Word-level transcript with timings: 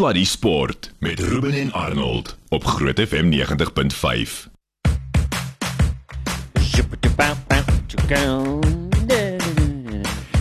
Sluddy 0.00 0.24
Sport 0.24 0.92
met 0.98 1.20
Ruben 1.20 1.52
en 1.52 1.72
Arnold 1.72 2.38
op 2.48 2.64
Groot 2.64 3.00
FM 3.00 3.32
90.5. 3.32 4.48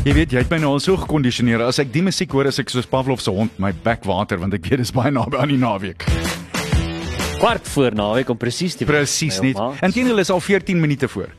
Jy 0.03 0.13
weet, 0.13 0.31
jy 0.31 0.37
het 0.37 0.47
my 0.47 0.61
nou 0.63 0.71
al 0.71 0.79
so 0.79 0.95
gekondisioneer. 0.95 1.65
As 1.67 1.81
ek 1.83 1.91
die 1.91 2.05
musiek 2.07 2.31
hoor, 2.31 2.47
as 2.47 2.61
ek 2.63 2.71
soos 2.71 2.87
Pavlov 2.87 3.19
se 3.19 3.35
hond 3.35 3.59
my 3.59 3.73
bek 3.83 4.07
water 4.07 4.39
want 4.39 4.55
ek 4.55 4.63
weet 4.71 4.79
dis 4.85 4.95
baie 4.95 5.11
naby 5.11 5.43
aan 5.43 5.51
die 5.51 5.59
naweek. 5.59 6.07
Kwart 7.41 7.67
voor 7.75 7.99
naweek 7.99 8.31
om 8.31 8.39
presies 8.39 8.79
te. 8.79 8.87
Presies 8.87 9.43
nie. 9.43 9.57
ouma. 9.59 9.75
Inteendeel 9.83 10.23
is 10.23 10.31
al 10.31 10.39
14 10.39 10.79
minute 10.79 11.11
voor. 11.11 11.35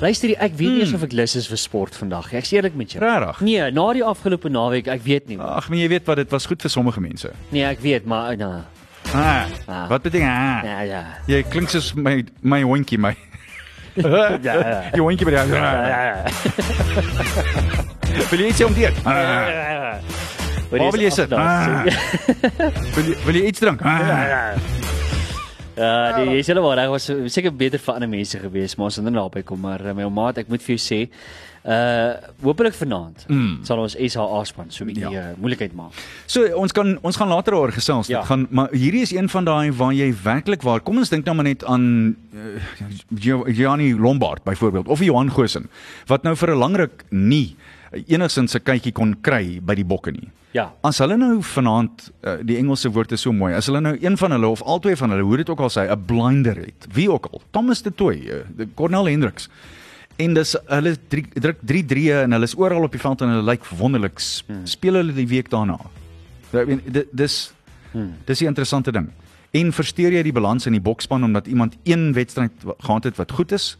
Luister, 0.00 0.30
ek 0.38 0.52
weet 0.54 0.70
nie 0.76 0.80
eens 0.84 0.92
of 0.94 1.02
ek 1.08 1.14
lus 1.18 1.32
is 1.40 1.48
vir 1.50 1.58
sport 1.58 1.96
vandag. 1.98 2.28
Ek's 2.38 2.52
eerlik 2.54 2.76
met 2.78 2.92
jou. 2.94 3.00
Regtig? 3.02 3.40
Nee, 3.48 3.64
na 3.74 3.86
die 3.96 4.04
afgelope 4.06 4.50
naweek, 4.52 4.86
ek 4.94 5.02
weet 5.02 5.26
nie. 5.30 5.38
Ag, 5.42 5.66
maar 5.72 5.80
jy 5.80 5.88
weet 5.90 6.06
wat 6.06 6.20
dit 6.22 6.30
was 6.34 6.46
goed 6.46 6.62
vir 6.62 6.70
sommige 6.70 7.02
mense. 7.02 7.32
Nee, 7.50 7.64
ek 7.66 7.82
weet, 7.82 8.06
maar 8.06 8.36
nou. 8.38 8.52
Ah, 9.08 9.46
Ah. 9.66 9.86
wat 9.88 10.02
beteken 10.04 10.28
ah? 10.28 10.60
Ja, 10.64 10.80
ja. 10.84 11.02
Jy 11.26 11.42
klink 11.48 11.70
soos 11.72 11.94
my 11.96 12.22
my 12.42 12.60
hondjie 12.62 12.98
my. 13.00 13.14
Ja, 13.98 14.38
ja. 14.44 14.54
Jy 14.94 15.00
hondjie 15.02 15.26
by 15.26 15.32
die. 15.34 15.54
Ja, 15.56 15.70
ja. 15.88 16.22
Wil 18.30 18.38
jy 18.44 18.48
iets 18.52 18.62
om 18.64 18.74
dit? 18.76 19.00
Ah. 19.02 19.16
ja. 19.18 19.98
Waar 20.70 20.92
wil 20.92 21.00
jy 21.02 21.10
sit? 21.10 21.32
Ah. 21.32 21.82
Wil 22.94 23.08
jy 23.10 23.16
wil 23.24 23.34
jy 23.40 23.46
iets 23.50 23.58
drink? 23.64 23.80
Ah. 23.82 23.98
Ja, 23.98 24.54
nee, 25.78 26.38
jy 26.38 26.44
sê 26.46 26.54
wel 26.58 26.74
reg 26.74 26.90
was 26.90 27.10
seker 27.34 27.52
beter 27.54 27.78
vir 27.78 27.94
ander 27.94 28.08
mense 28.08 28.38
gewees, 28.38 28.76
maar 28.76 28.90
ons 28.90 28.96
het 28.96 29.04
nou 29.04 29.14
naby 29.14 29.42
kom, 29.42 29.60
maar 29.60 29.84
uh, 29.84 29.94
my 29.94 30.08
maat, 30.10 30.38
ek 30.38 30.48
moet 30.48 30.64
vir 30.64 30.76
jou 30.76 30.82
sê, 30.82 31.00
uh 31.68 32.14
hopelik 32.42 32.74
vanaand 32.78 33.24
mm. 33.28 33.64
sal 33.66 33.80
ons 33.82 33.96
SA 33.98 34.24
span 34.48 34.70
so 34.70 34.84
'n 34.84 34.88
bietjie 34.88 35.04
Ja. 35.04 35.10
ja. 35.10 35.24
uh, 35.30 35.36
moeilikheid 35.42 35.74
maak. 35.74 35.92
So 36.26 36.46
ons 36.56 36.72
kan 36.72 36.98
ons 37.02 37.16
gaan 37.16 37.28
later 37.28 37.54
oor 37.54 37.72
gesels. 37.72 38.06
Ja. 38.06 38.20
Dit 38.20 38.28
gaan 38.30 38.46
maar 38.50 38.70
hierdie 38.72 39.02
is 39.02 39.12
een 39.12 39.28
van 39.28 39.44
daai 39.44 39.72
waar 39.72 39.92
jy 39.92 40.14
werklik 40.22 40.62
waar 40.62 40.80
kom 40.80 40.98
ons 40.98 41.10
dink 41.10 41.26
nou 41.26 41.34
maar 41.34 41.44
net 41.44 41.64
aan 41.64 42.16
uh, 42.32 43.42
Gianni 43.46 43.94
Lombard 43.98 44.44
byvoorbeeld 44.44 44.88
of 44.88 45.02
Johan 45.02 45.30
Goosen 45.30 45.68
wat 46.06 46.22
nou 46.22 46.36
vir 46.36 46.54
'n 46.54 46.58
lang 46.58 46.76
ruk 46.76 47.04
nie 47.10 47.56
enigsins 47.92 48.54
'n 48.54 48.62
kykie 48.64 48.92
kon 48.92 49.14
kry 49.22 49.60
by 49.60 49.74
die 49.74 49.84
bokke 49.84 50.12
nie. 50.12 50.30
Ja. 50.52 50.72
As 50.82 50.98
hulle 50.98 51.16
nou 51.16 51.42
vanaand 51.42 52.10
uh, 52.24 52.38
die 52.42 52.56
Engelse 52.56 52.90
woord 52.90 53.12
is 53.12 53.20
so 53.20 53.32
mooi. 53.32 53.52
As 53.54 53.66
hulle 53.66 53.80
nou 53.80 53.96
een 54.00 54.16
van 54.16 54.32
hulle 54.32 54.48
of 54.48 54.62
albei 54.62 54.96
van 54.96 55.10
hulle, 55.10 55.22
hoe 55.22 55.36
dit 55.36 55.50
ook 55.50 55.60
al 55.60 55.70
sê, 55.70 55.88
'n 55.90 56.04
blinder 56.06 56.56
het. 56.56 56.86
Wie 56.92 57.10
ook 57.10 57.28
al. 57.32 57.42
Thomas 57.50 57.82
de 57.82 57.94
Toey, 57.94 58.18
uh, 58.18 58.66
Cornel 58.74 59.08
Hendricks. 59.08 59.48
En 60.16 60.34
dis 60.34 60.56
hulle 60.66 60.96
drie, 61.08 61.26
druk 61.34 61.58
3 61.64 61.84
3 61.84 62.12
en 62.22 62.32
hulle 62.32 62.44
is 62.44 62.56
oral 62.56 62.82
op 62.82 62.92
die 62.92 63.00
veld 63.00 63.20
en 63.22 63.28
hulle 63.28 63.50
lyk 63.50 63.64
wonderlik. 63.78 64.18
Hmm. 64.46 64.66
Speel 64.66 64.94
hulle 64.94 65.12
die 65.14 65.28
week 65.28 65.50
daarna. 65.50 65.78
Ek 66.50 66.66
meen 66.66 66.82
dit 66.84 67.06
dis 67.12 67.52
hmm. 67.92 68.14
dis 68.24 68.40
'n 68.40 68.46
interessante 68.46 68.92
ding. 68.92 69.10
En 69.50 69.72
versteur 69.72 70.12
jy 70.12 70.22
die 70.22 70.32
balans 70.32 70.66
in 70.66 70.72
die 70.72 70.82
boksspan 70.82 71.24
omdat 71.24 71.46
iemand 71.46 71.76
een 71.84 72.12
wedstryd 72.12 72.52
gehad 72.78 73.04
het 73.04 73.16
wat 73.16 73.32
goed 73.32 73.52
is? 73.52 73.76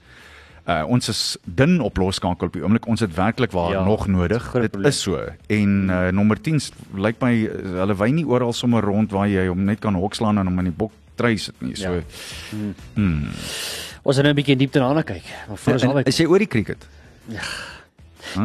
Uh 0.68 0.84
ons 0.86 1.08
is 1.08 1.36
dun 1.44 1.80
op 1.80 1.96
losskakel 1.96 2.46
op 2.46 2.52
die 2.52 2.62
oomblik. 2.62 2.86
Ons 2.86 3.00
het 3.00 3.14
werklik 3.16 3.50
waar 3.56 3.70
ja, 3.72 3.78
Ja, 3.78 3.84
nog 3.84 4.06
nodig. 4.06 4.50
Dit 4.52 4.76
is 4.84 5.00
so. 5.00 5.16
En 5.48 5.88
uh 5.88 6.08
nommer 6.12 6.40
10 6.40 6.60
s- 6.60 6.72
lyk 6.94 7.16
my 7.24 7.32
uh, 7.46 7.78
hulle 7.80 7.94
wy 7.96 8.10
nie 8.12 8.26
oral 8.28 8.52
sommer 8.52 8.84
rond 8.84 9.10
waar 9.10 9.28
jy 9.28 9.46
hom 9.48 9.64
net 9.64 9.78
kan 9.80 9.94
hokslaan 9.94 10.38
en 10.38 10.46
hom 10.46 10.58
in 10.58 10.64
die 10.64 10.76
bok 10.76 10.92
try 11.16 11.36
sit 11.36 11.54
nie. 11.62 11.74
So 11.76 11.92
Ja. 11.94 12.02
ja. 12.94 13.02
Ons 14.02 14.16
gaan 14.16 14.24
nou 14.24 14.32
'n 14.32 14.36
bietjie 14.36 14.56
diep 14.56 14.72
daarna 14.72 15.02
kyk. 15.02 15.24
Maar 15.48 15.56
voor 15.56 15.72
ons 15.72 15.84
albei. 15.84 16.02
is 16.06 16.16
jy 16.18 16.26
oor 16.26 16.38
die 16.38 16.46
cricket? 16.48 16.86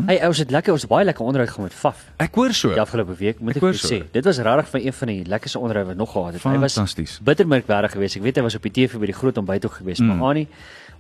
Hey, 0.07 0.21
ons 0.27 0.37
het 0.39 0.51
lekker, 0.53 0.71
ons 0.71 0.81
het 0.85 0.89
baie 0.89 1.03
lekker 1.05 1.25
onderhoud 1.25 1.49
gehad 1.49 1.63
met 1.69 1.73
Faf. 1.75 2.05
Ek 2.23 2.35
hoor 2.35 2.53
so. 2.55 2.69
Die 2.71 2.79
afgelope 2.81 3.15
week 3.19 3.39
moet 3.43 3.57
Ek 3.57 3.63
ek, 3.63 3.73
so. 3.75 3.87
sê. 3.91 4.03
Dit 4.11 4.23
was 4.25 4.37
regtig 4.39 4.69
van 4.69 4.79
een 4.85 4.93
van 4.93 5.07
die 5.07 5.25
lekkerste 5.27 5.59
onderhoude 5.59 5.89
wat 5.89 5.97
nog 5.99 6.11
gehad 6.11 6.33
het. 6.33 6.43
Hy 6.43 6.57
was 6.61 6.73
Fantasties. 6.73 7.19
bitter 7.23 7.47
merkwaardig 7.47 7.91
geweest. 7.91 8.15
Ek 8.15 8.21
weet 8.21 8.35
hy 8.39 8.41
was 8.43 8.55
op 8.55 8.61
die 8.63 8.71
TV 8.71 8.97
by 8.97 9.05
die 9.11 9.13
groot 9.17 9.37
ontbyt 9.37 9.65
ook 9.65 9.73
geweest, 9.81 9.99
mm. 10.01 10.07
maar 10.17 10.29
Annie, 10.29 10.47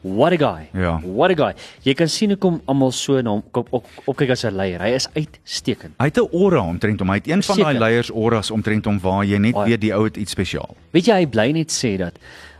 what 0.03 0.33
a 0.33 0.37
guy. 0.37 0.69
Ja. 0.73 0.99
What 1.01 1.31
a 1.31 1.35
guy. 1.35 1.53
Jy 1.83 1.93
kan 1.97 2.09
sien 2.11 2.29
hoekom 2.35 2.61
almal 2.69 2.91
so 2.91 3.21
na 3.21 3.29
hom 3.37 3.43
op, 3.51 3.67
op, 3.71 3.87
opkyk 4.05 4.29
as 4.35 4.43
'n 4.45 4.55
leier. 4.55 4.79
Hy 4.81 4.93
is 4.93 5.07
uitstekend. 5.15 5.93
Hy 5.97 6.05
het 6.05 6.17
'n 6.17 6.27
aura 6.31 6.61
omtrent 6.61 6.99
hom. 6.99 7.09
Hy 7.09 7.15
het 7.15 7.27
een 7.27 7.43
van 7.43 7.55
daai 7.57 7.65
Verseker. 7.65 7.79
leiers 7.79 8.09
auras 8.09 8.51
omtrent 8.51 8.85
hom 8.85 8.99
waar 8.99 9.23
jy 9.25 9.37
net 9.37 9.55
weet 9.55 9.81
die 9.81 9.93
ou 9.93 10.03
het 10.03 10.17
iets 10.17 10.31
spesiaal. 10.31 10.75
Weet 10.91 11.05
jy 11.05 11.13
hy 11.13 11.25
bly 11.25 11.51
net 11.51 11.71
sê 11.71 11.97
dat 11.97 12.13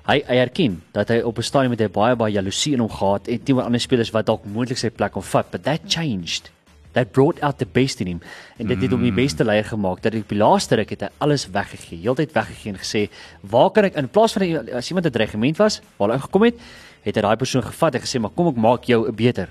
hy 0.08 0.24
hy 0.28 0.36
erken 0.36 0.82
dat 0.94 1.10
hy 1.10 1.22
op 1.22 1.38
'n 1.38 1.42
stadium 1.44 1.70
met 1.70 1.80
hy 1.80 1.88
baie 1.88 2.16
baie 2.16 2.34
jaloesie 2.34 2.74
in 2.74 2.80
hom 2.80 2.90
gehad 2.90 3.26
het 3.28 3.46
teenoor 3.46 3.64
ander 3.64 3.80
spelers 3.80 4.12
wat 4.12 4.26
dalk 4.26 4.46
moontlik 4.46 4.78
sy 4.78 4.90
plek 4.90 5.12
kon 5.12 5.24
vat, 5.24 5.52
but 5.52 5.64
that 5.64 5.82
changed. 5.88 6.52
That 6.94 7.12
brought 7.12 7.42
out 7.42 7.58
the 7.58 7.66
best 7.66 8.02
in 8.02 8.08
him 8.08 8.22
en 8.60 8.68
dit 8.68 8.82
het 8.82 8.92
hom 8.92 9.02
die 9.02 9.12
beste 9.12 9.44
leier 9.44 9.66
gemaak. 9.66 10.02
Dat 10.02 10.14
op 10.14 10.30
die 10.30 10.38
laaste 10.38 10.76
ruk 10.76 10.90
het 10.90 11.02
hy 11.02 11.10
alles 11.18 11.48
weggegee, 11.50 11.98
heeltyd 12.02 12.32
weggegee 12.34 12.74
en 12.74 12.78
gesê, 12.78 13.10
"Waar 13.42 13.72
kan 13.72 13.86
ek 13.86 13.96
in 13.96 14.10
plaas 14.10 14.34
van 14.34 14.70
as 14.74 14.90
iemand 14.90 15.06
'n 15.08 15.12
dreigement 15.12 15.58
was, 15.58 15.82
waar 15.98 16.12
hy 16.12 16.20
gekom 16.20 16.44
het, 16.44 16.54
het 17.04 17.16
hy 17.16 17.22
daai 17.22 17.36
persoon 17.38 17.64
gevat 17.64 17.96
en 17.96 18.02
gesê, 18.02 18.20
"Maar 18.20 18.32
kom 18.36 18.48
ek 18.48 18.56
maak 18.56 18.84
jou 18.84 19.08
'n 19.08 19.16
beter. 19.16 19.50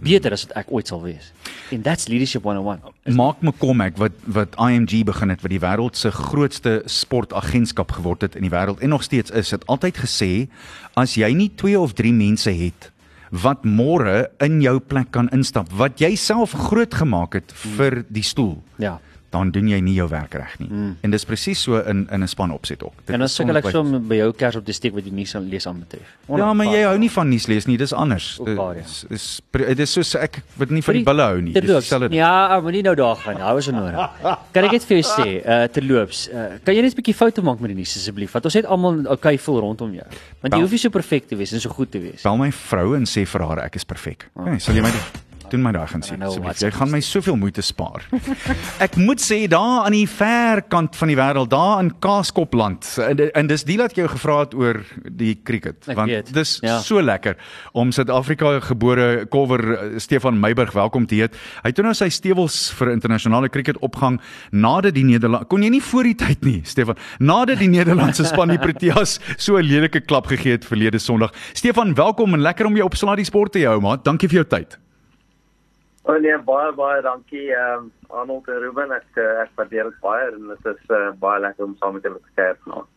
Beter 0.00 0.32
as 0.32 0.46
wat 0.46 0.56
ek 0.56 0.66
ooit 0.70 0.86
sal 0.88 1.02
wees." 1.02 1.32
En 1.70 1.82
that's 1.82 2.08
leadership 2.08 2.42
101. 2.42 2.80
Mark 3.14 3.40
McCormack 3.40 3.96
wat 3.96 4.12
wat 4.24 4.56
IMG 4.56 5.04
begin 5.04 5.28
het 5.28 5.40
wat 5.42 5.50
die 5.50 5.60
wêreld 5.60 5.96
se 5.96 6.10
grootste 6.10 6.82
sportagentskap 6.84 7.92
geword 7.92 8.20
het 8.20 8.34
in 8.36 8.42
die 8.42 8.50
wêreld 8.50 8.80
en 8.80 8.88
nog 8.88 9.02
steeds 9.02 9.30
is, 9.30 9.50
het 9.50 9.66
altyd 9.66 9.96
gesê 9.96 10.48
as 10.94 11.14
jy 11.14 11.32
nie 11.34 11.50
2 11.54 11.78
of 11.80 11.92
3 11.92 12.12
mense 12.12 12.50
het 12.50 12.90
wat 13.30 13.64
môre 13.64 14.30
in 14.40 14.60
jou 14.60 14.78
plek 14.80 15.10
kan 15.10 15.28
instap 15.28 15.68
wat 15.76 16.00
jy 16.00 16.14
self 16.16 16.52
groot 16.52 16.94
gemaak 16.94 17.34
het 17.34 17.52
vir 17.76 18.04
die 18.08 18.22
stoel, 18.22 18.62
Ja. 18.78 18.98
Dan 19.30 19.50
doen 19.52 19.68
jy 19.68 19.78
nie 19.84 19.94
jou 19.98 20.08
werk 20.08 20.34
reg 20.34 20.54
nie. 20.58 20.68
Mm. 20.70 20.92
En 21.04 21.12
dis 21.12 21.24
presies 21.28 21.60
so 21.60 21.80
in 21.80 22.06
in 22.12 22.22
'n 22.22 22.28
span 22.28 22.50
opset 22.50 22.82
ook. 22.82 22.94
Dit 23.04 23.14
En 23.14 23.20
dan 23.20 23.28
sukkel 23.28 23.56
ek 23.56 23.70
so 23.70 23.82
by 23.84 24.14
jou 24.14 24.32
kers 24.32 24.56
op 24.56 24.64
te 24.64 24.72
steek 24.72 24.94
wat 24.94 25.04
nie 25.04 25.26
sal 25.26 25.42
lees 25.42 25.66
aan 25.66 25.80
betref. 25.80 26.06
Ja, 26.28 26.52
maar 26.52 26.66
jy 26.66 26.82
hou 26.82 26.98
nie 26.98 27.10
van 27.10 27.28
nuus 27.28 27.46
lees 27.46 27.66
nie, 27.66 27.76
dis 27.76 27.92
anders. 27.92 28.40
Ja. 28.44 28.72
is 28.72 29.04
is 29.10 29.40
dit 29.52 29.78
is 29.78 29.92
soos 29.92 30.14
ek 30.14 30.42
wat 30.56 30.70
nie 30.70 30.82
van 30.82 30.94
die 30.94 31.04
bulle 31.04 31.22
hou 31.22 31.40
nie. 31.40 31.52
Dis 31.52 31.62
dieselfde 31.62 32.08
ding. 32.08 32.14
Ja, 32.14 32.60
maar 32.60 32.72
nie 32.72 32.82
nou 32.82 32.94
daar 32.94 33.16
gaan. 33.16 33.36
Hou 33.36 33.58
is 33.58 33.66
nodig. 33.66 34.10
Kan 34.52 34.64
ek 34.64 34.72
net 34.72 34.84
vir 34.84 34.96
jou 34.96 35.06
sê, 35.12 35.28
uh 35.44 35.68
terloops, 35.68 36.28
uh, 36.32 36.58
kan 36.64 36.74
jy 36.74 36.82
net 36.82 36.92
'n 36.92 36.96
bietjie 36.96 37.14
foute 37.14 37.42
maak 37.42 37.60
met 37.60 37.68
die 37.68 37.76
nuus 37.76 37.96
asseblief? 37.96 38.32
Want 38.32 38.44
ons 38.44 38.54
het 38.54 38.66
almal 38.66 39.06
okay 39.10 39.38
voel 39.38 39.60
rondom 39.60 39.92
jou. 39.92 40.06
Want 40.40 40.54
jy 40.54 40.60
hoef 40.60 40.70
nie 40.70 40.78
so 40.78 40.90
perfek 40.90 41.28
te 41.28 41.36
wees 41.36 41.52
en 41.52 41.60
so 41.60 41.70
goed 41.70 41.90
te 41.90 41.98
wees. 41.98 42.22
Bel 42.22 42.36
my 42.36 42.50
vrou 42.50 42.94
en 42.96 43.04
sê 43.04 43.26
vir 43.26 43.40
haar 43.40 43.64
ek 43.64 43.76
is 43.76 43.84
perfek. 43.84 44.30
Okay, 44.34 44.58
sal 44.58 44.74
jy 44.74 44.82
my 44.82 44.92
doen 45.50 45.62
my 45.62 45.72
daai 45.72 45.86
gaan 45.90 46.02
sien 46.02 46.22
asseblief. 46.22 46.60
Jy 46.62 46.70
gaan 46.76 46.90
my 46.92 47.00
soveel 47.04 47.36
moeite 47.40 47.62
spaar. 47.62 48.06
ek 48.86 48.96
moet 49.00 49.22
sê 49.22 49.40
daar 49.50 49.86
aan 49.86 49.96
die 49.96 50.06
ver 50.10 50.62
kant 50.68 50.96
van 50.98 51.12
die 51.12 51.16
wêreld, 51.18 51.50
daar 51.52 51.82
in 51.82 51.92
Kaaskopland. 52.04 52.86
En, 53.04 53.22
en 53.32 53.50
dis 53.50 53.64
die 53.68 53.78
wat 53.80 53.96
jy 53.98 54.08
gevra 54.10 54.40
het 54.44 54.54
oor 54.58 54.82
die 55.08 55.34
cricket 55.44 55.88
Ek 55.88 55.96
want 55.98 56.12
weet, 56.12 56.32
dis 56.34 56.58
ja. 56.64 56.78
so 56.84 57.02
lekker 57.02 57.38
om 57.72 57.92
Suid-Afrika 57.94 58.58
gebore 58.68 59.26
kolwer 59.32 59.64
eh, 59.74 59.98
Stefan 60.02 60.40
Meiburg 60.40 60.74
welkom 60.76 61.06
te 61.08 61.20
heet. 61.22 61.36
Hy 61.62 61.72
het 61.72 61.82
nou 61.84 61.94
sy 61.96 62.10
stewels 62.12 62.68
vir 62.78 62.92
internasionale 62.94 63.50
cricket 63.52 63.78
opgang 63.84 64.18
nadat 64.50 64.96
die 64.96 65.06
Nederland 65.06 65.48
kon 65.48 65.62
jy 65.64 65.70
nie 65.72 65.82
voor 65.84 66.08
die 66.08 66.16
tyd 66.18 66.44
nie 66.46 66.58
Stefan 66.68 66.98
nadat 67.18 67.62
die 67.62 67.70
Nederlandse 67.70 68.26
span 68.28 68.52
die 68.52 68.60
Proteas 68.66 69.18
so 69.36 69.56
'n 69.58 69.66
lelike 69.66 70.00
klap 70.00 70.26
gegee 70.26 70.56
het 70.56 70.64
verlede 70.64 70.98
Sondag. 70.98 71.32
Stefan, 71.52 71.94
welkom 71.94 72.34
en 72.34 72.40
lekker 72.40 72.66
om 72.66 72.76
jou 72.76 72.86
op 72.86 72.96
Sluddy 72.96 73.24
Sport 73.24 73.52
te 73.52 73.64
hou, 73.66 73.80
maat. 73.80 74.04
Dankie 74.04 74.28
vir 74.28 74.42
jou 74.42 74.48
tyd. 74.48 74.78
O 76.08 76.14
oh 76.14 76.20
nee, 76.24 76.36
baie 76.40 76.70
baie 76.72 77.02
dankie 77.04 77.50
ehm 77.52 77.82
um, 77.82 77.88
Arnold 78.08 78.46
en 78.48 78.62
Ruben. 78.62 78.92
Ek 78.96 79.18
eh, 79.20 79.42
ek 79.42 79.50
waardeer 79.60 79.90
dit 79.90 79.98
baie 80.00 80.30
en 80.30 80.46
dit 80.54 80.68
is 80.70 80.94
uh, 80.96 81.10
baie 81.20 81.42
lekker 81.44 81.66
om 81.66 81.74
saam 81.76 81.98
met 81.98 82.06
julle 82.08 82.22
te 82.22 82.32
kuier 82.38 82.56
vanaand. 82.64 82.88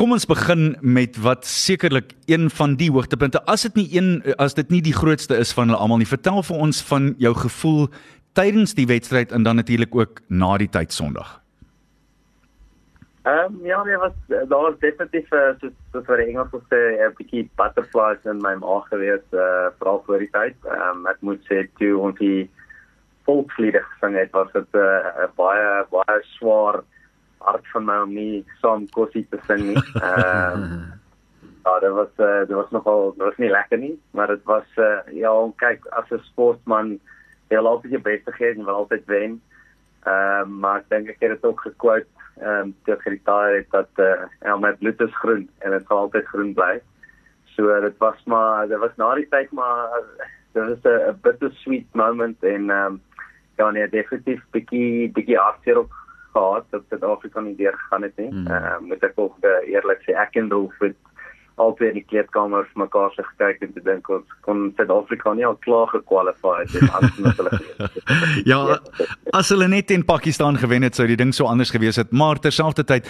Kom 0.00 0.14
ons 0.16 0.24
begin 0.24 0.62
met 0.80 1.18
wat 1.20 1.44
sekerlik 1.44 2.14
een 2.32 2.48
van 2.56 2.78
die 2.80 2.88
hoogtepunte 2.88 3.42
as 3.44 3.66
dit 3.68 3.76
nie 3.76 3.84
een 3.92 4.08
as 4.40 4.56
dit 4.56 4.72
nie 4.72 4.80
die 4.80 4.96
grootste 4.96 5.36
is 5.36 5.52
van 5.52 5.68
hulle 5.68 5.82
almal 5.84 6.00
nie. 6.00 6.08
Vertel 6.08 6.40
vir 6.48 6.64
ons 6.68 6.80
van 6.88 7.12
jou 7.20 7.34
gevoel 7.42 7.90
tydens 8.40 8.72
die 8.78 8.88
wedstryd 8.88 9.36
en 9.36 9.44
dan 9.44 9.60
natuurlik 9.60 9.92
ook 10.00 10.24
na 10.32 10.56
die 10.56 10.70
tyd 10.72 10.96
Sondag. 10.96 11.36
Ehm 13.22 13.54
um, 13.54 13.66
ja, 13.66 13.82
nee, 13.84 13.96
was 13.96 14.12
daar 14.26 14.48
was 14.48 14.78
definitief 14.78 15.32
uh, 15.32 15.52
so 15.60 15.68
so 15.92 16.00
vir 16.02 16.16
die 16.16 16.26
Engels 16.32 16.62
sê 16.72 16.78
'n 17.06 17.16
bietjie 17.18 17.50
butterflies 17.60 18.24
in 18.24 18.40
my 18.40 18.54
maag 18.62 18.86
gewees 18.88 19.26
eh 19.32 19.40
uh, 19.40 19.66
veral 19.78 20.02
voor 20.06 20.18
die 20.18 20.30
tyd. 20.30 20.56
Ehm 20.64 21.02
um, 21.02 21.06
ek 21.06 21.20
moet 21.20 21.42
sê 21.48 21.66
toe 21.78 21.98
ons 21.98 22.18
die 22.18 22.50
volkslied 23.28 23.76
gesing 23.76 24.16
het, 24.16 24.32
was 24.32 24.52
dit 24.52 24.72
'n 24.72 24.78
uh, 24.78 25.28
baie 25.36 25.84
baie 25.90 26.16
swaar 26.22 26.80
hart 27.38 27.66
van 27.72 27.84
my 27.84 27.98
om 28.06 28.14
nie 28.14 28.44
saam 28.62 28.88
kossie 28.96 29.26
te 29.30 29.38
sing 29.46 29.60
nie. 29.60 29.84
Ehm 30.08 30.62
um, 30.62 31.00
Ja, 31.64 31.78
dit 31.78 31.90
was 31.90 32.08
uh, 32.16 32.38
dit 32.38 32.56
was 32.56 32.70
nogal 32.70 33.12
dit 33.12 33.22
was 33.22 33.36
nie 33.36 33.50
lekker 33.50 33.78
nie, 33.78 34.00
maar 34.10 34.26
dit 34.26 34.44
was 34.44 34.64
uh, 34.76 35.00
ja, 35.12 35.32
kyk 35.56 35.86
as 35.86 36.08
'n 36.10 36.22
sportman 36.30 37.00
jy 37.50 37.60
jou 37.60 38.00
bes 38.00 38.24
te 38.24 38.32
gee 38.32 38.54
en 38.54 38.64
wil 38.64 38.74
altyd 38.74 39.04
wen. 39.06 39.42
Ehm 40.02 40.40
uh, 40.40 40.44
maar 40.46 40.78
ek 40.80 40.88
dink 40.88 41.08
ek 41.08 41.20
het 41.20 41.30
dit 41.30 41.44
ook 41.44 41.60
gekwout 41.60 42.08
ehm 42.40 42.60
um, 42.60 42.74
toe 42.84 42.94
ek 42.94 43.02
geretire 43.06 43.56
het 43.56 43.70
dat 43.70 44.04
eh 44.04 44.26
uh, 44.48 44.58
my 44.58 44.72
bloed 44.80 45.00
is 45.00 45.20
groen 45.22 45.48
en 45.58 45.70
dit 45.70 45.86
sal 45.86 45.98
altyd 46.06 46.26
groen 46.32 46.54
bly. 46.54 46.80
So 47.54 47.68
uh, 47.68 47.80
dit 47.80 47.96
was 47.98 48.24
maar 48.24 48.68
dit 48.68 48.78
was 48.78 48.96
na 48.96 49.14
die 49.14 49.28
tyd 49.28 49.52
maar 49.52 49.98
uh, 49.98 50.28
dit 50.52 50.68
was 50.68 50.92
'n 50.92 51.18
bittersweet 51.22 51.94
moment 51.94 52.42
en 52.42 52.70
ehm 52.70 52.86
um, 52.86 53.00
ja 53.56 53.70
nee, 53.70 53.88
definitief 53.88 54.42
bietjie 54.50 55.10
bietjie 55.12 55.38
hartseer 55.38 55.78
ook 55.78 55.94
gehad 56.32 56.64
dat 56.70 56.82
Suid-Afrika 56.88 57.40
nie 57.40 57.56
deur 57.56 57.74
gegaan 57.78 58.02
het 58.02 58.16
nie. 58.16 58.30
Mm. 58.30 58.46
Uh, 58.46 58.78
moet 58.78 59.02
ek 59.02 59.18
ook 59.18 59.36
uh, 59.44 59.58
eerlik 59.68 60.02
sê 60.06 60.14
ek 60.14 60.36
en 60.40 60.50
Rolf 60.50 60.78
het 60.78 60.96
albei 61.60 61.90
in 61.90 61.98
die 61.98 62.06
kleedkamer 62.08 62.66
vir 62.70 62.82
mekaar 62.84 63.12
se 63.14 63.24
gekyk 63.26 63.62
en 63.66 63.72
te 63.76 63.82
dink 63.86 64.08
ons 64.12 64.36
kon 64.46 64.62
Suid-Afrika 64.78 65.34
nie 65.36 65.46
al 65.46 65.58
klaar 65.66 65.90
gekwalifiseer 65.92 66.64
het 66.64 66.74
en 66.80 66.90
anders 66.98 67.20
met 67.26 67.40
hulle 67.40 67.52
gewees. 67.58 68.10
ja, 68.52 68.60
as 69.36 69.52
hulle 69.54 69.68
net 69.68 69.92
in 69.94 70.04
Pakistan 70.08 70.58
gewen 70.60 70.86
het, 70.86 70.98
sou 70.98 71.06
die 71.10 71.18
ding 71.20 71.34
so 71.36 71.48
anders 71.50 71.72
gewees 71.74 72.00
het, 72.00 72.12
maar 72.12 72.40
terselfdertyd 72.42 73.08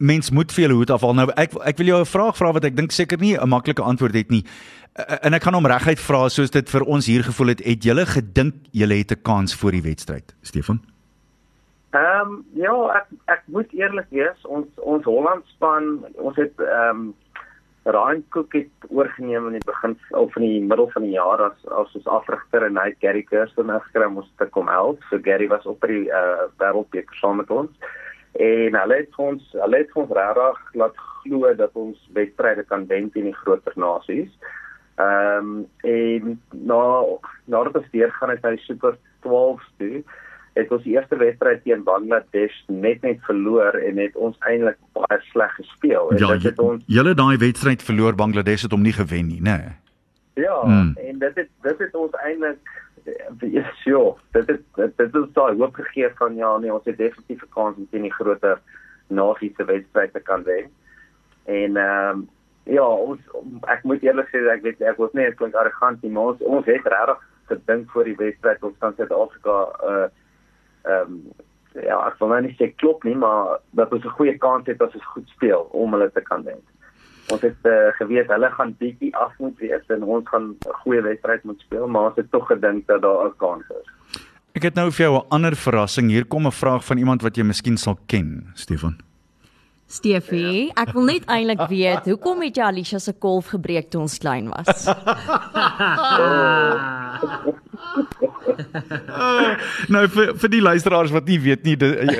mens 0.00 0.30
moet 0.30 0.52
vir 0.52 0.66
hulle 0.66 0.78
hoed 0.80 0.92
afhaal. 0.94 1.16
Nou 1.18 1.28
ek 1.36 1.56
ek 1.72 1.80
wil 1.80 1.92
jou 1.92 2.00
'n 2.00 2.12
vraag 2.12 2.36
vra 2.36 2.52
wat 2.56 2.64
ek 2.64 2.76
dink 2.76 2.92
seker 2.92 3.18
nie 3.20 3.36
'n 3.36 3.48
maklike 3.48 3.82
antwoord 3.82 4.14
het 4.14 4.30
nie. 4.30 4.44
En 5.22 5.34
ek 5.34 5.42
gaan 5.42 5.54
hom 5.54 5.66
reguit 5.66 6.00
vra 6.00 6.28
soos 6.28 6.50
dit 6.50 6.70
vir 6.70 6.82
ons 6.82 7.06
hier 7.06 7.22
gevoel 7.22 7.54
het. 7.54 7.60
Het 7.64 7.84
julle 7.84 8.06
gedink 8.06 8.54
julle 8.72 8.94
het 8.94 9.12
'n 9.12 9.22
kans 9.22 9.54
voor 9.54 9.70
die 9.70 9.82
wedstryd, 9.82 10.34
Stefan? 10.42 10.80
Ehm 11.90 12.28
um, 12.28 12.44
ja, 12.54 12.74
ek 12.94 13.06
ek 13.24 13.42
moet 13.46 13.72
eerlik 13.72 14.06
wees, 14.10 14.44
ons 14.46 14.68
ons 14.76 15.04
Holland 15.04 15.46
span, 15.46 16.04
ons 16.14 16.36
het 16.36 16.54
ehm 16.58 17.00
um, 17.00 17.14
Ryan 17.84 18.24
Cook 18.28 18.52
het 18.52 18.68
oorgeneem 18.88 19.46
in 19.46 19.52
die 19.56 19.64
begin 19.64 19.96
of 20.10 20.36
in 20.36 20.42
die 20.42 20.60
middel 20.60 20.90
van 20.92 21.02
die 21.02 21.14
jaar 21.14 21.40
as 21.40 21.66
as 21.72 21.94
ons 21.96 22.10
afrigter 22.12 22.66
en 22.66 22.76
hy 22.76 22.90
Gary 23.00 23.22
Kirsten 23.22 23.72
gekry 23.86 24.04
om 24.04 24.20
ons 24.20 24.28
te 24.36 24.46
kom 24.52 24.68
help. 24.68 25.00
So 25.08 25.18
Gary 25.24 25.48
was 25.48 25.64
op 25.66 25.80
by 25.80 25.88
die 25.88 26.06
uh, 26.12 26.46
wêreldbeker 26.60 27.16
saam 27.22 27.40
met 27.40 27.50
ons. 27.50 27.72
En 28.36 28.76
hulle 28.82 29.00
het 29.00 29.16
ons 29.16 29.48
hulle 29.56 29.80
het 29.80 29.96
ons 29.96 30.12
regtig 30.20 30.74
laat 30.82 31.04
glo 31.22 31.54
dat 31.56 31.76
ons 31.76 32.08
wedstryde 32.16 32.66
kan 32.68 32.84
wen 32.92 33.08
teen 33.14 33.30
die 33.30 33.38
groter 33.42 33.76
nasies. 33.76 34.32
Ehm 35.00 35.54
um, 35.54 35.68
en 35.88 36.36
na 36.50 36.82
nadat 37.48 37.80
ons 37.80 37.92
deur 37.96 38.12
gaan 38.18 38.34
het 38.36 38.44
hy 38.44 38.56
Super 38.66 38.98
12 39.24 39.64
toe 39.80 40.04
het 40.58 40.70
ons 40.70 40.82
die 40.82 40.96
eerste 40.96 41.16
wedstryd 41.16 41.62
teen 41.62 41.84
Bangladesh 41.86 42.56
net 42.66 43.02
net 43.02 43.20
verloor 43.26 43.76
en 43.78 43.98
het 44.02 44.16
ons 44.16 44.36
eintlik 44.50 44.78
baie 44.96 45.20
sleg 45.30 45.54
gespeel. 45.54 46.10
En 46.10 46.18
ja, 46.18 46.32
dit 46.32 46.42
het 46.50 46.58
ons 46.58 46.82
Julle 46.86 47.14
daai 47.14 47.36
wedstryd 47.38 47.82
verloor 47.82 48.14
Bangladesh 48.18 48.66
het 48.66 48.74
hom 48.74 48.82
nie 48.82 48.96
gewen 48.96 49.26
nie, 49.26 49.40
nê? 49.40 49.56
Nee. 49.56 49.76
Ja, 50.40 50.62
mm. 50.64 50.96
en 50.96 51.18
dit 51.18 51.34
het 51.34 51.48
dit 51.62 51.78
het 51.78 51.94
ons 51.94 52.12
eintlik 52.24 52.58
ja, 53.56 53.64
so, 53.84 54.18
dit 54.32 54.46
het 54.46 54.62
dit 54.76 55.14
het 55.14 55.34
daai 55.34 55.56
hoop 55.56 55.74
gegee 55.74 56.10
van 56.18 56.36
ja, 56.36 56.56
nee, 56.58 56.72
ons 56.72 56.84
het 56.84 56.98
definitief 56.98 57.42
'n 57.42 57.54
kans 57.54 57.76
om 57.76 57.88
teen 57.90 58.02
die 58.02 58.12
groter 58.12 58.60
nasiese 59.06 59.64
wedstryd 59.64 60.12
te 60.12 60.20
kan 60.20 60.42
wen. 60.42 60.70
En 61.44 61.76
ehm 61.76 62.18
um, 62.18 62.28
ja, 62.64 62.86
ons 62.86 63.20
ek 63.66 63.82
moet 63.82 64.02
eerlik 64.02 64.28
sê 64.28 64.44
ek 64.52 64.62
weet 64.62 64.80
ek 64.80 64.96
was 64.96 65.12
nie 65.12 65.34
klink 65.34 65.54
arrogant 65.54 66.02
nie, 66.02 66.10
maar 66.10 66.32
ons 66.32 66.40
ons 66.40 66.66
het 66.66 66.86
regtig 66.86 67.22
gedink 67.50 67.90
voor 67.90 68.04
die 68.04 68.16
wedstryd 68.16 68.62
ons 68.62 68.78
kan 68.78 68.94
Suid-Afrika 68.96 69.56
uh 69.82 70.08
ehm 70.84 71.12
um, 71.12 71.22
ja, 71.78 72.00
ek 72.08 72.18
wil 72.18 72.32
nou 72.32 72.40
nie 72.42 72.56
sê 72.58 72.66
klop 72.82 73.04
nie, 73.06 73.14
maar 73.14 73.60
dat 73.78 73.92
ons 73.92 74.04
'n 74.04 74.16
goeie 74.18 74.38
kans 74.38 74.66
het 74.66 74.82
as 74.82 74.94
ons 74.94 75.12
goed 75.14 75.28
speel 75.28 75.68
om 75.72 75.92
hulle 75.92 76.10
te 76.10 76.20
kan 76.20 76.42
wen. 76.44 76.62
Ons 77.30 77.42
het 77.42 77.56
uh, 77.62 77.94
geweet 77.98 78.28
hulle 78.28 78.50
gaan 78.50 78.74
bietjie 78.78 79.16
af 79.16 79.32
moet 79.38 79.58
wees 79.58 79.86
en 79.88 80.02
ons 80.02 80.28
gaan 80.28 80.50
'n 80.50 80.56
goeie 80.82 81.02
wedstryd 81.02 81.44
moet 81.44 81.60
speel, 81.60 81.86
maar 81.86 82.10
ons 82.10 82.16
het 82.16 82.30
tog 82.30 82.46
gedink 82.46 82.86
dat 82.86 83.02
daar 83.02 83.26
'n 83.26 83.36
kans 83.36 83.64
is. 83.70 83.86
Ek 84.52 84.62
het 84.62 84.74
nou 84.74 84.90
vir 84.90 85.06
jou 85.06 85.16
'n 85.16 85.28
ander 85.28 85.56
verrassing. 85.56 86.10
Hier 86.10 86.26
kom 86.26 86.46
'n 86.46 86.52
vraag 86.52 86.84
van 86.84 86.98
iemand 86.98 87.22
wat 87.22 87.36
jy 87.36 87.44
miskien 87.44 87.76
sal 87.76 87.98
ken, 88.06 88.50
Stefan. 88.54 88.98
Stefie, 89.86 90.66
ja. 90.66 90.82
ek 90.82 90.92
wil 90.92 91.04
net 91.04 91.24
eintlik 91.26 91.68
weet, 91.68 92.04
hoekom 92.04 92.42
het 92.42 92.56
jy 92.56 92.62
Alicia 92.62 92.98
se 92.98 93.12
kolf 93.12 93.46
gebreek 93.46 93.90
toe 93.90 94.00
ons 94.00 94.18
klein 94.18 94.48
was? 94.48 94.86
nou 99.94 100.02
vir 100.14 100.32
vir 100.42 100.52
die 100.52 100.62
luisteraars 100.62 101.12
wat 101.14 101.28
nie 101.30 101.38
weet 101.42 101.66
nie, 101.66 101.76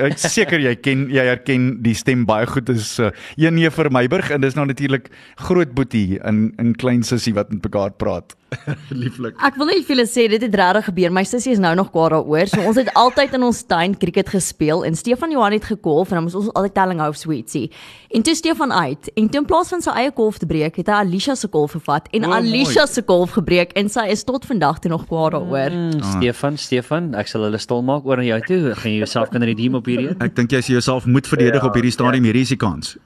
ek 0.07 0.19
seker 0.21 0.63
jy 0.63 0.73
ken 0.79 1.07
jy 1.13 1.25
herken 1.29 1.69
die 1.85 1.95
stem 1.97 2.25
baie 2.29 2.49
goed 2.49 2.71
is 2.73 2.93
uh, 2.99 3.11
een 3.39 3.57
nee 3.59 3.71
vir 3.71 3.91
Meiburg 3.93 4.31
en 4.33 4.43
dis 4.43 4.57
nou 4.57 4.67
natuurlik 4.69 5.09
groot 5.47 5.73
boetie 5.77 6.19
in 6.19 6.49
in 6.61 6.75
klein 6.75 7.05
sussie 7.07 7.35
wat 7.37 7.53
met 7.53 7.63
mekaar 7.69 7.95
praat. 7.97 8.35
Lieflik. 9.03 9.37
Ek 9.39 9.55
wil 9.59 9.69
net 9.69 9.85
vir 9.87 9.95
julle 9.95 10.05
sê 10.09 10.25
dit 10.31 10.41
het 10.43 10.55
regtig 10.59 10.89
gebeur. 10.89 11.13
My 11.15 11.23
sussie 11.27 11.53
is 11.55 11.61
nou 11.61 11.71
nog 11.77 11.91
kwaad 11.93 12.11
daaroor. 12.15 12.49
So 12.51 12.63
ons 12.67 12.79
het 12.79 12.89
altyd 12.99 13.37
in 13.37 13.45
ons 13.47 13.61
tuin 13.67 13.95
cricket 13.99 14.31
gespeel 14.33 14.83
en 14.87 14.97
Stefan 14.99 15.31
Johan 15.31 15.55
het 15.55 15.67
gekolf 15.69 16.11
en 16.11 16.19
dan 16.19 16.25
moes 16.27 16.35
ons 16.37 16.49
altyd 16.51 16.75
telling 16.75 17.03
hou 17.03 17.11
sweetie. 17.15 17.69
En 18.11 18.25
toe 18.27 18.35
Stefan 18.35 18.73
uit 18.75 19.11
en 19.15 19.29
toe 19.31 19.41
in 19.41 19.47
plaas 19.47 19.71
van 19.71 19.83
sy 19.83 19.93
eie 20.01 20.11
kolf 20.15 20.41
te 20.41 20.49
breek, 20.49 20.81
het 20.81 20.91
hy 20.91 20.99
Alicia 21.05 21.35
se 21.39 21.47
kolf 21.51 21.77
gevat 21.77 22.09
en 22.11 22.27
oh, 22.27 22.33
Alicia 22.39 22.85
se 22.91 23.03
kolf 23.07 23.37
gebreek 23.37 23.71
en 23.79 23.91
sy 23.91 24.09
is 24.11 24.25
tot 24.27 24.47
vandag 24.49 24.81
toe 24.83 24.91
nog 24.91 25.07
kwaad 25.09 25.37
daaroor. 25.37 25.77
Mm, 25.77 26.01
ah. 26.01 26.17
Stefan, 26.17 26.59
Stefan, 26.59 27.13
ek 27.19 27.31
sal 27.31 27.47
hulle 27.47 27.61
stil 27.61 27.85
maak 27.87 28.09
oor 28.09 28.19
na 28.19 28.27
jou 28.33 28.41
toe. 28.49 28.59
Gaan 28.81 28.97
jy 28.97 29.05
jouself 29.05 29.31
kan 29.31 29.47
redeem 29.47 29.79
op 29.79 29.87
hierdie? 29.87 30.11
Ek 30.19 30.35
dink 30.35 30.51
jy 30.51 30.63
sê 30.65 30.75
jouself 30.75 31.07
moet 31.07 31.29
verdedig 31.29 31.61
ja, 31.61 31.71
op 31.71 31.79
hierdie 31.79 31.95
stadium 31.95 32.27
ja. 32.27 32.35
hierdie 32.35 32.59
kans. 32.59 32.97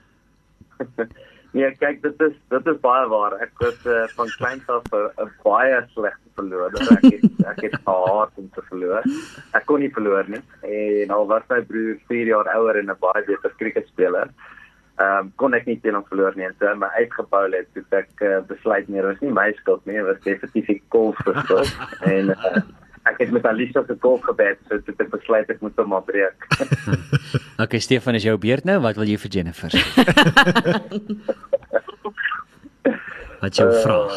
Nee, 1.56 1.70
kyk, 1.80 2.02
dit 2.04 2.22
is 2.26 2.34
dit 2.52 2.66
is 2.68 2.80
baie 2.84 3.06
waar. 3.08 3.38
Ek 3.40 3.54
was 3.64 3.78
uh, 3.88 4.02
van 4.18 4.32
kleins 4.36 4.66
af 4.68 4.90
'n 4.92 5.30
baie 5.44 5.78
slegte 5.94 6.32
verloorder. 6.36 6.82
Ek 6.98 7.06
het 7.14 7.46
ek 7.52 7.62
het 7.64 7.78
gehaat 7.86 8.42
om 8.42 8.50
te 8.52 8.64
verloor. 8.72 9.08
Ek 9.56 9.64
kon 9.70 9.80
nie 9.80 9.92
verloor 9.96 10.28
nie. 10.28 10.42
En 10.68 11.14
al 11.16 11.28
was 11.32 11.48
my 11.50 11.62
broer 11.70 11.96
4 12.12 12.28
jaar 12.34 12.50
ouer 12.58 12.82
en 12.82 12.92
'n 12.92 13.00
baie 13.00 13.24
beter 13.24 13.56
kriketspeler, 13.62 14.34
ehm 15.00 15.18
um, 15.20 15.32
kon 15.36 15.54
ek 15.54 15.66
nie 15.66 15.80
teen 15.80 15.96
hom 15.96 16.04
verloor 16.12 16.36
nie. 16.36 16.46
En 16.46 16.56
so 16.60 16.76
my 16.76 16.92
uitgebou 17.00 17.46
het, 17.56 17.72
het 17.80 18.00
ek 18.04 18.12
uh, 18.22 18.40
besluit 18.52 18.88
nie, 18.88 19.00
dit 19.00 19.12
was 19.12 19.24
nie 19.24 19.32
my 19.32 19.52
skuld 19.62 19.86
nie, 19.86 19.96
dit 19.96 20.06
was 20.12 20.24
definitief 20.28 20.68
die 20.68 20.82
kolf 20.90 21.16
se 21.24 21.40
skuld. 21.40 21.72
en 22.16 22.36
uh, 22.36 22.64
ek 23.06 23.20
het 23.22 23.32
met 23.32 23.46
Alicia 23.46 23.84
se 23.88 23.96
golf 24.02 24.24
gebed 24.26 24.58
so 24.70 24.80
dit 24.86 24.98
het 24.98 25.10
besluit 25.14 25.50
ek 25.50 25.62
moet 25.62 25.78
hom 25.82 25.90
maar 25.94 26.06
breek. 26.08 26.48
okay, 27.64 27.80
Stefan 27.80 28.18
is 28.18 28.26
jou 28.26 28.38
beurt 28.42 28.66
nou. 28.66 28.80
Wat 28.86 28.98
wil 29.00 29.10
jy 29.10 29.18
vir 29.22 29.32
Jennifer? 29.40 29.72
Wat 33.46 33.56
jou 33.56 33.70
uh, 33.70 33.82
vraag? 33.84 34.16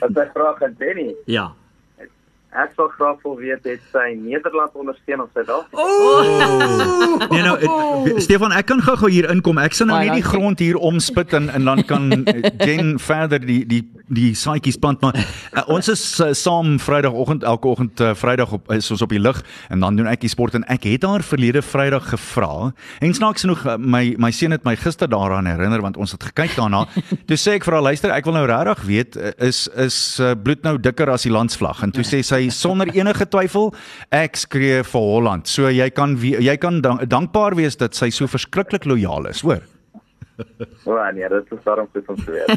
Wat 0.00 0.16
jy 0.16 0.26
vra 0.32 0.54
aan 0.60 0.74
Danny? 0.78 1.10
Ja. 1.36 1.52
Ek 2.54 2.70
sou 2.78 2.84
graag 2.92 3.16
wil 3.24 3.34
weet 3.40 3.64
het 3.66 3.80
sy 3.90 4.12
Nederland 4.14 4.76
ondersteun 4.78 5.24
of 5.24 5.30
Suid-Afrika. 5.34 5.82
Oh! 5.82 7.24
nee 7.32 7.42
nou 7.42 7.56
het, 7.58 8.22
Stefan, 8.22 8.54
ek 8.54 8.68
kan 8.70 8.82
gou-gou 8.84 9.10
hier 9.10 9.26
inkom. 9.32 9.58
Ek 9.58 9.74
sien 9.74 9.90
nou 9.90 9.98
net 9.98 10.14
die 10.14 10.22
grond 10.22 10.62
hier 10.62 10.78
omspit 10.78 11.34
en 11.34 11.50
en 11.50 11.66
dan 11.66 11.82
kan 11.88 12.22
Jen 12.62 12.94
verder 13.02 13.42
die 13.42 13.64
die 13.66 13.82
die 14.12 14.34
saaitjies 14.36 14.76
plant 14.76 15.00
maar 15.00 15.16
uh, 15.16 15.62
ons 15.72 15.88
is 15.88 16.02
uh, 16.20 16.30
saam 16.36 16.76
Vrydagoggend 16.82 17.44
elke 17.48 17.70
oggend 17.70 18.00
uh, 18.04 18.12
Vrydag 18.18 18.52
op 18.52 18.68
is 18.74 18.90
ons 18.92 19.02
op 19.04 19.12
die 19.14 19.20
lug 19.20 19.40
en 19.72 19.80
dan 19.80 19.96
doen 19.96 20.10
ek 20.10 20.20
die 20.26 20.30
sport 20.32 20.56
en 20.58 20.66
ek 20.72 20.84
het 20.90 21.06
haar 21.08 21.24
verlede 21.24 21.62
Vrydag 21.64 22.10
gevra 22.12 22.50
en 23.00 23.16
snaaks 23.16 23.46
genoeg 23.46 23.64
my 23.80 24.02
my 24.20 24.30
seun 24.34 24.52
het 24.52 24.66
my 24.68 24.76
gister 24.76 25.08
daaraan 25.08 25.48
herinner 25.48 25.80
want 25.84 25.96
ons 25.96 26.12
het 26.12 26.28
gekyk 26.28 26.52
daarna 26.58 26.84
toe 27.28 27.38
sê 27.40 27.56
ek 27.56 27.64
vir 27.64 27.78
haar 27.78 27.86
luister 27.88 28.12
ek 28.12 28.28
wil 28.28 28.36
nou 28.36 28.44
regtig 28.50 28.84
weet 28.90 29.18
is 29.40 29.64
is 29.80 29.98
uh, 30.20 30.34
bloed 30.36 30.60
nou 30.68 30.76
dikker 30.76 31.08
as 31.14 31.24
die 31.24 31.32
landsvlag 31.32 31.80
en 31.86 31.94
toe 31.94 32.04
sê 32.04 32.20
sy 32.20 32.43
sonder 32.50 32.90
enige 32.94 33.26
twyfel 33.30 33.72
ek 34.12 34.36
skree 34.36 34.82
vir 34.82 35.06
Holland 35.12 35.48
so 35.50 35.70
jy 35.70 35.90
kan 35.90 36.16
jy 36.20 36.56
kan 36.60 36.82
dankbaar 36.82 37.56
wees 37.56 37.76
dat 37.80 37.94
sy 37.94 38.10
so 38.10 38.26
verskriklik 38.30 38.88
lojaal 38.88 39.30
is 39.30 39.44
hoor 39.46 39.62
Ja, 40.86 41.10
nee, 41.10 41.28
dit 41.28 41.52
is 41.52 41.62
daarom 41.64 41.88
goed 41.92 42.08
om 42.08 42.16
te 42.16 42.30
weet. 42.30 42.48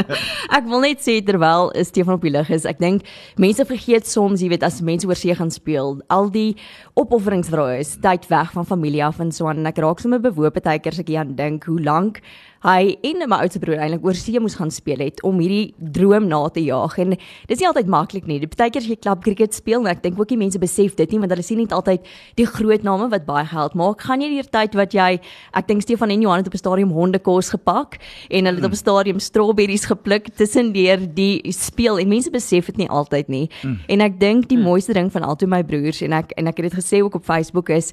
ek 0.58 0.66
wil 0.68 0.82
net 0.84 1.02
sê 1.04 1.16
terwyl 1.24 1.70
Stefan 1.86 2.18
op 2.18 2.24
die 2.24 2.32
lig 2.32 2.50
is, 2.54 2.66
ek 2.68 2.80
dink 2.82 3.08
mense 3.40 3.64
vergeet 3.68 4.08
soms, 4.08 4.42
jy 4.44 4.50
weet, 4.52 4.66
as 4.66 4.82
mense 4.84 5.08
oor 5.08 5.18
see 5.18 5.34
gaan 5.36 5.52
speel, 5.52 5.98
al 6.12 6.30
die 6.34 6.54
opofferings 7.00 7.50
wat 7.52 7.62
daar 7.62 7.78
is, 7.80 7.94
tyd 8.04 8.28
weg 8.30 8.52
van 8.56 8.68
familie 8.68 9.04
af 9.06 9.20
en 9.24 9.32
so 9.34 9.48
aan 9.50 9.62
en 9.62 9.72
ek 9.72 9.80
raak 9.84 10.02
sommer 10.04 10.22
bewoop 10.22 10.60
baie 10.60 10.80
keer 10.82 10.96
as 10.96 11.02
ek 11.02 11.12
hier 11.12 11.24
aan 11.24 11.34
dink 11.38 11.68
hoe 11.70 11.80
lank 11.82 12.20
hy 12.64 12.94
en 13.04 13.24
my 13.28 13.38
oudste 13.44 13.60
broer 13.60 13.82
eintlik 13.84 14.04
oor 14.06 14.16
see 14.16 14.40
moes 14.40 14.56
gaan 14.56 14.70
speel 14.72 15.02
het 15.04 15.20
om 15.26 15.40
hierdie 15.42 15.74
droom 15.94 16.28
na 16.30 16.40
te 16.52 16.62
jaag 16.64 16.96
en 17.02 17.12
dis 17.50 17.60
nie 17.60 17.68
altyd 17.68 17.90
maklik 17.92 18.28
nie. 18.28 18.38
Dit 18.40 18.56
baie 18.56 18.72
keer 18.72 18.80
as 18.80 18.88
jy 18.88 18.96
klub 18.96 19.20
cricket 19.26 19.56
speel, 19.56 19.82
maar 19.84 19.98
ek 19.98 20.02
dink 20.06 20.20
ook 20.20 20.30
die 20.30 20.40
mense 20.40 20.60
besef 20.62 20.96
dit 20.96 21.12
nie 21.12 21.20
want 21.20 21.34
hulle 21.34 21.44
sien 21.44 21.60
nie 21.60 21.68
altyd 21.68 22.08
die 22.40 22.46
groot 22.48 22.86
name 22.86 23.10
wat 23.12 23.26
baie 23.28 23.44
geld 23.50 23.76
maak. 23.76 24.00
Gaan 24.08 24.24
jy 24.24 24.30
die 24.32 24.46
tyd 24.48 24.78
wat 24.80 24.96
jy 24.96 25.10
ek 25.52 25.68
dink 25.68 25.84
Stefan 25.84 26.14
en 26.14 26.24
Johan 26.24 26.40
het 26.40 26.48
op 26.48 26.56
'n 26.56 26.64
stadium 26.64 26.90
hondekos 26.96 27.52
gepak 27.52 27.98
en 28.30 28.44
hulle 28.48 28.56
het 28.56 28.64
op 28.64 28.72
'n 28.72 28.82
stadium 28.84 29.18
strawberries 29.20 29.84
gepluk 29.84 30.32
tussen 30.36 30.72
deur 30.72 30.98
die 31.14 31.42
speel 31.52 31.98
en 31.98 32.08
mense 32.08 32.30
besef 32.30 32.66
dit 32.66 32.76
nie 32.76 32.88
altyd 32.88 33.28
nie. 33.28 33.50
Mm. 33.62 33.78
En 33.88 34.00
ek 34.00 34.20
dink 34.20 34.48
die 34.48 34.56
mm. 34.56 34.64
mooiste 34.64 34.92
ding 34.92 35.12
van 35.12 35.22
albei 35.22 35.48
my 35.48 35.62
broers 35.62 36.00
en 36.00 36.12
ek 36.12 36.32
en 36.36 36.46
ek 36.46 36.56
het 36.56 36.72
dit 36.72 36.80
gesê 36.80 37.02
ook 37.02 37.14
op 37.14 37.24
Facebook 37.24 37.68
is 37.68 37.92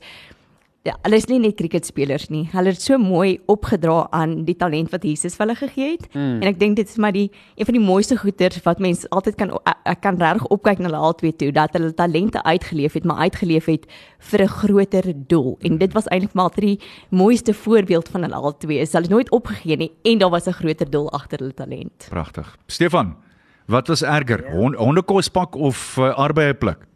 Ja, 0.82 0.96
hulle 1.06 1.20
is 1.22 1.28
nie 1.30 1.38
net 1.38 1.60
cricketspelers 1.60 2.24
nie. 2.34 2.48
Hulle 2.50 2.72
het 2.74 2.82
so 2.82 2.98
mooi 2.98 3.36
opgedra 3.52 4.08
aan 4.18 4.32
die 4.48 4.56
talent 4.58 4.90
wat 4.90 5.04
Jesus 5.06 5.36
vir 5.38 5.44
hulle 5.46 5.56
gegee 5.60 5.90
het. 5.92 6.08
Mm. 6.16 6.40
En 6.42 6.50
ek 6.50 6.58
dink 6.58 6.80
dit 6.80 6.90
is 6.90 6.98
maar 6.98 7.14
die 7.14 7.28
een 7.54 7.68
van 7.70 7.76
die 7.78 7.84
mooiste 7.84 8.18
goeders 8.18 8.64
wat 8.66 8.82
mense 8.82 9.06
altyd 9.14 9.38
kan 9.38 9.54
ek 9.70 10.02
kan 10.02 10.18
regtig 10.18 10.48
opkyk 10.50 10.82
na 10.82 10.90
hulle 10.90 11.04
albei 11.12 11.36
toe 11.38 11.52
dat 11.54 11.78
hulle 11.78 11.92
talente 11.94 12.42
uitgeleef 12.42 12.98
het, 12.98 13.06
maar 13.06 13.22
uitgeleef 13.30 13.70
het 13.70 13.86
vir 14.32 14.42
'n 14.42 14.54
groter 14.58 15.14
doel. 15.14 15.58
En 15.62 15.78
dit 15.78 15.94
was 15.94 16.10
eintlik 16.10 16.34
maar 16.34 16.50
die 16.56 16.80
mooiste 17.10 17.54
voorbeeld 17.54 18.10
van 18.10 18.22
hulle 18.26 18.36
albei. 18.36 18.82
Hulle 18.82 19.06
het 19.06 19.10
nooit 19.10 19.30
opgegee 19.30 19.78
nie 19.78 19.92
en 20.04 20.18
daar 20.18 20.34
was 20.34 20.48
'n 20.48 20.58
groter 20.58 20.90
doel 20.90 21.12
agter 21.12 21.40
hulle 21.40 21.54
talent. 21.54 22.08
Pragtig. 22.10 22.58
Stefan, 22.66 23.16
wat 23.68 23.88
was 23.88 24.02
erger? 24.02 24.44
Ja. 24.46 24.74
Hondekos 24.78 25.30
pak 25.30 25.56
of 25.56 25.98
uh, 25.98 26.10
arbeie 26.18 26.54
pluk? 26.54 26.88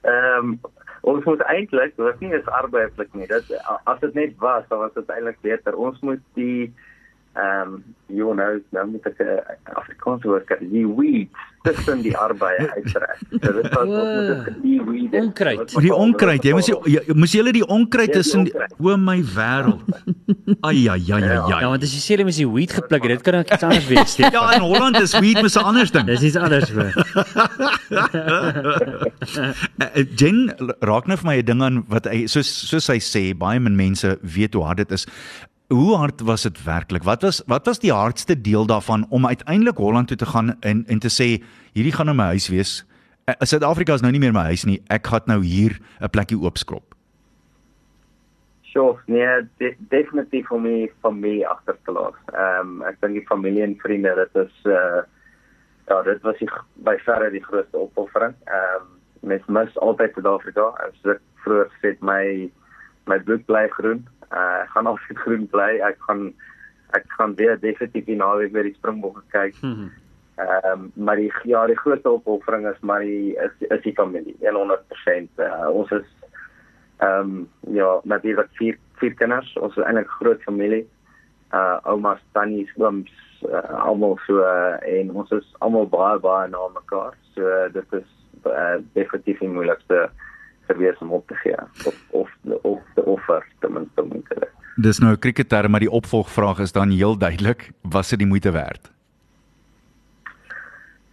Ehm 0.00 0.48
um, 0.48 0.60
ons 1.04 1.24
moet 1.28 1.42
eintlik, 1.52 1.96
dit 1.96 2.20
nie 2.24 2.32
is 2.36 2.50
arbeidslik 2.58 3.12
nie. 3.12 3.28
Dit 3.28 3.50
as 3.84 4.00
dit 4.00 4.14
net 4.16 4.36
was, 4.42 4.64
dan 4.70 4.84
was 4.84 4.94
dit 4.96 5.10
eintlik 5.12 5.40
beter. 5.44 5.76
Ons 5.76 6.00
moet 6.00 6.22
die 6.38 6.72
ehm 7.34 7.74
um, 7.74 7.84
you 8.06 8.34
know, 8.34 8.60
nou 8.70 8.86
moet 8.86 9.06
ek 9.10 9.20
'n 9.20 9.76
Afrikaanse 9.80 10.28
woord 10.28 10.46
kry, 10.46 10.58
die 10.60 10.86
weeds 10.86 11.53
tussen 11.64 12.02
die 12.04 12.12
arbeid 12.16 12.60
uittrek. 12.76 13.18
So 13.30 13.52
dit 13.56 13.68
was 13.72 13.88
ons 13.88 13.94
moet 13.96 14.44
dit 14.46 14.62
die. 14.62 15.20
Onkruid. 15.20 15.74
Die 15.84 15.94
onkruid, 15.94 16.44
jy 16.44 16.52
moes 16.56 16.68
jy, 16.68 17.00
moes 17.16 17.34
jy 17.34 17.44
die 17.56 17.64
onkruid 17.64 18.10
Ja, 18.10 18.12
die 18.12 18.20
tussen 18.20 18.48
o 18.78 18.96
my 19.00 19.16
wêreld. 19.34 19.80
Ai 20.60 20.88
ai 20.92 20.98
ai 20.98 21.20
ai. 21.22 21.22
Ja, 21.24 21.58
ai. 21.60 21.70
want 21.72 21.86
as 21.86 21.94
jy 21.96 22.02
sê 22.04 22.18
jy 22.18 22.26
moet 22.28 22.36
die 22.36 22.48
weed 22.50 22.74
gepluk 22.76 23.06
het, 23.06 23.14
dit 23.16 23.24
kan 23.28 23.38
ook 23.40 23.54
iets 23.56 23.66
anders 23.68 23.88
wees. 23.88 24.12
Stefan. 24.14 24.36
Ja, 24.36 24.44
in 24.58 24.66
Holland 24.66 25.00
is 25.00 25.16
weed 25.18 25.40
mos 25.42 25.56
'n 25.56 25.64
ander 25.72 25.90
ding. 25.96 26.06
Dis 26.10 26.26
iets 26.30 26.36
anders 26.36 26.70
hoor. 26.74 26.92
Eh, 29.24 29.86
eh, 30.00 30.04
Jen 30.16 30.52
raak 30.84 31.06
nou 31.08 31.16
vir 31.18 31.26
my 31.26 31.36
'n 31.40 31.46
ding 31.46 31.62
aan 31.62 31.84
wat 31.88 32.06
hy 32.06 32.26
soos 32.30 32.48
soos 32.68 32.86
hy 32.92 32.98
sê, 33.00 33.22
baie 33.36 33.58
min 33.60 33.76
mense 33.76 34.18
weet 34.22 34.54
hoe 34.54 34.64
hard 34.64 34.82
dit 34.84 34.92
is. 34.92 35.06
Hoe 35.68 35.96
hard 35.96 36.20
was 36.20 36.42
dit 36.42 36.64
werklik? 36.64 37.02
Wat 37.02 37.22
was 37.22 37.42
wat 37.46 37.66
was 37.66 37.78
die 37.78 37.92
hardste 37.92 38.40
deel 38.40 38.66
daarvan 38.66 39.06
om 39.08 39.26
uiteindelik 39.26 39.76
Holland 39.76 40.08
toe 40.08 40.16
te 40.16 40.26
gaan 40.26 40.60
en 40.60 40.84
en 40.86 40.98
te 40.98 41.08
sê 41.08 41.42
hierdie 41.72 41.92
gaan 41.92 42.06
nou 42.06 42.16
my 42.16 42.24
huis 42.36 42.48
wees. 42.48 42.84
Eh, 43.24 43.34
Suid-Afrika 43.38 43.94
is 43.94 44.00
nou 44.00 44.12
nie 44.12 44.20
meer 44.20 44.32
my 44.32 44.44
huis 44.52 44.64
nie. 44.64 44.82
Ek 44.92 45.06
gaan 45.06 45.24
nou 45.26 45.40
hier 45.44 45.80
'n 46.00 46.10
plekkie 46.10 46.36
oopskrob. 46.38 46.94
Sure, 48.62 48.98
nee, 49.06 49.48
de 49.56 49.74
definitief 49.78 50.50
om 50.50 50.62
my 50.62 50.92
familie 51.00 51.48
agter 51.48 51.76
te 51.84 51.92
laat. 51.92 52.16
Ehm 52.34 52.60
um, 52.60 52.82
ek 52.82 53.00
dink 53.00 53.14
die 53.14 53.26
familie 53.26 53.62
en 53.62 53.76
vriende, 53.78 54.14
dit 54.14 54.44
is 54.44 54.64
uh 54.64 55.02
ja, 55.88 56.02
dit 56.02 56.22
was 56.22 56.38
die, 56.38 56.48
by 56.74 56.96
verre 56.98 57.30
die 57.30 57.44
grootste 57.44 57.78
opoffering. 57.78 58.34
Ehm 58.44 58.82
um, 58.82 58.88
mens 59.20 59.46
mis 59.46 59.78
altyd 59.78 60.12
Suid-Afrika. 60.12 60.60
As 60.84 61.10
ek 61.14 61.20
vroeër 61.44 61.70
gesê 61.72 61.88
het 61.94 62.02
my 62.02 62.50
my 63.06 63.18
bloed 63.18 63.46
bly 63.46 63.68
groen. 63.68 64.06
Uh 64.34 64.62
ek 64.64 64.72
gaan 64.74 64.90
altyd 64.90 65.18
groen 65.24 65.46
bly. 65.52 65.72
Ek 65.90 66.00
gaan 66.08 66.32
ek 66.98 67.04
gaan 67.18 67.34
weer 67.38 67.58
definitief 67.60 68.06
die 68.06 68.18
naweek 68.18 68.52
weer 68.52 68.66
die 68.68 68.78
Springbokke 68.78 69.22
kyk. 69.34 69.60
Mhm. 69.62 69.90
Ehm 70.36 70.70
um, 70.72 70.92
maar 70.94 71.16
die 71.16 71.30
ja, 71.44 71.66
die 71.66 71.78
grootste 71.78 72.10
opoffering 72.10 72.66
is 72.66 72.80
maar 72.80 73.00
die 73.00 73.36
is, 73.38 73.52
is 73.68 73.82
die 73.82 73.94
familie 73.94 74.36
100%. 74.40 75.28
Uh, 75.38 75.68
ons 75.70 75.90
is 75.90 76.08
ehm 76.98 77.20
um, 77.20 77.48
ja, 77.78 78.00
natuurlik 78.02 78.50
vier 78.58 78.78
vier 78.98 79.14
kinders. 79.14 79.52
Ons 79.56 79.76
is 79.76 79.84
eintlik 79.84 80.10
'n 80.10 80.18
groot 80.18 80.42
familie. 80.42 80.86
Uh 81.52 81.78
oumas, 81.84 82.20
tannies, 82.32 82.70
ooms, 82.76 83.12
uh, 83.48 83.86
almal 83.86 84.18
so 84.26 84.42
uh, 84.42 84.76
en 84.82 85.10
ons 85.10 85.30
is 85.30 85.54
almal 85.58 85.86
baie 85.88 86.18
baie 86.18 86.48
na 86.48 86.68
mekaar. 86.74 87.14
So 87.34 87.46
uh, 87.46 87.72
dit 87.72 87.92
is 87.92 88.08
uh, 88.46 88.78
definitief 88.92 89.38
die 89.38 89.48
moeilikste 89.48 90.08
gewees 90.66 90.98
om 90.98 91.12
op 91.12 91.26
te 91.26 91.34
gee 91.34 91.56
of 91.86 91.96
of 92.10 92.30
of 92.62 92.80
te 92.94 93.04
offer 93.04 93.46
ten 93.58 93.72
minste 93.72 94.02
om 94.02 94.10
te 94.10 94.34
doen. 94.34 94.48
Dis 94.76 94.98
nou 94.98 95.12
'n 95.12 95.18
kriketterm, 95.18 95.70
maar 95.70 95.80
die 95.80 95.90
opvolgvraag 95.90 96.58
is 96.58 96.72
dan 96.72 96.90
heel 96.90 97.18
duidelik, 97.18 97.70
was 97.82 98.08
dit 98.08 98.18
die 98.18 98.28
moeite 98.28 98.50
werd? 98.50 98.92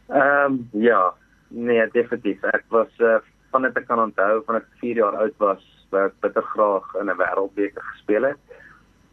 Ehm 0.08 0.46
um, 0.46 0.70
ja, 0.72 1.14
nee, 1.48 1.88
definitief. 1.92 2.44
Ek 2.44 2.64
was 2.68 2.90
uh, 2.98 3.16
van 3.52 3.62
dit 3.62 3.78
ek 3.78 3.86
kan 3.86 4.00
onthou 4.00 4.42
van 4.46 4.56
ek 4.56 4.66
4 4.80 4.96
jaar 4.96 5.16
oud 5.16 5.38
was, 5.38 5.64
wou 5.90 6.06
ek 6.06 6.18
bitter 6.20 6.44
graag 6.44 6.96
in 7.00 7.10
'n 7.10 7.18
wêreldbeker 7.18 7.84
gespeel 7.94 8.24
het. 8.24 8.42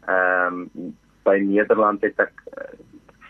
Ehm 0.07 0.67
um, 0.75 0.95
by 1.23 1.37
Nederland 1.37 2.01
het 2.01 2.19
ek 2.19 2.43
uh, 2.57 2.63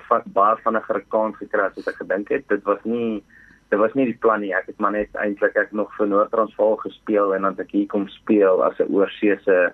van 0.08 0.22
baie 0.26 0.58
vinniger 0.64 1.04
kans 1.08 1.38
gekry 1.38 1.62
as 1.68 1.76
wat 1.76 1.88
ek 1.88 2.02
gedink 2.02 2.30
het. 2.30 2.48
Dit 2.48 2.64
was 2.64 2.84
nie 2.84 3.24
dit 3.70 3.80
was 3.80 3.94
nie 3.94 4.06
die 4.06 4.18
plan 4.18 4.42
nie. 4.42 4.54
Ek 4.56 4.66
het 4.66 4.80
maar 4.80 4.92
net 4.92 5.16
eintlik 5.16 5.56
ek 5.56 5.72
nog 5.72 5.92
vir 5.98 6.08
Noord-Transvaal 6.08 6.76
gespeel 6.76 7.36
en 7.36 7.42
dan 7.42 7.60
ek 7.60 7.72
hier 7.72 7.88
kom 7.88 8.08
speel 8.08 8.64
as 8.64 8.80
'n 8.80 8.90
oorseese 8.94 9.74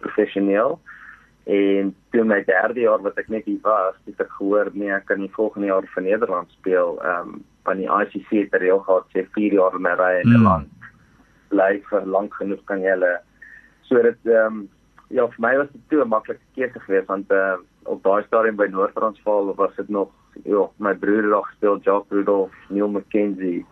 professioneel. 0.00 0.80
En 1.46 1.94
toe 2.12 2.24
my 2.24 2.44
derde 2.44 2.80
jaar 2.80 3.02
wat 3.02 3.18
ek 3.18 3.28
net 3.28 3.44
hier 3.44 3.62
was, 3.62 3.94
het 4.06 4.20
ek 4.20 4.30
gehoor 4.38 4.70
nee, 4.74 4.92
ek 4.92 5.06
kan 5.06 5.18
nie 5.18 5.32
volgende 5.32 5.66
jaar 5.66 5.86
vir 5.94 6.02
Nederland 6.02 6.50
speel. 6.50 7.00
Ehm 7.02 7.28
um, 7.28 7.44
van 7.62 7.76
die 7.76 7.88
ICC 7.88 8.30
het 8.30 8.54
er 8.54 8.60
heel 8.66 8.78
gehad 8.78 9.06
sê 9.14 9.26
4 9.34 9.52
jaar 9.52 9.74
in 9.74 9.86
'n 9.86 9.96
ry 9.98 10.20
in 10.20 10.28
'n 10.28 10.38
Mm. 10.38 10.44
land 10.44 10.68
bly 11.48 11.82
vir 11.90 12.06
lank 12.06 12.34
genoeg 12.34 12.64
kan 12.64 12.80
jy 12.80 12.94
hulle 12.96 13.20
so 13.82 14.02
dit 14.02 14.18
ehm 14.24 14.46
um, 14.46 14.68
ja 15.10 15.26
vir 15.26 15.40
my 15.44 15.56
was 15.56 15.70
dit 15.72 15.82
toe 15.88 16.02
'n 16.04 16.08
maklike 16.08 16.40
keuse 16.56 16.80
geweest 16.80 17.06
want 17.06 17.30
uh, 17.30 17.56
op 17.84 18.02
daai 18.02 18.22
stadium 18.26 18.56
by 18.56 18.66
Noord-Transvaal 18.66 19.54
was 19.54 19.76
dit 19.76 19.88
nog 19.88 20.08
ja 20.44 20.66
my 20.76 20.94
broer 20.94 21.22
het 21.22 21.32
daar 21.32 21.48
gespeel 21.50 21.78
Jacques 21.82 22.10
Rudolph, 22.10 22.54
Neil 22.68 22.88
McKenzie, 22.88 23.66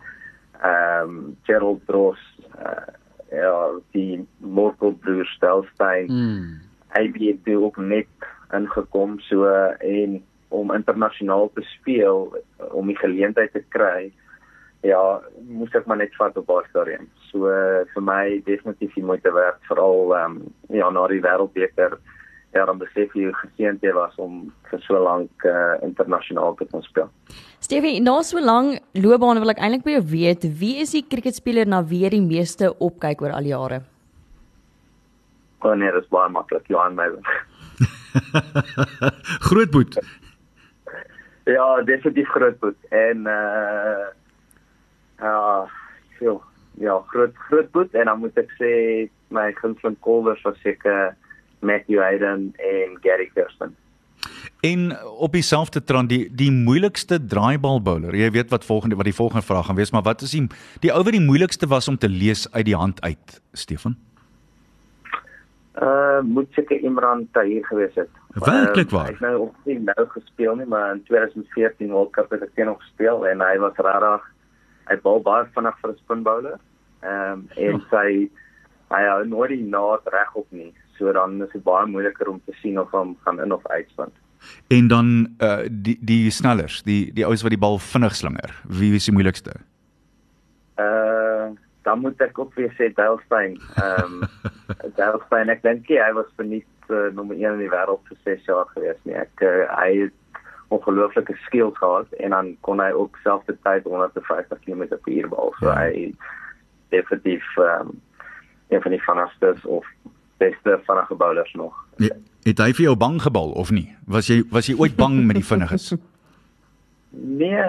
ehm 0.61 1.09
um, 1.09 1.37
Gerald 1.43 1.85
Dross, 1.85 2.21
uh, 2.59 2.87
ja 3.31 3.69
die 3.91 4.27
Morkel 4.37 4.91
broer 4.91 5.25
Stelstein. 5.25 6.11
Mm. 6.11 6.59
hy 6.91 7.07
het 7.13 7.43
toe 7.43 7.61
ook 7.63 7.77
net 7.77 8.07
ingekom 8.51 9.19
so 9.19 9.47
en 9.79 10.23
om 10.49 10.73
internasionaal 10.75 11.51
te 11.55 11.61
speel 11.61 12.35
om 12.75 12.87
die 12.87 12.97
geleentheid 12.99 13.53
te 13.55 13.63
kry 13.71 14.11
ja 14.83 14.99
moes 15.47 15.75
ek 15.77 15.85
maar 15.87 16.01
net 16.01 16.15
vat 16.17 16.37
op 16.37 16.47
daai 16.49 16.65
stadium. 16.69 17.05
So 17.29 17.51
vir 17.93 18.03
my 18.03 18.41
definitief 18.47 18.95
die 18.97 19.05
moeite 19.05 19.31
werd 19.33 19.61
veral 19.69 20.15
ehm 20.17 20.39
um, 20.41 20.41
ja 20.81 20.89
na 20.89 21.07
die 21.07 21.21
wêreldbeker 21.23 21.99
ja 22.53 22.65
dan 22.67 22.81
besef 22.81 23.13
jy 23.15 23.29
hoe 23.29 23.37
geseënd 23.43 23.85
jy 23.85 23.93
was 23.95 24.17
om 24.19 24.41
vir 24.69 24.83
so 24.87 24.99
lank 24.99 25.47
uh, 25.47 25.77
internasionaal 25.85 26.57
te 26.59 26.67
kon 26.71 26.83
speel. 26.83 27.07
Stefie, 27.61 28.01
na 28.03 28.17
so 28.27 28.41
lank 28.41 28.81
loopbaan 28.97 29.39
wil 29.39 29.53
ek 29.53 29.63
eintlik 29.63 29.87
by 29.87 29.95
jou 29.99 30.05
weet, 30.15 30.49
wie 30.59 30.81
is 30.83 30.97
die 30.97 31.05
kriketspeler 31.07 31.69
na 31.69 31.83
wie 31.85 32.03
jy 32.03 32.15
die 32.17 32.25
meeste 32.25 32.73
opkyk 32.73 33.23
oor 33.23 33.37
al 33.37 33.47
die 33.47 33.55
jare? 33.55 33.83
oh 35.61 35.75
nee 35.77 35.91
dis 35.91 36.09
baie 36.09 36.29
maklik. 36.29 36.67
Johan 36.67 36.95
Meyer 36.95 37.17
Grootboet. 39.47 39.97
Ja, 41.49 41.81
definitief 41.81 42.29
grootboek 42.29 42.77
en 42.89 43.27
uh 43.27 44.07
ja, 45.21 45.67
veel 46.17 46.41
ja, 46.81 47.03
groot 47.07 47.35
grootboek 47.35 47.93
en 47.93 48.05
dan 48.09 48.19
moet 48.19 48.37
ek 48.41 48.53
sê 48.57 48.71
my 49.29 49.51
gunsteling 49.59 49.97
kolwers 50.05 50.41
was 50.47 50.57
seker 50.65 51.13
Matthew 51.61 51.99
Hayden 51.99 52.53
en 52.57 52.97
Gary 53.01 53.29
Kirsten. 53.33 53.75
En 54.61 54.91
op 55.17 55.31
dieselfde 55.33 55.83
trant 55.83 56.09
die 56.09 56.27
die 56.35 56.51
moeilikste 56.51 57.17
draaibal 57.25 57.81
bowler. 57.81 58.15
Jy 58.15 58.29
weet 58.31 58.49
wat 58.53 58.65
volgende 58.65 58.95
wat 58.95 59.09
die 59.09 59.17
volgende 59.17 59.45
vraag 59.45 59.65
gaan 59.65 59.75
wees, 59.75 59.91
maar 59.91 60.05
wat 60.05 60.21
is 60.21 60.35
die 60.37 60.47
die 60.79 60.93
ou 60.93 61.03
wat 61.03 61.17
die 61.17 61.25
moeilikste 61.25 61.67
was 61.67 61.87
om 61.87 61.97
te 61.97 62.09
lees 62.09 62.45
uit 62.51 62.65
die 62.65 62.77
hand 62.77 63.01
uit, 63.01 63.41
Stefan? 63.53 63.97
Uh 65.81 66.19
moet 66.21 66.51
seker 66.53 66.83
Imran 66.83 67.27
Tahir 67.31 67.65
gewees 67.65 67.95
het. 67.95 68.09
Werklik 68.33 68.91
Ehm, 68.91 68.95
waar? 68.95 69.05
Hy 69.05 69.11
het 69.11 69.19
nou 69.19 69.37
op 69.47 69.55
nie 69.65 69.79
nou 69.79 70.05
gespeel 70.07 70.55
nie, 70.55 70.65
maar 70.65 70.91
in 70.93 71.03
2014 71.03 71.89
World 71.89 72.11
Cup 72.11 72.29
het 72.29 72.41
ek 72.41 72.53
teen 72.55 72.67
hom 72.67 72.77
gespeel 72.77 73.25
en 73.27 73.41
hy 73.41 73.57
was 73.57 73.79
regtig 73.79 74.29
hy 74.91 74.97
bal 75.01 75.21
baie 75.25 75.47
vinnig 75.55 75.77
vir 75.81 75.91
'n 75.91 75.97
spin 76.03 76.23
bowler. 76.23 76.59
Ehm 77.01 77.33
um, 77.33 77.47
en 77.55 77.81
sy 77.89 78.29
hy 78.91 79.01
hou 79.07 79.25
nooit 79.25 79.49
die 79.49 79.65
naad 79.65 80.05
regop 80.13 80.47
nie. 80.51 80.73
So 81.01 81.11
dan 81.17 81.39
is 81.41 81.49
dit 81.55 81.63
baie 81.65 81.87
moeiliker 81.89 82.29
om 82.29 82.41
te 82.45 82.53
sien 82.61 82.77
of 82.79 82.91
hom 82.93 83.15
gaan 83.25 83.41
in 83.41 83.53
of 83.55 83.65
uitspin. 83.73 84.13
En 84.69 84.87
dan 84.87 85.07
uh 85.41 85.65
die 85.69 85.97
die 86.01 86.29
snellers, 86.29 86.81
die 86.85 87.13
die 87.13 87.25
ouens 87.25 87.41
wat 87.41 87.53
die 87.53 87.61
bal 87.61 87.79
vinnig 87.81 88.15
slinger. 88.15 88.53
Wie 88.69 88.93
is 88.95 89.09
die 89.09 89.13
moeilikste? 89.17 89.57
Uh 90.77 91.49
dan 91.81 91.99
moet 91.99 92.21
ek 92.21 92.37
ook 92.37 92.53
weer 92.53 92.69
sê 92.77 92.91
Dale 92.93 93.17
Ehm 93.29 93.57
um, 95.01 95.21
Steyn, 95.25 95.49
ek 95.49 95.63
dink 95.65 95.89
hy 95.89 96.11
was 96.13 96.29
verniet 96.37 96.89
uh, 96.93 97.09
nommer 97.17 97.35
1 97.35 97.55
in 97.55 97.63
die 97.63 97.71
wêreld 97.73 98.05
vir 98.09 98.17
6 98.37 98.45
jaar 98.45 98.69
gewees 98.75 98.99
nie. 99.09 99.17
Ek 99.17 99.41
uh, 99.41 99.65
hy 99.79 99.89
het 100.03 100.43
ongelooflike 100.71 101.33
skills 101.47 101.77
gehad 101.81 102.13
en 102.21 102.37
dan 102.37 102.53
kon 102.67 102.79
hy 102.79 102.91
ook 102.93 103.17
selfs-tyd 103.25 103.89
150 103.89 104.61
km/h 104.61 105.27
bal. 105.33 105.53
So 105.59 105.73
Ja. 105.73 105.79
hy 105.81 106.13
definitief 106.93 107.45
ehm 107.57 107.89
um, 107.89 108.01
een 108.71 108.81
van 108.81 108.91
die 108.91 109.03
vinnigste 109.03 109.55
of 109.67 109.85
beste 110.41 110.77
vinnige 110.87 111.15
bowlers 111.15 111.53
nog. 111.59 111.75
Nee, 112.01 112.15
het 112.47 112.61
hy 112.63 112.71
vir 112.73 112.89
jou 112.89 112.95
bang 112.97 113.19
gebal 113.21 113.53
of 113.63 113.71
nie? 113.71 113.87
Was 114.09 114.31
jy 114.31 114.41
was 114.51 114.69
jy 114.69 114.77
ooit 114.79 114.97
bang 114.99 115.21
met 115.25 115.39
die 115.39 115.45
vinniges? 115.45 115.91
Nee, 117.11 117.63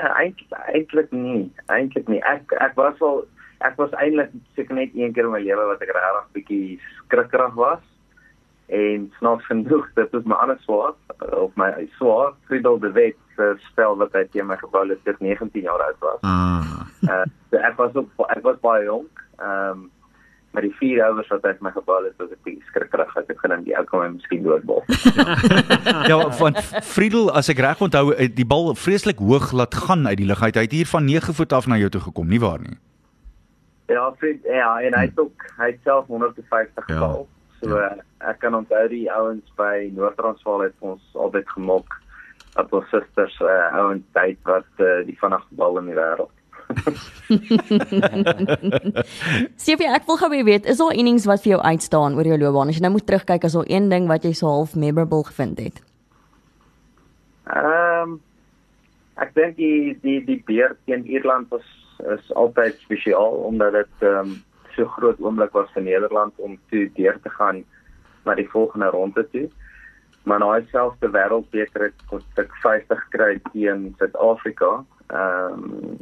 eintlik 0.71 1.11
nie. 1.11 1.49
Eintlik 1.67 2.07
nie. 2.07 2.21
Ek 2.31 2.53
ek 2.63 2.77
was 2.79 2.99
wel 3.03 3.25
ek 3.67 3.75
was 3.79 3.95
eintlik 3.99 4.31
seker 4.55 4.77
net 4.79 4.95
een 4.95 5.15
keer 5.15 5.27
in 5.27 5.35
my 5.35 5.41
lewe 5.43 5.65
wat 5.67 5.83
ek 5.83 5.91
regtig 5.97 6.29
bietjie 6.37 6.77
skrikkerig 7.01 7.57
was. 7.59 7.83
En 8.73 9.09
snaaks 9.19 9.47
genoeg, 9.51 9.89
dit 9.99 10.15
was 10.15 10.29
my 10.31 10.39
ander 10.39 10.61
swaar 10.63 10.95
of 11.43 11.57
my 11.61 11.73
swaar 11.99 12.33
Friedel 12.47 12.79
de 12.81 12.93
Wet 12.95 13.19
se 13.37 13.51
spel 13.67 13.99
wat 14.01 14.15
hy 14.17 14.23
teen 14.31 14.47
my 14.47 14.57
gebou 14.61 14.85
het 14.89 15.03
toe 15.05 15.17
ek 15.17 15.25
19 15.25 15.67
jaar 15.67 15.83
oud 15.89 15.99
was. 16.07 16.23
Ah. 16.23 16.87
Uh 17.09 17.27
so 17.51 17.59
ek 17.59 17.77
was 17.83 17.99
ook 17.99 18.31
ek 18.31 18.47
was 18.47 18.63
baie 18.63 18.87
jonk. 18.87 19.27
Ehm 19.43 19.83
um, 19.83 19.91
maar 20.53 20.67
die 20.67 20.75
vier 20.77 21.01
ouers 21.07 21.29
wat 21.33 21.45
vir 21.47 21.65
my 21.65 21.73
gebou 21.73 21.99
het, 22.05 22.15
was 22.21 22.33
ek 22.35 22.51
skrikkerig. 22.69 23.13
Ek 23.17 23.31
het 23.33 23.41
gedink 23.41 23.65
die 23.65 23.77
ou 23.79 23.85
kan 23.89 24.03
my 24.05 24.09
miskien 24.19 24.45
doodbal. 24.45 24.83
Ja, 26.11 26.19
van 26.37 26.57
Friedel, 26.85 27.31
as 27.33 27.49
ek 27.53 27.61
reg 27.63 27.81
onthou, 27.85 28.11
het 28.17 28.35
die 28.37 28.47
bal 28.49 28.73
vreeslik 28.77 29.21
hoog 29.23 29.53
laat 29.57 29.75
gaan 29.87 30.07
uit 30.09 30.19
die 30.21 30.29
lug 30.29 30.43
uit. 30.43 30.57
Hy 30.59 30.65
het 30.67 30.75
hier 30.77 30.89
van 30.91 31.07
9 31.09 31.37
voet 31.39 31.53
af 31.57 31.69
na 31.71 31.79
jou 31.81 31.89
toe 31.95 32.03
gekom, 32.05 32.29
nie 32.29 32.41
waar 32.43 32.61
nie? 32.61 32.77
Ja, 33.93 34.13
Fred, 34.19 34.45
ja, 34.45 34.81
en 34.81 34.97
hy 34.97 35.07
het 35.09 35.19
ook 35.21 35.47
hy 35.59 35.73
het 35.73 35.81
self 35.85 36.07
150 36.07 36.89
Ja, 36.89 36.95
gehaal. 36.95 37.27
So 37.61 37.77
ja. 37.77 37.89
ja. 37.89 38.05
ek 38.31 38.41
kan 38.45 38.55
onthou 38.55 38.85
die 38.91 39.07
ouens 39.13 39.57
by 39.59 39.91
Noord-Transvaal 39.97 40.69
het 40.69 40.77
ons 40.81 41.03
altyd 41.15 41.49
gemok 41.57 41.99
dat 42.53 42.73
ons 42.77 42.89
susters 42.93 43.37
uh, 43.41 43.69
ouens 43.81 44.05
tyd 44.17 44.39
wat 44.49 44.69
uh, 44.85 45.01
die 45.09 45.17
vinnigste 45.21 45.57
bal 45.61 45.81
in 45.81 45.91
die 45.93 45.99
wêreld. 45.99 46.33
Stefie, 49.63 49.89
ek 49.89 50.07
wil 50.07 50.19
gou 50.21 50.31
weer 50.33 50.45
weet, 50.45 50.67
is 50.67 50.81
daar 50.81 50.95
innings 50.95 51.27
wat 51.31 51.43
vir 51.45 51.57
jou 51.57 51.63
uitstaan 51.63 52.17
oor 52.19 52.27
jou 52.33 52.39
loopbaan? 52.39 52.69
As 52.73 52.79
jy 52.79 52.85
nou 52.85 52.95
moet 52.97 53.07
terugkyk, 53.07 53.45
is 53.49 53.57
daar 53.59 53.71
een 53.71 53.89
ding 53.93 54.09
wat 54.11 54.25
jy 54.25 54.33
so 54.37 54.47
half 54.51 54.77
memorable 54.77 55.25
gevind 55.31 55.59
het? 55.63 55.83
Ehm 57.53 58.03
um, 58.03 58.21
ek 59.21 59.35
dink 59.37 59.57
die 59.59 59.99
die 60.03 60.21
die 60.25 60.41
beer 60.49 60.77
teen 60.89 61.05
Ierland 61.05 61.51
was 61.53 61.67
is 62.15 62.33
altyd 62.35 62.79
spesiaal 62.81 63.35
omdat 63.49 63.73
dit 63.73 64.07
ehm 64.07 64.19
um, 64.19 64.31
so 64.77 64.89
groot 64.97 65.19
oomblik 65.21 65.53
was 65.53 65.69
vir 65.75 65.85
Nederland 65.85 66.33
om 66.41 66.57
toe 66.71 66.87
deur 66.97 67.19
te 67.23 67.31
gaan 67.31 67.65
na 68.25 68.35
die 68.35 68.49
volgende 68.49 68.89
ronde 68.95 69.27
toe. 69.31 69.49
Maar 70.25 70.39
nou 70.39 70.53
selfs 70.71 71.01
die 71.03 71.11
wêreldbeker 71.11 71.89
het 71.89 72.05
kos 72.11 72.25
ek 72.41 72.55
50 72.63 73.01
gekry 73.09 73.41
teen 73.51 73.91
Suid-Afrika. 73.99 74.85
Ehm 75.11 75.69
um, 75.69 75.99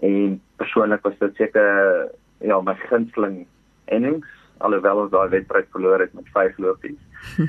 en 0.00 0.40
persoonlik 0.56 1.02
was 1.02 1.18
dit 1.18 1.36
seker 1.36 2.10
ja, 2.44 2.60
my 2.60 2.74
gunsteling 2.88 3.46
innings 3.86 4.26
alhoewel 4.58 5.04
ons 5.04 5.12
daai 5.12 5.28
wedstryd 5.28 5.68
verloor 5.74 6.00
het 6.00 6.14
met 6.14 6.28
5 6.34 6.58
lopies. 6.58 7.00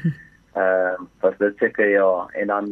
Ehm 0.57 1.03
uh, 1.03 1.07
was 1.21 1.35
dit 1.37 1.57
seker 1.61 1.89
ja 1.89 2.27
en 2.33 2.47
dan 2.47 2.69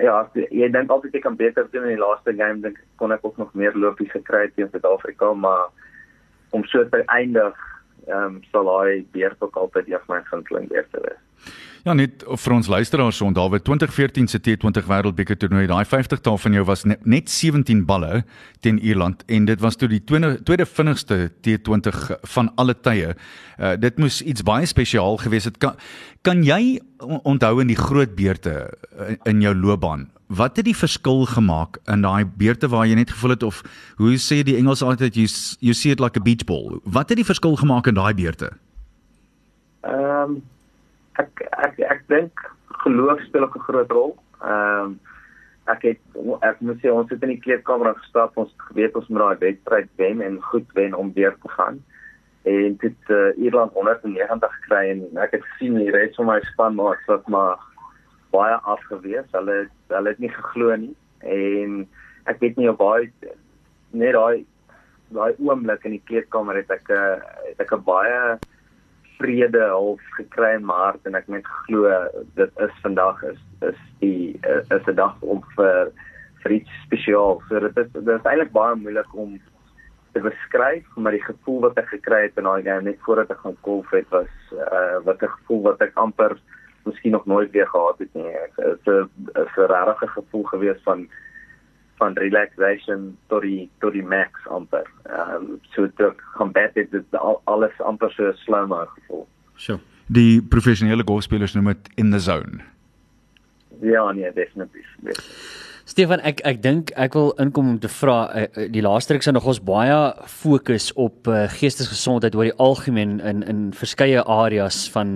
ja, 0.00 0.16
jy 0.34 0.68
dink 0.72 0.90
altyd 0.90 1.14
jy 1.16 1.20
kan 1.24 1.36
beter 1.36 1.66
doen 1.72 1.84
in 1.88 1.96
die 1.96 2.00
laaste 2.00 2.32
game 2.36 2.62
dink 2.64 2.78
ek 2.78 2.86
kon 3.00 3.12
ek 3.12 3.24
ook 3.26 3.36
nog 3.40 3.52
meer 3.58 3.76
lopies 3.76 4.10
gekry 4.12 4.46
het 4.46 4.54
teen 4.56 4.70
Suid-Afrika, 4.72 5.32
maar 5.32 5.68
om 6.52 6.64
so 6.64 6.84
te 6.88 7.02
eindig, 7.12 7.58
ehm 8.06 8.38
um, 8.38 8.40
sal 8.52 8.70
hy 8.72 9.02
beurt 9.12 9.44
ook 9.44 9.56
altyd 9.56 9.92
van 9.92 10.16
my 10.16 10.22
gunsteling 10.30 10.68
beurte 10.72 11.04
wees. 11.04 11.52
Ja, 11.82 11.96
net 11.98 12.22
vir 12.22 12.52
ons 12.54 12.68
luisteraars 12.70 13.16
so 13.18 13.26
onthou, 13.26 13.48
2014 13.58 14.28
se 14.30 14.38
T20 14.38 14.84
Wêreldbeker 14.86 15.34
toernooi, 15.42 15.64
daai 15.66 15.82
50-tal 15.90 16.36
van 16.38 16.54
jou 16.54 16.62
was 16.68 16.84
net, 16.86 17.00
net 17.10 17.30
17 17.32 17.80
balle 17.88 18.20
teen 18.62 18.78
Ierland 18.78 19.24
en 19.26 19.48
dit 19.48 19.58
was 19.64 19.74
toe 19.80 19.88
die 19.90 19.98
tweede, 20.06 20.36
tweede 20.46 20.66
vinnigste 20.70 21.32
T20 21.42 21.98
van 22.36 22.52
alle 22.54 22.76
tye. 22.78 23.16
Uh 23.58 23.72
dit 23.82 23.98
moes 23.98 24.20
iets 24.22 24.44
baie 24.46 24.66
spesiaal 24.70 25.18
gewees 25.24 25.48
het. 25.50 25.58
Kan 25.58 25.74
kan 26.22 26.44
jy 26.46 26.78
on- 27.02 27.18
onthou 27.34 27.56
in 27.64 27.66
die 27.72 27.78
groot 27.80 28.14
beurte 28.14 28.54
in, 29.08 29.18
in 29.32 29.42
jou 29.48 29.54
loopbaan? 29.54 30.06
Wat 30.30 30.56
het 30.56 30.64
die 30.70 30.76
verskil 30.78 31.26
gemaak 31.26 31.80
in 31.90 32.06
daai 32.06 32.22
beurte 32.24 32.70
waar 32.70 32.86
jy 32.86 32.94
net 32.94 33.10
gevoel 33.10 33.34
het 33.34 33.42
of 33.42 33.58
hoe 33.98 34.14
sê 34.22 34.44
die 34.46 34.54
Engels 34.56 34.82
altyd 34.86 35.18
you, 35.18 35.26
you 35.58 35.74
see 35.74 35.90
it 35.90 35.98
like 36.00 36.14
a 36.16 36.22
beach 36.22 36.46
ball? 36.46 36.78
Wat 36.84 37.10
het 37.10 37.18
die 37.18 37.26
verskil 37.26 37.58
gemaak 37.58 37.90
in 37.90 37.98
daai 37.98 38.14
beurte? 38.14 38.52
Ehm 39.82 40.30
um, 40.38 40.42
ek 41.20 41.42
ek 41.50 41.78
ek 41.78 42.04
dink 42.08 42.44
geloof 42.84 43.20
speel 43.20 43.46
'n 43.46 43.64
groot 43.68 43.90
rol. 43.90 44.12
Ehm 44.42 44.84
um, 44.84 45.00
ek 45.70 45.82
het 45.82 46.00
ek 46.42 46.60
moet 46.60 46.78
sê 46.82 46.90
ons 46.90 47.10
het 47.10 47.22
in 47.22 47.34
die 47.34 47.40
kleedkamer 47.44 47.94
gestap, 47.94 48.36
ons 48.36 48.50
het 48.50 48.62
geweet 48.68 48.96
ons 48.96 49.08
moet 49.08 49.22
daai 49.22 49.38
wedstryd 49.46 49.90
wen 49.96 50.20
en 50.20 50.40
goed 50.42 50.66
wen 50.74 50.94
om 50.94 51.12
weer 51.12 51.36
te 51.42 51.48
gaan. 51.48 51.82
En 52.42 52.76
dit 52.76 53.10
uh, 53.14 53.30
Ierland 53.38 53.72
190 53.72 54.54
gekry 54.60 54.88
en 54.90 55.04
ek 55.22 55.36
het 55.36 55.44
gesien 55.52 55.78
die 55.78 55.92
res 55.94 56.16
van 56.18 56.26
my 56.26 56.40
span 56.50 56.74
maar 56.74 56.98
wat 57.06 57.28
maar 57.28 57.60
baie 58.34 58.56
afgewees. 58.74 59.28
Hulle 59.30 59.52
het, 59.52 59.76
hulle 59.88 60.08
het 60.08 60.18
nie 60.18 60.32
geglo 60.32 60.76
nie 60.76 60.96
en 61.22 61.84
ek 62.26 62.40
weet 62.42 62.56
nie 62.58 62.70
of 62.70 62.80
baie 62.80 63.10
net 63.92 64.16
daai 64.16 64.44
daai 65.12 65.36
oomblik 65.38 65.84
in 65.86 65.98
die 65.98 66.06
kleedkamer 66.08 66.56
het 66.58 66.70
ek 66.70 66.90
'n 66.90 67.22
het 67.46 67.60
ek 67.60 67.72
'n 67.72 67.84
baie 67.86 68.38
vrede 69.18 69.62
half 69.68 70.00
gekry 70.16 70.54
in 70.54 70.66
my 70.66 70.74
hart 70.74 71.06
en 71.06 71.14
ek 71.14 71.28
net 71.28 71.46
glo 71.66 71.90
dit 72.38 72.62
is 72.66 72.74
vandag 72.82 73.22
is 73.22 73.40
is 73.68 73.78
die 74.00 74.40
is 74.42 74.86
'n 74.86 74.94
dag 74.94 75.16
om 75.20 75.42
vir 75.56 75.92
vir 76.42 76.52
iets 76.58 76.70
spesiaal. 76.86 77.42
So 77.48 77.60
dit 77.60 77.76
is 77.76 77.90
dit 77.92 78.14
is 78.14 78.28
eintlik 78.28 78.52
baie 78.52 78.74
moeilik 78.74 79.14
om 79.14 79.40
te 80.12 80.20
beskryf, 80.20 80.86
maar 80.96 81.12
die 81.12 81.24
gevoel 81.24 81.60
wat 81.60 81.78
ek 81.80 81.88
gekry 81.88 82.22
het 82.26 82.36
in 82.36 82.44
daai 82.44 82.62
game 82.62 82.82
net 82.82 82.98
voordat 83.06 83.30
ek 83.30 83.40
gaan 83.44 83.56
golf 83.60 83.90
het 83.90 84.08
was 84.10 84.32
uh 84.52 84.98
wat 85.06 85.22
'n 85.22 85.34
gevoel 85.36 85.62
wat 85.62 85.80
ek 85.80 85.96
amper 85.96 86.36
miskien 86.84 87.12
nog 87.12 87.26
nooit 87.26 87.50
weer 87.50 87.66
gehad 87.66 87.98
het 87.98 88.14
nie. 88.14 88.32
Dit 88.56 88.86
is 88.86 88.86
'n 88.86 89.08
'n 89.62 89.84
regte 89.88 90.08
gevoel 90.08 90.44
gewees 90.44 90.82
van 90.84 91.08
van 92.02 92.18
relaxation 92.18 93.12
tot 93.30 93.46
die 93.46 93.70
tot 93.84 93.94
die 93.96 94.04
max 94.14 94.46
amper. 94.50 94.88
Ehm 95.06 95.34
um, 95.36 95.60
so 95.74 95.86
dit 95.86 96.26
gaan 96.36 96.52
bed 96.52 96.74
dit 96.74 96.98
is 96.98 97.18
al, 97.18 97.40
alles 97.54 97.80
amper 97.92 98.10
so 98.16 98.28
'n 98.30 98.38
slow-mo 98.44 98.84
gevoel. 98.96 99.26
So. 99.56 99.80
Die 100.06 100.42
professionele 100.42 101.04
golfspelers 101.06 101.54
noem 101.54 101.72
dit 101.72 101.90
in 101.94 102.10
the 102.10 102.18
zone. 102.18 102.60
Ja, 103.80 104.12
nee, 104.12 104.32
definitief. 104.32 104.88
definitief. 105.00 105.71
Stefan, 105.92 106.22
ek 106.24 106.38
ek 106.48 106.60
dink 106.64 106.90
ek 106.96 107.12
wil 107.18 107.34
inkom 107.42 107.66
om 107.74 107.78
te 107.80 107.88
vra 107.92 108.14
uh, 108.32 108.44
uh, 108.46 108.62
die 108.72 108.80
laaste 108.80 109.12
ruk 109.12 109.24
se 109.26 109.32
nog 109.34 109.44
ons 109.50 109.58
baie 109.60 109.96
fokus 110.40 110.86
op 110.96 111.28
uh, 111.28 111.42
geestesgesondheid 111.52 112.38
oor 112.38 112.48
die 112.48 112.54
algemeen 112.64 113.18
in 113.20 113.42
in 113.44 113.60
verskeie 113.76 114.22
areas 114.24 114.86
van 114.94 115.10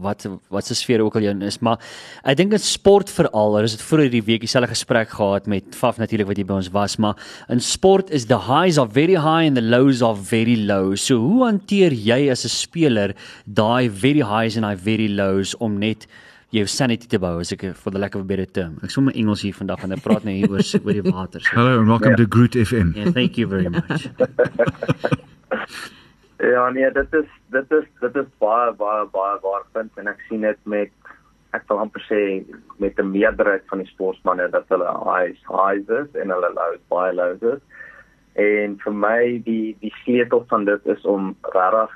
wat 0.00 0.24
wat 0.54 0.70
se 0.70 0.78
sfeer 0.78 1.04
ook 1.04 1.18
al 1.20 1.28
in 1.34 1.44
is, 1.44 1.60
maar 1.60 1.76
ek 2.24 2.40
dink 2.40 2.56
in 2.56 2.64
sport 2.64 3.12
veral, 3.12 3.58
ons 3.60 3.76
het 3.76 3.84
vroeër 3.84 4.14
die 4.14 4.24
week 4.30 4.46
dieselfde 4.46 4.72
gesprek 4.72 5.12
gehad 5.18 5.52
met 5.52 5.76
Faf 5.76 6.00
natuurlik 6.00 6.32
wat 6.32 6.40
hier 6.40 6.48
by 6.48 6.62
ons 6.62 6.72
was, 6.72 6.96
maar 6.96 7.20
in 7.52 7.60
sport 7.60 8.08
is 8.08 8.30
the 8.32 8.40
highs 8.48 8.80
are 8.80 8.88
very 8.88 9.20
high 9.20 9.44
and 9.44 9.60
the 9.60 9.68
lows 9.76 10.00
are 10.00 10.16
very 10.16 10.56
low. 10.56 10.96
So 10.96 11.20
hoe 11.20 11.44
hanteer 11.50 11.92
jy 11.92 12.22
as 12.32 12.48
'n 12.48 12.56
speler 12.56 13.12
daai 13.44 13.90
very 13.92 14.24
highs 14.24 14.56
en 14.56 14.64
daai 14.64 14.80
very 14.80 15.12
lows 15.12 15.52
om 15.60 15.76
net 15.76 16.08
jou 16.52 16.66
sanity 16.68 17.08
te 17.08 17.18
bou 17.18 17.38
as 17.40 17.52
ek 17.54 17.64
for 17.74 17.90
the 17.90 17.98
lack 17.98 18.14
of 18.14 18.22
a 18.22 18.28
better 18.28 18.46
term. 18.46 18.76
Ek 18.84 18.92
sommer 18.92 19.16
Engels 19.16 19.40
hier 19.46 19.56
vandag 19.56 19.84
en 19.86 19.96
ek 19.96 20.02
praat 20.04 20.24
nou 20.28 20.34
hier 20.36 20.50
oor 20.52 20.60
oor 20.60 20.98
die 20.98 21.04
water. 21.08 21.40
So. 21.40 21.56
Hello 21.56 21.80
and 21.80 21.88
welcome 21.88 22.12
yeah. 22.12 22.20
to 22.20 22.26
Groot 22.26 22.58
FM. 22.60 22.92
Yeah, 22.96 23.10
thank 23.10 23.38
you 23.40 23.46
very 23.48 23.72
much. 23.72 24.08
Ja, 26.42 26.70
nee, 26.70 26.90
dit 26.90 27.12
is 27.14 27.26
dit 27.54 27.72
is 27.72 27.84
dit 28.00 28.16
is 28.16 28.30
baie 28.42 28.72
baie 28.74 29.04
baie 29.14 29.36
waar 29.44 29.62
punt 29.76 29.98
en 30.00 30.08
ek 30.10 30.24
sien 30.26 30.42
dit 30.42 30.58
met 30.66 30.90
ek 31.54 31.68
wil 31.70 31.78
amper 31.84 32.02
sê 32.08 32.18
met 32.82 32.98
'n 32.98 33.12
meerderheid 33.12 33.62
van 33.70 33.78
die 33.78 33.86
sportmense 33.92 34.48
dat 34.50 34.66
hulle 34.74 34.90
highs 35.06 35.38
highs 35.46 35.92
is 36.00 36.18
en 36.18 36.34
hulle 36.34 36.50
lows 36.56 36.82
baie 36.90 37.14
lows 37.14 37.46
is. 37.52 37.62
En 38.34 38.74
vir 38.82 38.96
my 39.04 39.20
die 39.46 39.76
die 39.84 39.94
sleutel 40.02 40.42
van 40.50 40.66
dit 40.66 40.90
is 40.96 41.06
om 41.06 41.36
regtig 41.54 41.94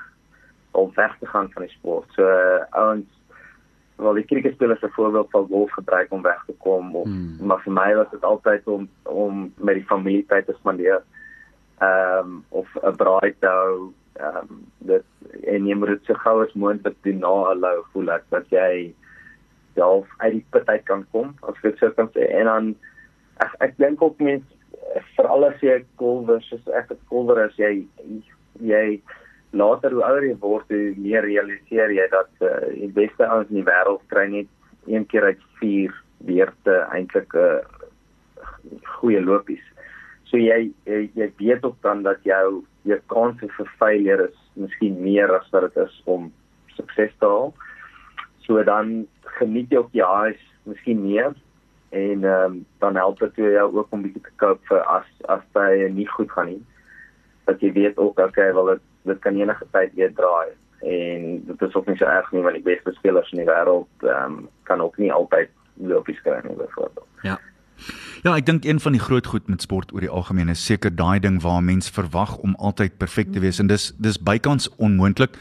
om 0.71 0.95
weg 0.95 1.17
te 1.19 1.27
gaan 1.27 1.51
van 1.51 1.67
die 1.67 1.75
sport. 1.75 2.07
So 2.15 2.23
ouens 2.71 3.16
wel 3.97 4.13
die 4.13 4.25
cricketspelers 4.25 4.79
se 4.79 4.89
voorbeeld 4.89 5.29
van 5.29 5.47
golf 5.47 5.71
gebruik 5.71 6.11
om 6.11 6.21
weg 6.21 6.43
te 6.45 6.53
kom 6.57 6.95
of 6.95 7.07
Hmm. 7.07 7.37
maar 7.41 7.61
vir 7.65 7.73
my 7.73 7.95
was 7.95 8.09
dit 8.11 8.23
altyd 8.23 8.67
om 8.67 8.89
om 9.03 9.53
met 9.57 9.75
die 9.75 9.85
familie 9.85 10.25
tyd 10.25 10.45
te 10.45 10.55
spandeer. 10.59 11.03
Ehm 11.79 12.19
um, 12.19 12.43
of 12.49 12.67
'n 12.83 12.95
braai 12.95 13.35
te 13.39 13.47
hou 13.47 13.93
ehm 14.13 14.37
um, 14.37 14.65
dit 14.77 15.03
en 15.43 15.67
jy 15.67 15.75
moet 15.75 15.87
dit 15.87 16.05
so 16.05 16.13
gou 16.13 16.43
as 16.43 16.53
moontlik 16.53 16.95
doen 17.05 17.19
na 17.19 17.53
lou 17.53 17.77
voel 17.93 18.09
ek 18.15 18.23
dat 18.33 18.49
jy 18.49 18.93
self 19.77 20.09
uit 20.17 20.33
die 20.39 20.45
put 20.49 20.69
uit 20.69 20.85
kan 20.89 21.05
kom 21.11 21.33
as 21.41 21.55
ek 21.59 21.69
dit 21.69 21.81
so 21.81 21.93
kan 21.97 22.09
sê 22.15 22.29
en 22.39 22.49
dan 22.49 22.71
ek 23.45 23.53
ek 23.67 23.77
dink 23.83 24.01
ook 24.01 24.23
mens 24.29 24.45
veral 25.15 25.45
as 25.49 25.61
jy 25.61 25.77
'n 25.79 25.85
golfer 26.01 26.41
soos 26.49 26.65
ek 26.81 26.91
'n 26.91 26.99
golfer 27.11 27.43
is 27.45 27.57
jy 27.61 27.73
jy 28.73 29.01
later 29.51 29.93
hoe 29.93 30.03
ouer 30.03 30.25
jy 30.27 30.35
word 30.41 30.69
hoe 30.73 30.93
meer 30.97 31.25
realiseer 31.25 31.93
jy 31.95 32.07
dat 32.11 32.29
uh, 32.41 32.67
die 32.73 32.91
beste 32.93 33.27
ouens 33.27 33.49
in 33.49 33.61
die 33.61 33.67
wêreld 33.67 34.03
kry 34.11 34.27
net 34.31 34.47
een 34.87 35.05
keer 35.05 35.23
uit 35.31 35.43
4 35.59 35.93
beurte 36.27 36.75
eintlik 36.91 37.33
'n 37.33 37.39
uh, 37.39 37.77
goeie 38.99 39.21
lopies. 39.21 39.63
So 40.27 40.37
jy 40.37 40.71
jy, 40.85 41.09
jy 41.15 41.31
weet 41.37 41.63
ook 41.63 41.77
dan 41.81 42.03
dat 42.03 42.23
jou 42.23 42.63
jou 42.83 42.99
kans 43.07 43.39
vir 43.39 43.71
failure 43.79 44.27
is 44.27 44.37
miskien 44.55 45.01
meer 45.01 45.31
as 45.35 45.49
wat 45.51 45.67
dit 45.67 45.83
is 45.83 46.01
om 46.05 46.31
sukses 46.75 47.13
te 47.19 47.25
haal. 47.25 47.53
So 48.45 48.63
dan 48.63 49.07
geniet 49.39 49.71
jy 49.71 49.77
ook 49.83 49.91
die 49.91 50.05
highs 50.05 50.43
miskien 50.63 51.03
meer 51.03 51.35
en 51.95 52.23
ehm 52.23 52.43
um, 52.51 52.65
dan 52.79 52.95
help 52.95 53.19
dit 53.19 53.35
jou 53.35 53.67
ook 53.71 53.87
om 53.91 54.03
bietjie 54.03 54.23
te 54.23 54.35
cope 54.35 54.63
vir 54.67 54.83
as 54.83 55.07
as 55.27 55.43
jy 55.55 55.89
nie 55.91 56.07
goed 56.07 56.31
gaan 56.31 56.51
nie. 56.51 56.63
Dat 57.47 57.61
jy 57.61 57.71
weet 57.71 57.97
ook 57.97 58.19
okay, 58.19 58.53
wel 58.53 58.75
dit 58.75 58.86
dit 59.07 59.19
kan 59.25 59.35
enige 59.35 59.67
tyd 59.71 59.93
weer 59.95 60.13
draai 60.13 60.49
en 60.79 61.43
dit 61.47 61.61
is 61.61 61.75
ook 61.75 61.87
nie 61.89 61.97
so 61.97 62.05
erg 62.05 62.31
nie 62.31 62.43
want 62.45 62.55
die 62.59 62.65
beste 62.65 62.93
spelers 62.99 63.31
in 63.33 63.43
die 63.43 63.49
wêreld 63.49 64.05
ehm 64.05 64.39
um, 64.39 64.49
kan 64.69 64.81
ook 64.81 64.97
nie 64.97 65.11
altyd 65.13 65.49
lopies 65.77 66.21
kry 66.21 66.39
nie 66.43 66.57
byvoorbeeld. 66.57 67.05
Ja. 67.21 67.37
Ja, 68.25 68.33
ek 68.33 68.45
dink 68.45 68.65
een 68.65 68.79
van 68.81 68.91
die 68.91 69.01
groot 69.01 69.27
goed 69.29 69.47
met 69.47 69.61
sport 69.61 69.93
oor 69.93 70.01
die 70.01 70.09
algemeen 70.09 70.49
is 70.49 70.65
seker 70.65 70.95
daai 70.95 71.19
ding 71.19 71.41
waar 71.41 71.63
mens 71.63 71.89
verwag 71.93 72.37
om 72.37 72.55
altyd 72.55 72.97
perfek 72.97 73.31
te 73.33 73.39
wees 73.39 73.59
en 73.61 73.69
dis 73.69 73.91
dis 73.97 74.17
bykans 74.17 74.69
onmoontlik. 74.77 75.37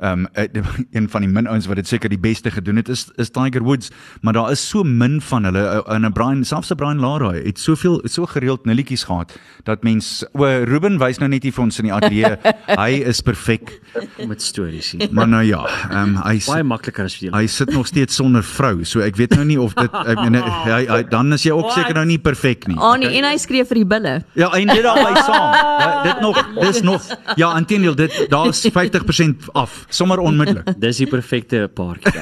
Ehm 0.00 0.26
um, 0.32 0.64
een 0.96 1.08
van 1.08 1.20
die 1.20 1.30
min 1.30 1.46
ouens 1.46 1.66
wat 1.68 1.76
dit 1.76 1.88
seker 1.88 2.08
die 2.08 2.18
beste 2.18 2.50
gedoen 2.50 2.76
het 2.80 2.88
is 2.88 3.08
is 3.20 3.30
Tiger 3.30 3.62
Woods, 3.62 3.90
maar 4.20 4.32
daar 4.32 4.50
is 4.50 4.62
so 4.68 4.82
min 4.82 5.20
van 5.20 5.44
hulle 5.44 5.84
in 5.88 6.06
'n 6.06 6.12
Brian, 6.12 6.44
selfs 6.44 6.70
'n 6.70 6.74
Brian 6.76 7.00
Lara 7.00 7.32
het 7.32 7.58
soveel 7.58 8.00
so 8.04 8.26
gereeld 8.26 8.64
nulletjies 8.64 9.04
gehad 9.04 9.38
dat 9.64 9.82
mens 9.82 10.24
o 10.32 10.44
Ruben 10.44 10.98
wys 10.98 11.18
nou 11.18 11.28
net 11.28 11.42
hier 11.42 11.52
vir 11.52 11.62
ons 11.62 11.78
in 11.78 11.84
die 11.84 11.92
ateljee, 11.92 12.36
hy 12.82 12.90
is 13.04 13.20
perfek 13.20 13.80
met 14.26 14.42
stories 14.42 14.90
hier. 14.90 15.08
Maar 15.10 15.28
nou 15.28 15.42
ja, 15.42 15.66
ehm 15.90 16.16
um, 16.16 16.16
hy 16.24 16.40
baie 16.46 16.64
makliker 16.64 17.04
as 17.04 17.18
julle. 17.18 17.36
Hy 17.36 17.46
sit 17.46 17.70
nog 17.72 17.86
steeds 17.86 18.14
sonder 18.14 18.42
vrou, 18.42 18.84
so 18.84 19.00
ek 19.00 19.16
weet 19.16 19.36
nou 19.36 19.44
nie 19.44 19.60
of 19.60 19.74
dit 19.74 19.90
ek 20.06 20.20
meen 20.20 20.40
hy, 20.40 20.86
hy 20.86 21.02
dan 21.10 21.32
is 21.32 21.44
jy 21.44 21.52
ook 21.52 21.70
seker 21.76 21.94
nou 21.94 22.06
nie 22.08 22.18
perfek 22.18 22.66
nie. 22.68 22.78
Ah 22.78 22.96
nee, 22.98 23.12
en 23.18 23.28
hy 23.28 23.36
skree 23.36 23.64
vir 23.64 23.82
die 23.82 23.86
bulle. 23.86 24.14
Ja, 24.38 24.50
en 24.56 24.72
dit 24.72 24.84
albei 24.84 25.14
saam. 25.24 25.48
Dit 26.10 26.20
nog, 26.20 26.38
dis 26.60 26.80
nog. 26.80 27.04
Ja, 27.36 27.50
intendeel 27.58 27.94
dit 27.94 28.14
daar's 28.32 28.62
50% 28.72 29.50
af, 29.52 29.84
sommer 29.94 30.22
onmiddellik. 30.22 30.70
Dis 30.84 31.00
die 31.02 31.08
perfekte 31.10 31.64
paartjie. 31.74 32.12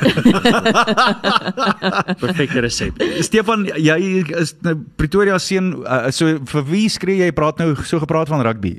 perfekte 2.24 2.64
resep. 2.64 3.02
Stefan, 3.24 3.66
jy 3.76 3.98
is 4.40 4.54
nou 4.66 4.74
Pretoria 5.00 5.38
seun, 5.42 5.74
uh, 5.85 6.09
so 6.14 6.38
vir 6.52 6.66
wie 6.70 6.88
skree 6.92 7.22
jy 7.22 7.31
praat 7.37 7.61
nou 7.62 7.74
so 7.85 8.00
gepraat 8.02 8.33
van 8.33 8.44
rugby? 8.46 8.74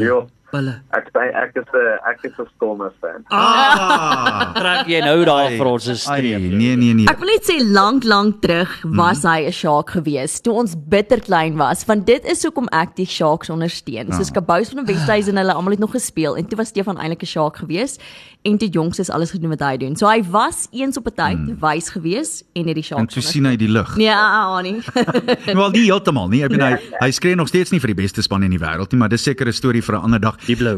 Ja. 0.00 0.22
Bulle. 0.54 0.74
Ek 0.94 1.08
sê 1.10 1.24
ek 1.34 1.56
is 1.58 1.66
'n 1.74 1.98
ek 2.10 2.20
is 2.28 2.36
'n 2.38 2.46
Stormers 2.54 2.94
fan. 3.02 3.24
Ah! 3.34 4.52
Trek 4.60 4.86
jy 4.86 5.00
nou 5.02 5.24
daar 5.26 5.50
vir 5.50 5.66
ons 5.66 5.88
'n 5.90 5.96
streep? 5.98 6.42
nee 6.60 6.76
nee 6.76 6.94
nee. 6.94 7.08
Ek 7.10 7.18
wil 7.18 7.32
net 7.32 7.42
sê 7.48 7.56
lank 7.58 8.04
lank 8.06 8.38
terug 8.44 8.70
was 8.94 9.24
hy 9.26 9.46
'n 9.48 9.52
Shark 9.52 9.90
gewees 9.96 10.38
toe 10.44 10.54
ons 10.54 10.76
bitter 10.78 11.18
klein 11.20 11.56
was 11.58 11.84
want 11.90 12.06
dit 12.06 12.22
is 12.24 12.44
hoekom 12.46 12.68
ek 12.70 12.94
die 12.94 13.06
Sharks 13.06 13.50
ondersteun. 13.50 14.12
Soos 14.14 14.30
Kabous 14.30 14.70
van 14.70 14.84
die 14.84 14.94
Wesduisen 14.94 15.36
hulle 15.36 15.52
almal 15.52 15.74
het 15.74 15.82
nog 15.82 15.90
gespeel 15.90 16.36
en 16.36 16.46
toe 16.46 16.58
was 16.58 16.68
Stefan 16.68 16.98
eintlik 16.98 17.22
'n 17.22 17.26
Shark 17.34 17.56
gewees 17.56 17.98
en 18.44 18.58
toe 18.58 18.68
jongs 18.68 18.98
is 18.98 19.10
alles 19.10 19.30
gedoen 19.32 19.50
wat 19.50 19.60
hy 19.60 19.76
doen. 19.76 19.96
So 19.96 20.06
hy 20.06 20.22
was 20.22 20.68
eens 20.70 20.96
op 20.96 21.06
'n 21.08 21.14
tyd 21.16 21.60
wys 21.60 21.88
gewees 21.90 22.44
en 22.54 22.66
het 22.68 22.74
die 22.78 22.84
En 22.84 22.88
Sharks 22.88 23.14
toe 23.14 23.22
sien 23.22 23.44
hy 23.46 23.56
die 23.56 23.68
lig. 23.68 23.96
Nee, 23.96 24.10
ah, 24.12 24.54
ah, 24.54 24.62
nee. 24.62 24.80
Wel 25.60 25.70
nie 25.70 25.84
heeltemal 25.90 26.28
nie. 26.28 26.44
Ek 26.44 26.50
bedoel 26.50 26.76
hy 26.76 26.78
hy 27.00 27.10
skree 27.10 27.34
nog 27.34 27.48
steeds 27.48 27.70
nie 27.72 27.80
vir 27.80 27.94
die 27.94 28.02
beste 28.02 28.22
span 28.22 28.42
in 28.42 28.50
die 28.50 28.60
wêreld 28.60 28.92
nie, 28.92 28.98
maar 28.98 29.08
dis 29.08 29.22
seker 29.22 29.46
'n 29.48 29.52
storie 29.52 29.82
vir 29.82 29.96
'n 29.96 30.02
ander 30.02 30.20
dag. 30.20 30.36
Die 30.46 30.56
blou. 30.56 30.76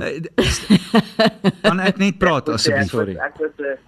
Kan 1.66 1.80
ek 1.82 2.00
net 2.02 2.18
praat 2.22 2.48
asseblief? 2.54 2.90
sorry. 2.92 3.16
Ek 3.18 3.38
was 3.42 3.54
'n 3.58 3.78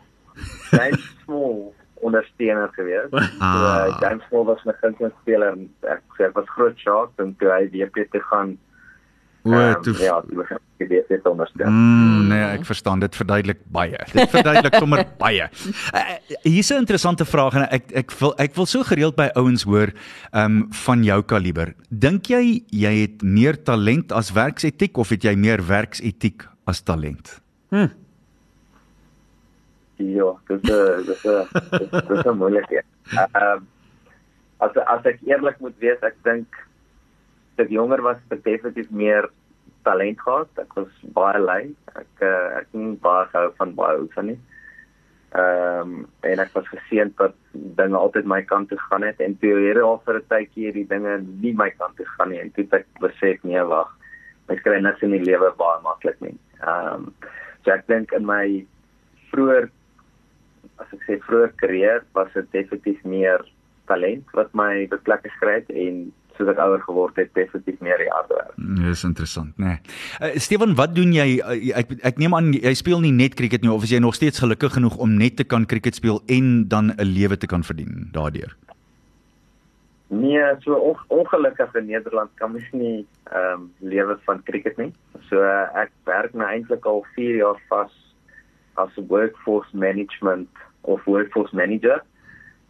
James 0.72 1.04
Small 1.24 1.74
ondersteuner 2.02 2.70
gewees. 2.76 3.10
Ah. 3.40 3.54
So 3.54 3.66
uh, 3.66 4.00
James 4.00 4.22
Small 4.28 4.44
was 4.44 4.62
my 4.64 4.74
gunsteling 4.82 5.14
speler 5.22 5.54
en 5.54 5.68
ek 5.82 6.02
sê 6.18 6.28
ek 6.28 6.36
was 6.38 6.50
groot 6.54 6.78
shock 6.78 7.12
en 7.22 7.34
toe 7.40 7.50
hy 7.50 7.64
WP 7.72 8.06
toe 8.12 8.22
gaan. 8.30 8.56
O, 9.42 9.52
ehm, 9.52 9.82
toe 9.82 9.94
ja, 10.02 10.20
toe 10.20 10.36
begin 10.36 10.58
ek 10.78 10.88
WP 10.90 11.18
te 11.22 11.30
ondersteun. 11.30 11.70
Mm, 11.70 12.26
nee, 12.30 12.46
ek 12.58 12.64
verstaan 12.66 13.00
dit 13.02 13.14
verduidelik 13.16 13.60
baie. 13.74 13.98
Dit 14.14 14.30
verduidelik 14.32 14.74
sommer 14.78 15.04
baie. 15.18 15.48
Uh, 15.94 16.02
hier's 16.42 16.70
'n 16.70 16.82
interessante 16.82 17.24
vraag 17.24 17.54
en 17.54 17.68
ek 17.70 17.92
ek 18.02 18.12
wil 18.20 18.34
ek 18.38 18.54
wil 18.54 18.66
so 18.66 18.82
gereeld 18.82 19.16
by 19.16 19.30
ouens 19.34 19.62
hoor 19.62 19.94
um 20.32 20.66
van 20.84 21.04
jou 21.04 21.22
kaliber. 21.22 21.74
Dink 21.90 22.26
jy 22.26 22.64
jy 22.70 22.94
het 23.06 23.22
meer 23.22 23.62
talent 23.62 24.12
as 24.12 24.32
werksetiek 24.32 24.98
of 24.98 25.08
het 25.08 25.22
jy 25.22 25.34
meer 25.36 25.62
werksetiek 25.66 26.46
as 26.66 26.82
talent? 26.82 27.40
Ja, 29.98 30.30
dis 30.46 30.62
'n 30.62 31.04
dis 31.06 31.24
'n 31.26 31.46
dis 32.08 32.24
'n 32.26 32.36
moeilikheid. 32.38 32.86
Ehm 33.14 33.66
as 34.58 34.74
as 34.86 35.04
ek 35.06 35.20
eerlik 35.26 35.58
moet 35.62 35.76
wees, 35.78 36.00
ek 36.02 36.16
dink 36.26 36.46
dat 37.58 37.72
jonger 37.74 38.02
was 38.02 38.20
ek 38.34 38.44
definitief 38.44 38.90
meer 38.90 39.28
talent 39.86 40.20
gehad. 40.20 40.50
Ek 40.62 40.74
was 40.78 40.92
baie 41.16 41.40
lui. 41.42 41.64
Ek 41.94 42.22
uh, 42.24 42.60
ek 42.60 42.70
het 42.72 43.00
baie 43.04 43.26
gehou 43.32 43.50
van 43.60 43.74
baie 43.78 44.00
oefen 44.04 44.32
nie. 44.32 44.38
Ehm 45.36 45.94
um, 45.94 46.06
en 46.24 46.40
ek 46.40 46.54
was 46.56 46.68
geseënd 46.72 47.18
dat 47.20 47.34
dinge 47.52 47.98
altyd 47.98 48.28
my 48.32 48.40
kant 48.48 48.70
toe 48.70 48.78
gaan 48.86 49.04
het 49.04 49.20
en 49.20 49.34
toe 49.42 49.50
hierdie 49.60 49.84
al 49.84 50.00
vir 50.06 50.20
'n 50.20 50.28
tydjie 50.32 50.64
hierdie 50.64 50.88
dinge 50.88 51.18
nie 51.42 51.52
my 51.52 51.68
kant 51.70 51.96
toe 51.96 52.06
gaan 52.16 52.30
nie 52.32 52.40
en 52.40 52.52
toe 52.56 52.64
het 52.64 52.78
ek 52.80 52.86
besef 53.04 53.44
nee 53.44 53.64
wag. 53.72 53.90
Mens 54.48 54.62
kry 54.64 54.80
niks 54.80 55.02
in 55.04 55.12
die 55.12 55.26
lewe 55.30 55.52
baie 55.58 55.82
maklik 55.84 56.20
nie. 56.24 56.36
Ehm 56.62 56.94
um, 56.94 57.12
so 57.64 57.74
ek 57.76 57.86
dink 57.92 58.12
in 58.12 58.24
my 58.26 58.64
vroeër 59.32 59.68
as 60.80 60.92
ek 60.96 61.04
sê 61.06 61.18
vroeër 61.26 61.52
karier 61.60 62.00
was 62.14 62.32
dit 62.34 62.52
definitief 62.52 63.04
meer 63.04 63.44
talent 63.90 64.24
wat 64.38 64.54
my 64.54 64.86
beplek 64.86 65.22
geskry 65.26 65.60
het 65.60 65.70
en 65.70 66.08
soos 66.38 66.50
ek 66.52 66.60
ouer 66.62 66.80
geword 66.86 67.18
het 67.20 67.32
definitief 67.36 67.80
meer 67.84 67.98
die 68.00 68.10
harde 68.12 68.36
werk. 68.38 68.54
Nee, 68.56 68.92
dis 68.92 69.04
interessant, 69.06 69.52
nê. 69.58 69.74
Nee. 69.74 69.96
Uh, 70.22 70.38
Steven, 70.38 70.74
wat 70.78 70.94
doen 70.96 71.12
jy? 71.12 71.28
Uh, 71.42 71.58
ek 71.82 71.92
ek 72.12 72.22
neem 72.22 72.36
aan 72.38 72.52
jy 72.54 72.74
speel 72.78 73.02
nie 73.04 73.12
net 73.14 73.36
cricket 73.38 73.66
nie 73.66 73.72
of 73.74 73.84
is 73.86 73.92
jy 73.94 74.00
nog 74.02 74.16
steeds 74.18 74.42
gelukkig 74.44 74.78
genoeg 74.78 74.96
om 75.02 75.18
net 75.18 75.36
te 75.40 75.44
kan 75.44 75.66
cricket 75.68 75.98
speel 75.98 76.22
en 76.26 76.68
dan 76.68 76.94
'n 76.94 77.08
lewe 77.10 77.36
te 77.36 77.50
kan 77.50 77.66
verdien 77.66 78.08
daardeur? 78.12 78.56
Nee, 80.08 80.40
so 80.64 80.74
on, 80.74 80.96
ongelukkig 81.08 81.74
in 81.74 81.86
Nederland 81.86 82.30
kan 82.34 82.52
mens 82.52 82.68
nie 82.72 83.06
ehm 83.28 83.52
um, 83.52 83.72
lewe 83.78 84.16
van 84.24 84.42
cricket 84.42 84.76
nie. 84.76 84.92
So 85.28 85.42
uh, 85.44 85.68
ek 85.76 85.90
werk 86.08 86.32
nou 86.32 86.48
eintlik 86.48 86.86
al 86.86 87.04
4 87.14 87.36
jaar 87.36 87.60
vas 87.68 87.92
as 88.74 88.96
'n 88.96 89.06
workforce 89.08 89.76
management 89.76 90.48
of 90.80 91.04
workforce 91.04 91.54
manager 91.54 92.00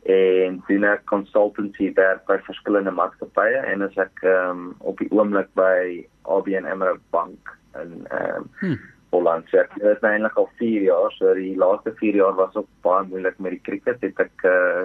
en 0.08 0.62
doen 0.68 0.84
ek 0.88 1.02
consultancy 1.10 1.90
werk 1.96 2.22
by 2.28 2.38
verskillende 2.46 2.92
maatskappye 2.96 3.58
en 3.72 3.84
as 3.84 3.96
ek 4.00 4.22
ehm 4.24 4.50
um, 4.50 4.70
op 4.80 5.00
die 5.02 5.10
oomblik 5.12 5.50
by 5.58 6.06
ABN 6.24 6.68
AMRO 6.70 6.96
Bank 7.12 7.52
in 7.76 8.06
ehm 8.08 8.46
um, 8.46 8.48
hmm. 8.62 8.78
Holland. 9.12 9.48
So 9.48 9.60
ek 9.60 9.74
is 9.80 10.00
nou 10.02 10.12
eintlik 10.12 10.36
al 10.40 10.48
4 10.60 10.82
jaar 10.84 11.12
so 11.16 11.34
die 11.36 11.54
laaste 11.60 11.92
4 12.00 12.16
jaar 12.20 12.34
was 12.36 12.56
ook 12.56 12.68
baie 12.84 13.04
moeilik 13.08 13.38
met 13.38 13.56
die 13.56 13.64
cricket. 13.68 14.00
Het 14.04 14.24
ek 14.24 14.46
uh, 14.48 14.82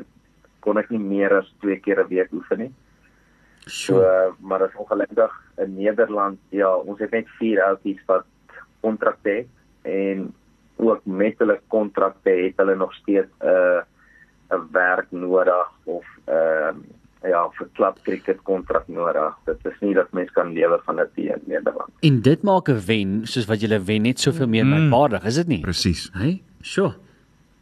kon 0.64 0.80
ek 0.80 0.92
nie 0.92 1.02
meer 1.04 1.38
as 1.40 1.50
2 1.64 1.80
keer 1.84 2.04
'n 2.04 2.12
week 2.12 2.32
oefen 2.36 2.64
nie. 2.66 2.72
So 3.68 4.04
uh, 4.04 4.32
maar 4.40 4.64
as 4.68 4.76
ongelukkig 4.76 5.34
in 5.64 5.76
Nederland 5.80 6.40
ja 6.52 6.76
ons 6.76 7.00
het 7.00 7.12
net 7.12 7.32
4 7.40 7.64
ouppies 7.70 8.04
wat 8.12 8.28
kontrakte 8.84 9.30
het 9.40 9.52
en 9.88 10.34
ook 10.84 11.06
met 11.06 11.40
hulle 11.40 11.60
kontrakte 11.68 12.30
het 12.30 12.60
hulle 12.60 12.76
nog 12.76 12.94
steeds 12.94 13.32
'n 13.40 13.48
uh, 13.48 13.82
'n 14.54 14.68
werk 14.72 15.12
nodig 15.12 15.72
of 15.84 16.06
ehm 16.26 16.78
uh, 16.78 17.30
ja, 17.30 17.50
vir 17.58 17.68
klub 17.74 17.98
cricket 18.04 18.42
kontrak 18.44 18.88
nodig. 18.88 19.36
Dit 19.46 19.66
is 19.66 19.80
nie 19.80 19.94
dat 19.94 20.12
mens 20.12 20.32
kan 20.32 20.54
lewe 20.54 20.80
van 20.86 20.96
dit 20.96 21.10
in 21.16 21.42
Nederland. 21.46 21.90
En 22.02 22.22
dit 22.22 22.44
maak 22.44 22.68
'n 22.70 22.82
wen 22.86 23.22
soos 23.24 23.46
wat 23.46 23.62
jy 23.62 23.84
wen 23.86 24.02
net 24.02 24.20
soveel 24.20 24.48
meer 24.48 24.66
Mm. 24.66 24.70
merkbaardig, 24.70 25.24
is 25.26 25.36
dit 25.36 25.48
nie? 25.48 25.60
Presies. 25.62 26.10
Hey, 26.14 26.42
sure. 26.62 26.94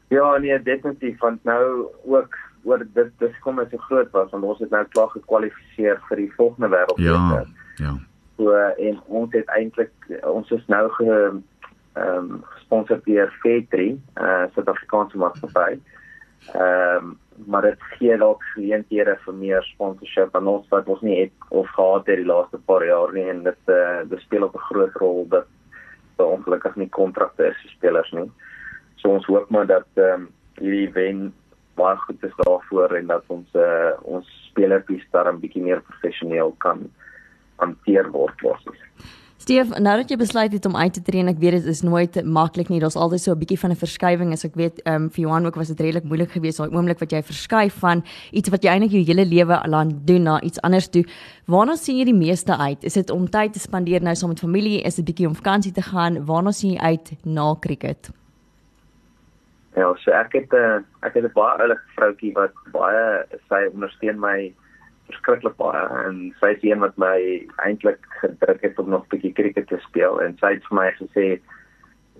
Ja, 0.08 0.38
nee, 0.38 0.62
definitief 0.64 1.20
want 1.20 1.44
nou 1.44 1.86
ook 2.06 2.38
oor 2.64 2.86
dit 2.94 3.12
dis 3.20 3.40
kom 3.40 3.56
dit 3.56 3.70
so 3.72 3.78
groot 3.78 4.12
was 4.12 4.30
want 4.32 4.44
ons 4.44 4.60
het 4.60 4.70
nou 4.70 4.84
klaar 4.94 5.10
gekwalifiseer 5.10 6.02
vir 6.10 6.18
die 6.18 6.32
volgende 6.36 6.70
wêreldbeker. 6.70 7.46
Ja, 7.78 7.86
ja. 7.86 7.94
So 8.38 8.52
en 8.58 9.00
ons 9.08 9.34
het 9.34 9.48
eintlik 9.48 9.92
ons 10.24 10.52
is 10.52 10.68
nou 10.68 10.90
ge 10.90 11.32
ehm 11.94 12.18
um, 12.18 12.44
gesponsor 12.44 13.00
deur 13.06 13.32
Fairtree, 13.42 14.00
eh 14.14 14.24
uh, 14.24 14.44
Suid-Afrikaanse 14.54 15.18
maatskappy. 15.18 15.80
Ehm 16.50 16.96
um, 16.96 17.20
maar 17.46 17.62
dit 17.62 17.84
gee 17.98 18.18
dalk 18.18 18.44
geleenthede 18.54 19.16
vir 19.26 19.34
meer 19.34 19.64
sponsorship 19.64 20.36
aan 20.36 20.48
ons 20.48 20.68
wat 20.70 20.88
ons 20.94 21.02
nie 21.02 21.16
het 21.20 21.48
of 21.50 21.70
gehad 21.74 22.10
het 22.10 22.20
die 22.20 22.28
laaste 22.30 22.60
paar 22.70 22.86
jaar 22.86 23.14
nie 23.14 23.28
en 23.30 23.44
dit 23.44 23.72
eh 23.74 23.76
uh, 23.76 24.10
dit 24.10 24.20
speel 24.20 24.44
ook 24.44 24.56
'n 24.56 24.68
groot 24.70 24.96
rol 25.04 25.26
dat 25.30 25.48
so 26.18 26.26
ongelukkig 26.26 26.76
nie 26.76 26.90
kontrakte 26.90 27.48
is 27.48 27.62
vir 27.62 27.72
spelers 27.72 28.12
nie. 28.12 28.32
So 28.96 29.10
ons 29.10 29.26
hoop 29.26 29.50
maar 29.50 29.68
dat 29.68 29.88
ehm 29.96 30.14
um, 30.14 30.30
hierdie 30.60 30.92
wen 30.94 31.34
baie 31.76 31.98
goed 31.98 32.24
is 32.24 32.36
daarvoor 32.36 32.96
en 32.96 33.08
dat 33.08 33.24
ons 33.28 33.48
eh 33.54 33.62
uh, 33.62 33.94
ons 34.02 34.28
spelertjies 34.50 35.06
daar 35.12 35.34
'n 35.34 35.40
bietjie 35.40 35.64
meer 35.64 35.82
professioneel 35.82 36.56
kan 36.58 36.90
hanteer 37.56 38.12
word 38.12 38.42
basies. 38.42 38.82
Steef, 39.42 39.72
nou 39.82 39.94
dat 39.98 40.12
jy 40.12 40.20
besluit 40.22 40.54
het 40.54 40.66
om 40.70 40.76
uit 40.78 40.94
te 40.94 41.02
tree 41.02 41.24
en 41.24 41.32
ek 41.32 41.40
weet 41.42 41.56
dit 41.56 41.70
is 41.72 41.80
nooit 41.82 42.18
maklik 42.30 42.68
nie. 42.70 42.78
Daar's 42.84 42.98
altyd 43.00 43.24
so 43.24 43.34
'n 43.34 43.40
bietjie 43.42 43.58
van 43.58 43.72
'n 43.72 43.76
verskywing 43.76 44.34
as 44.34 44.46
ek 44.46 44.54
weet 44.56 44.82
ehm 44.86 44.94
um, 44.94 45.10
vir 45.10 45.24
Johan 45.24 45.46
ook 45.46 45.56
was 45.56 45.68
dit 45.68 45.80
redelik 45.80 46.04
moeilik 46.04 46.32
geweest 46.32 46.58
daai 46.58 46.70
oomblik 46.70 47.00
wat 47.00 47.12
jy 47.12 47.24
verskuif 47.24 47.74
van 47.74 48.04
iets 48.32 48.50
wat 48.50 48.64
jy 48.64 48.70
eintlik 48.70 48.92
jou 48.92 49.04
hele 49.04 49.26
lewe 49.26 49.58
al 49.58 49.74
aan 49.74 50.02
doen 50.06 50.24
na 50.24 50.42
iets 50.42 50.62
anders 50.62 50.90
toe. 50.90 51.06
Waarna 51.48 51.76
sien 51.76 51.98
jy 51.98 52.06
die 52.06 52.14
meeste 52.14 52.58
uit? 52.58 52.84
Is 52.84 52.94
dit 52.94 53.10
om 53.10 53.30
tyd 53.30 53.54
te 53.54 53.60
spandeer 53.60 54.02
nou 54.02 54.16
saam 54.16 54.30
met 54.30 54.40
familie? 54.40 54.82
Is 54.82 54.96
dit 54.96 55.06
bietjie 55.06 55.28
om 55.28 55.36
vakansie 55.36 55.72
te 55.72 55.82
gaan? 55.82 56.26
Waarna 56.26 56.52
sien 56.52 56.72
jy 56.72 56.80
uit 56.80 57.12
na 57.24 57.56
cricket? 57.60 58.12
Ja, 59.76 59.96
so 59.98 60.12
ek 60.12 60.34
het 60.34 60.54
'n 60.54 60.56
uh, 60.56 60.80
ek 61.02 61.14
het 61.14 61.24
'n 61.24 61.34
baie 61.34 61.58
ouelike 61.58 61.88
vroutjie 61.96 62.34
wat 62.34 62.54
baie 62.72 63.26
sy 63.50 63.70
ondersteun 63.74 64.20
my 64.20 64.54
verskriklik 65.12 65.58
baie 65.62 65.86
en 66.08 66.22
sy 66.42 66.54
is 66.56 66.64
een 66.68 66.84
wat 66.84 66.98
my 67.02 67.16
eintlik 67.66 68.06
gedruk 68.22 68.62
het 68.66 68.80
om 68.80 68.90
nog 68.90 69.04
'n 69.06 69.12
bietjie 69.16 69.34
cricket 69.34 69.68
te 69.68 69.80
speel 69.88 70.22
en 70.22 70.38
sy 70.40 70.56
het 70.56 70.64
vir 70.70 70.78
my 70.78 70.90
gesê 71.00 71.26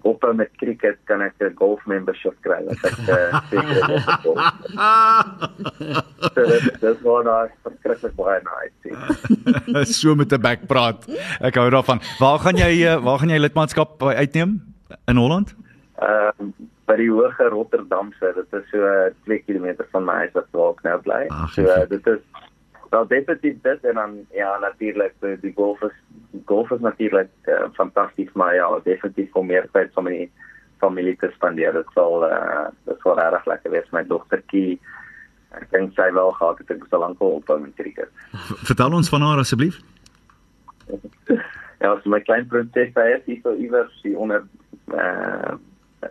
ophou 0.08 0.34
met 0.34 0.50
cricket 0.58 0.98
kan 1.06 1.22
ek 1.22 1.36
'n 1.40 1.56
golf 1.56 1.86
membership 1.86 2.36
kry 2.42 2.62
wat 2.66 2.84
ek 2.84 2.96
seker 3.06 3.30
is. 3.94 4.06
So 6.34 6.46
dit 6.46 6.82
dit 6.82 7.02
was 7.02 7.24
nou 7.26 7.50
verskriklik 7.64 8.16
baie 8.16 8.42
nice. 8.50 9.94
so 10.00 10.16
met 10.16 10.34
'n 10.34 10.42
back 10.42 10.68
praat. 10.68 11.06
Ek 11.42 11.56
hou 11.56 11.70
daarvan. 11.70 12.02
Waar 12.20 12.40
gaan 12.40 12.58
jy 12.58 12.86
eh, 12.86 13.04
waar 13.04 13.20
gaan 13.20 13.30
jy 13.30 13.40
lidmaatskap 13.40 14.04
uitneem? 14.04 14.62
In 15.08 15.18
Holland? 15.18 15.56
Ehm 16.02 16.30
uh, 16.40 16.52
by 16.92 16.98
die 17.00 17.10
Hoë 17.10 17.50
Rotterdamse, 17.54 18.34
dit 18.36 18.54
is 18.58 18.66
so 18.72 18.80
2 19.26 19.44
km 19.48 19.86
van 19.92 20.04
my 20.06 20.14
huis 20.24 20.36
af 20.36 20.48
waar 20.52 20.74
ek 20.74 20.82
nou 20.84 20.98
bly. 21.06 21.22
Ag, 21.30 21.54
so 21.56 21.86
dit 21.88 22.08
is 22.08 22.20
wel 22.92 23.08
definitief 23.08 23.62
dit 23.62 23.86
en 23.88 23.94
dan 23.94 24.16
ja 24.36 24.58
natuurlik 24.60 25.14
die, 25.20 25.38
die 25.40 25.54
golf 25.56 25.82
is 25.82 25.98
golf 26.46 26.72
is 26.72 26.80
natuurlik 26.80 27.30
uh, 27.46 27.68
fantasties 27.74 28.32
maar 28.34 28.56
ja 28.56 28.80
definitief 28.84 29.36
om 29.36 29.46
meer 29.48 29.68
tyd 29.72 29.94
saam 29.94 30.04
met 30.04 30.18
die 30.18 30.32
familie 30.82 31.16
te 31.22 31.30
spandeer. 31.36 31.74
Dit 31.78 31.94
sal 31.96 32.26
uh, 32.28 32.68
dit 32.90 33.00
sal 33.06 33.20
regtig 33.20 33.48
lekker 33.54 33.72
wees 33.76 33.94
my 33.96 34.04
dogtertjie. 34.10 34.80
Ek 35.60 35.68
dink 35.72 35.96
sy 35.96 36.10
wel 36.16 36.32
gehad 36.40 36.60
het 36.64 36.74
ek 36.76 36.88
so 36.90 37.00
lank 37.00 37.22
al 37.24 37.38
ophou 37.40 37.60
met 37.62 37.76
cricket. 37.80 38.12
Vertel 38.70 38.98
ons 39.00 39.12
van 39.14 39.28
haar 39.28 39.44
asseblief. 39.44 39.80
ja, 41.84 41.94
so 42.02 42.12
my 42.12 42.22
klein 42.28 42.48
prinses 42.52 42.92
sy 42.96 43.08
is 43.16 43.26
hier 43.30 43.40
so 43.44 43.56
iewers 43.56 44.04
hier 44.04 44.20
onder 44.20 44.44
uh, 44.96 45.56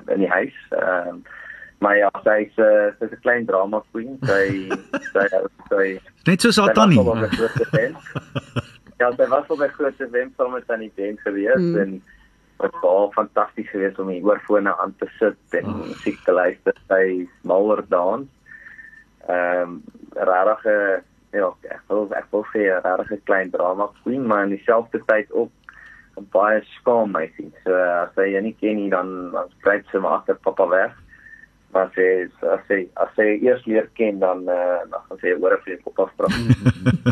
in 0.07 0.25
die 0.25 0.33
huis. 0.39 0.57
Ehm 0.71 1.21
uh, 1.21 1.39
maar 1.81 1.97
ja, 1.97 2.11
sy 2.25 2.37
is 2.45 2.57
uh, 2.61 2.93
sy 2.99 3.09
is 3.09 3.13
'n 3.17 3.23
klein 3.25 3.47
drama 3.49 3.81
queen. 3.93 4.19
Sy 4.29 4.69
sy 5.15 5.27
sy 5.71 5.85
Net 6.29 6.41
so 6.45 6.53
Satani. 6.53 7.01
Ja, 9.01 9.09
sy 9.17 9.27
was 9.33 9.49
op 9.49 9.63
'n 9.65 9.73
groot 9.77 10.01
event 10.01 10.35
saam 10.37 10.53
met 10.53 10.71
aan 10.71 10.85
die 10.85 10.93
band 10.95 11.21
gewees 11.25 11.57
mm. 11.57 11.79
en 11.83 12.03
dit 12.61 12.75
was 12.83 13.15
fantasties 13.15 13.71
geweest 13.71 13.99
om 13.99 14.09
hier 14.13 14.25
oorfone 14.25 14.77
aan 14.77 14.93
te 15.01 15.09
sit 15.17 15.57
en 15.57 15.65
oh. 15.65 15.87
musiek 15.87 16.19
te 16.25 16.33
luister. 16.33 16.77
Sy 16.89 17.29
smaller 17.41 17.81
dans. 17.89 18.29
Ehm 19.29 19.63
um, 19.63 19.83
rarige 20.13 21.03
ja, 21.33 21.49
ek 21.71 21.83
wil 21.89 22.13
ek 22.13 22.29
wil 22.31 22.45
sê 22.53 22.69
'n 22.69 22.85
rarige 22.85 23.17
klein 23.25 23.51
drama 23.51 23.89
queen, 24.03 24.27
maar 24.27 24.45
in 24.45 24.57
dieselfde 24.57 25.01
tyd 25.07 25.33
ook 25.33 25.53
'n 26.21 26.29
baie 26.37 26.61
skaam 26.77 27.11
meisie. 27.11 27.53
So 27.65 27.73
as 27.73 28.13
jy 28.17 28.41
nie 28.41 28.57
ken 28.61 28.77
nie 28.77 28.91
dan 28.91 29.31
dan 29.33 29.49
skryf 29.59 29.89
sy 29.89 29.99
maar 29.99 30.21
agter 30.21 30.37
pappa 30.45 30.69
weg 30.69 30.93
maar 31.73 31.91
sê 31.95 32.07
as 32.51 32.63
sy 32.69 32.81
as 33.01 33.13
sy 33.17 33.27
eers 33.45 33.63
leer 33.69 33.87
ken 33.99 34.19
dan 34.23 34.43
uh, 34.51 34.81
dan 34.91 35.01
gaan 35.07 35.21
sy 35.23 35.35
oor 35.39 35.57
vir 35.65 35.79
op 35.85 36.03
afspraak. 36.05 36.35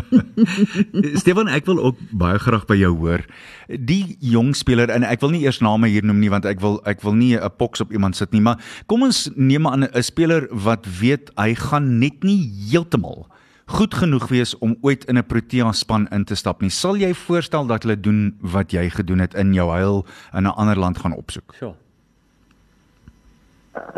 Stefan, 1.21 1.51
ek 1.51 1.67
wil 1.69 1.79
ook 1.89 1.97
baie 2.11 2.39
graag 2.39 2.65
by 2.69 2.77
jou 2.79 2.91
hoor. 2.99 3.23
Die 3.67 4.17
jong 4.19 4.53
speler 4.57 4.91
en 4.93 5.07
ek 5.07 5.23
wil 5.23 5.33
nie 5.35 5.45
eers 5.45 5.61
name 5.63 5.91
hier 5.91 6.05
noem 6.05 6.19
nie 6.23 6.31
want 6.33 6.47
ek 6.49 6.61
wil 6.63 6.79
ek 6.89 7.03
wil 7.05 7.15
nie 7.15 7.35
'n 7.37 7.55
poks 7.57 7.81
op 7.85 7.91
iemand 7.95 8.19
sit 8.19 8.31
nie, 8.35 8.43
maar 8.43 8.59
kom 8.87 9.03
ons 9.03 9.29
neem 9.35 9.67
aan 9.67 9.87
'n 9.87 10.03
speler 10.03 10.47
wat 10.51 10.87
weet 10.99 11.31
hy 11.37 11.53
gaan 11.55 11.99
net 11.99 12.23
nie 12.23 12.51
heeltemal 12.71 13.27
goed 13.69 13.93
genoeg 13.93 14.27
wees 14.33 14.57
om 14.57 14.75
ooit 14.81 15.05
in 15.05 15.17
'n 15.17 15.25
Protea 15.25 15.71
span 15.71 16.07
in 16.11 16.25
te 16.25 16.35
stap 16.35 16.61
nie. 16.61 16.69
Sal 16.69 16.97
jy 16.97 17.13
voorstel 17.13 17.67
dat 17.67 17.83
hulle 17.83 17.99
doen 17.99 18.35
wat 18.41 18.71
jy 18.71 18.89
gedoen 18.89 19.19
het 19.19 19.33
in 19.33 19.53
jou 19.53 19.69
huil 19.69 20.05
in 20.33 20.43
'n 20.43 20.55
ander 20.57 20.79
land 20.79 20.97
gaan 20.97 21.13
opsoek? 21.13 21.53
Sure. 21.53 21.75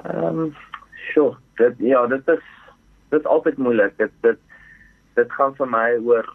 Ehm, 0.04 0.40
um, 0.40 0.56
sure. 1.12 1.38
Dit 1.56 1.76
ja, 1.78 2.08
dit 2.08 2.28
is 2.28 2.46
dit 3.10 3.20
is 3.20 3.26
altyd 3.26 3.58
moeilik. 3.58 3.98
Dit 3.98 4.12
dit 4.22 4.40
dit 5.16 5.32
gaan 5.38 5.56
vir 5.56 5.70
my 5.70 5.90
oor 6.06 6.28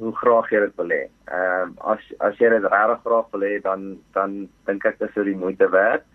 hoe 0.00 0.12
graag 0.16 0.48
jy 0.50 0.62
dit 0.64 0.76
wil 0.80 0.94
hê. 0.94 1.02
Ehm 1.28 1.70
um, 1.70 1.74
as 1.94 2.06
as 2.28 2.38
jy 2.40 2.48
dit 2.54 2.68
regtig 2.72 3.04
graag 3.04 3.30
wil 3.34 3.46
hê, 3.46 3.54
dan 3.66 3.86
dan 4.16 4.36
dink 4.70 4.86
ek 4.88 4.98
dis 5.02 5.22
die 5.30 5.36
moeite 5.36 5.68
werd. 5.70 6.06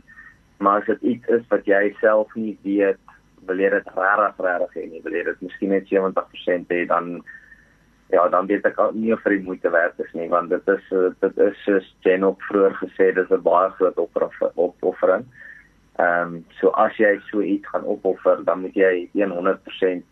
Maar 0.57 0.81
as 0.81 0.91
dit 0.93 1.01
iets 1.13 1.33
is 1.39 1.47
wat 1.51 1.67
jy 1.69 1.83
self 2.01 2.33
nie 2.35 2.57
weet, 2.63 3.01
wil 3.47 3.59
jy 3.59 3.69
dit 3.69 3.89
regtig 3.97 4.45
regtig 4.47 4.77
hê 4.79 4.85
nie. 4.91 5.01
Wil 5.05 5.19
jy 5.19 5.25
dit 5.29 5.41
miskien 5.47 5.75
net 5.75 5.89
70% 5.91 6.71
hê, 6.73 6.85
dan 6.89 7.19
ja, 8.13 8.27
dan 8.29 8.47
weet 8.47 8.65
ek 8.69 8.79
nie 8.93 9.13
of 9.13 9.23
dit 9.25 9.43
moeite 9.43 9.69
werd 9.73 9.99
is 9.99 10.11
nie, 10.13 10.27
want 10.29 10.49
dit 10.53 10.67
is 10.69 10.89
dit 11.21 11.39
is 11.47 11.63
soos 11.65 11.87
Jen 12.05 12.25
ook 12.25 12.41
vroeër 12.49 12.77
gesê, 12.81 13.11
dis 13.13 13.31
'n 13.31 13.41
baie 13.41 13.69
groot 13.77 13.97
opoffering. 13.97 14.53
Op, 14.55 15.31
Ehm 15.95 16.35
um, 16.35 16.45
so 16.59 16.69
as 16.75 16.97
jy 16.99 17.13
so 17.29 17.41
iets 17.41 17.67
gaan 17.71 17.85
opoffer, 17.87 18.43
dan 18.43 18.61
moet 18.61 18.75
jy 18.75 19.07
100% 19.13 20.03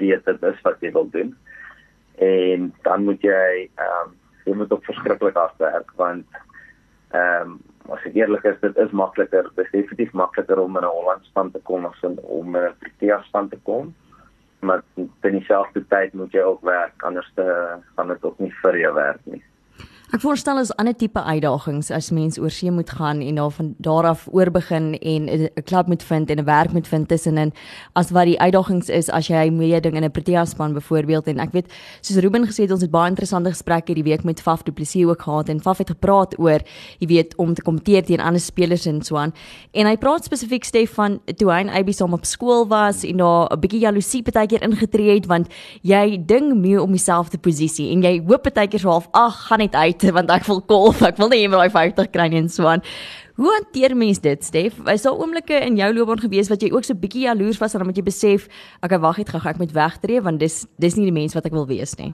weet 0.00 0.24
dit 0.24 0.42
is 0.42 0.62
wat 0.64 0.80
jy 0.80 0.92
wil 0.92 1.10
doen. 1.10 1.34
En 2.24 2.70
dan 2.82 3.04
moet 3.04 3.20
jy 3.22 3.68
ehm 3.74 4.08
um, 4.08 4.14
jy 4.44 4.54
moet 4.56 4.72
ook 4.72 4.84
verskriklik 4.84 5.36
hard 5.36 5.60
werk 5.60 5.92
want 6.00 6.40
ehm 7.10 7.52
um, 7.52 7.60
as 7.92 8.04
ek 8.08 8.16
eerlik 8.16 8.46
is, 8.48 8.56
dit 8.62 8.78
is 8.80 8.92
makliker, 8.96 9.50
dit 9.54 9.66
is 9.66 9.72
definitief 9.76 10.12
makliker 10.16 10.58
om 10.60 10.76
in 10.76 10.84
'n 10.84 10.94
Holland 10.96 11.24
span 11.24 11.50
te 11.50 11.60
kom 11.68 11.84
as 11.84 12.04
om 12.04 12.56
in 12.56 12.62
'n 12.62 12.76
Protea 12.80 13.22
span 13.22 13.48
te 13.48 13.58
kom. 13.62 13.94
Maar 14.60 14.82
ten 15.20 15.32
dieselfde 15.32 15.84
tyd 15.88 16.14
moet 16.14 16.32
jy 16.32 16.40
ook 16.40 16.62
werk 16.62 17.02
anders 17.02 17.30
te 17.34 17.44
gaan 17.96 18.08
dit 18.08 18.24
ook 18.24 18.38
nie 18.38 18.54
vir 18.62 18.78
jou 18.78 18.94
werk 18.94 19.20
nie. 19.24 19.42
Ek 20.14 20.22
voorstel 20.22 20.60
as 20.60 20.68
ander 20.78 20.94
tipe 20.94 21.18
uitdagings 21.18 21.88
as 21.90 22.12
mens 22.14 22.36
oor 22.38 22.52
see 22.54 22.70
moet 22.70 22.92
gaan 22.94 23.18
en 23.18 23.34
daar 23.40 23.50
van 23.50 23.72
daar 23.82 24.06
af 24.06 24.28
oor 24.30 24.46
begin 24.54 24.94
en 24.94 25.24
'n 25.26 25.48
klub 25.66 25.88
moet 25.88 26.02
vind 26.02 26.30
en 26.30 26.38
'n 26.38 26.44
werk 26.44 26.72
moet 26.72 26.86
vind 26.88 27.08
tussenin. 27.08 27.52
As 27.94 28.10
wat 28.10 28.24
die 28.24 28.38
uitdagings 28.38 28.88
is 28.88 29.10
as 29.10 29.26
jy 29.26 29.50
mee 29.50 29.80
ding 29.80 29.96
in 29.96 30.04
'n 30.04 30.10
Protea 30.10 30.44
span 30.44 30.72
byvoorbeeld 30.72 31.26
en 31.26 31.38
ek 31.40 31.52
weet 31.52 31.66
soos 32.00 32.16
Ruben 32.16 32.46
gesê 32.46 32.62
het 32.62 32.70
ons 32.70 32.80
het 32.80 32.90
baie 32.90 33.08
interessante 33.08 33.50
gesprekke 33.50 33.94
die 33.94 34.02
week 34.02 34.22
met 34.24 34.40
Faf 34.40 34.62
Du 34.62 34.72
Plessis 34.72 35.04
ook 35.04 35.22
gehad 35.22 35.48
en 35.48 35.60
Faf 35.60 35.78
het 35.78 35.90
gepraat 35.90 36.38
oor 36.38 36.60
jy 36.98 37.06
weet 37.06 37.34
om 37.36 37.54
te 37.54 37.62
kompeteer 37.62 38.04
teen 38.04 38.20
ander 38.20 38.40
spelers 38.40 38.86
en 38.86 39.02
so 39.02 39.16
aan. 39.16 39.32
En 39.72 39.86
hy 39.86 39.96
praat 39.96 40.24
spesifiek 40.24 40.64
Stefan 40.64 41.20
toe 41.36 41.50
hy 41.50 41.58
en 41.58 41.68
Abby 41.68 41.92
saam 41.92 42.12
op 42.12 42.24
skool 42.24 42.68
was 42.68 43.02
en 43.02 43.16
daar 43.16 43.48
'n 43.50 43.60
bietjie 43.60 43.80
jaloesie 43.80 44.22
partykeer 44.22 44.62
ingetree 44.62 45.14
het 45.14 45.26
want 45.26 45.48
jy 45.82 46.24
ding 46.26 46.54
mee 46.54 46.82
om 46.82 46.90
dieselfde 46.90 47.38
posisie 47.38 47.90
en 47.90 48.02
jy 48.02 48.22
hoop 48.26 48.42
partykeer 48.42 48.80
so 48.80 48.88
half 48.88 49.08
ag 49.12 49.46
gaan 49.46 49.58
net 49.58 49.74
uit 49.74 50.03
want 50.12 50.30
ek 50.30 50.44
wil 50.46 50.60
golf, 50.68 51.02
ek 51.02 51.16
wil 51.16 51.28
nie 51.28 51.48
meer 51.48 51.64
daai 51.64 51.70
50 51.70 52.10
kry 52.10 52.28
nie 52.28 52.42
en 52.42 52.48
so 52.48 52.66
aan. 52.66 52.82
Hoe 53.34 53.50
hanteer 53.50 53.96
mens 53.96 54.20
dit, 54.22 54.44
Stef? 54.44 54.76
Is 54.92 55.02
daar 55.02 55.18
oomblikke 55.18 55.56
in 55.66 55.76
jou 55.76 55.88
loopbaan 55.94 56.22
gewees 56.22 56.48
wat 56.48 56.62
jy 56.62 56.70
ook 56.70 56.84
so 56.86 56.94
bietjie 56.94 57.24
jaloers 57.26 57.58
was 57.58 57.74
en 57.74 57.82
dan 57.82 57.88
moet 57.90 57.98
jy 57.98 58.06
besef, 58.06 58.46
okay, 58.82 58.98
wag 58.98 59.18
net 59.18 59.32
gou, 59.32 59.40
ek 59.42 59.58
moet 59.58 59.74
wegtreë 59.74 60.22
want 60.22 60.38
dis 60.38 60.66
dis 60.78 60.94
nie 60.94 61.08
die 61.08 61.16
mens 61.16 61.34
wat 61.34 61.46
ek 61.46 61.56
wil 61.56 61.66
wees 61.66 61.96
nie. 61.98 62.12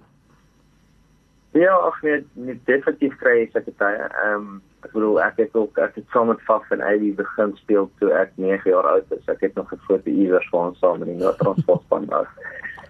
Ja, 1.52 1.74
ag 1.74 1.98
nee, 2.06 2.20
nie 2.38 2.54
definitief 2.68 3.16
kry 3.18 3.42
ek 3.42 3.64
dit 3.66 3.76
daai. 3.80 3.96
Ehm 4.06 4.60
ek 4.80 4.94
bedoel 4.94 5.18
ek 5.20 5.36
het 5.42 5.56
ook 5.58 5.76
ek 5.82 5.98
het 5.98 6.06
saam 6.14 6.30
met 6.30 6.40
Faf 6.46 6.70
en 6.72 6.80
Ivy 6.80 7.10
begin 7.18 7.50
speel 7.58 7.90
toe 8.00 8.08
ek 8.16 8.30
9 8.40 8.70
jaar 8.70 8.86
oud 8.94 9.10
is. 9.12 9.26
Ek 9.28 9.42
het 9.44 9.58
nog 9.58 9.72
'n 9.74 9.82
foto 9.88 10.08
iewers 10.08 10.48
van 10.48 10.70
ons 10.70 10.78
saam 10.78 11.02
in 11.02 11.18
die 11.18 11.36
transportspan 11.42 12.06
was. 12.08 12.30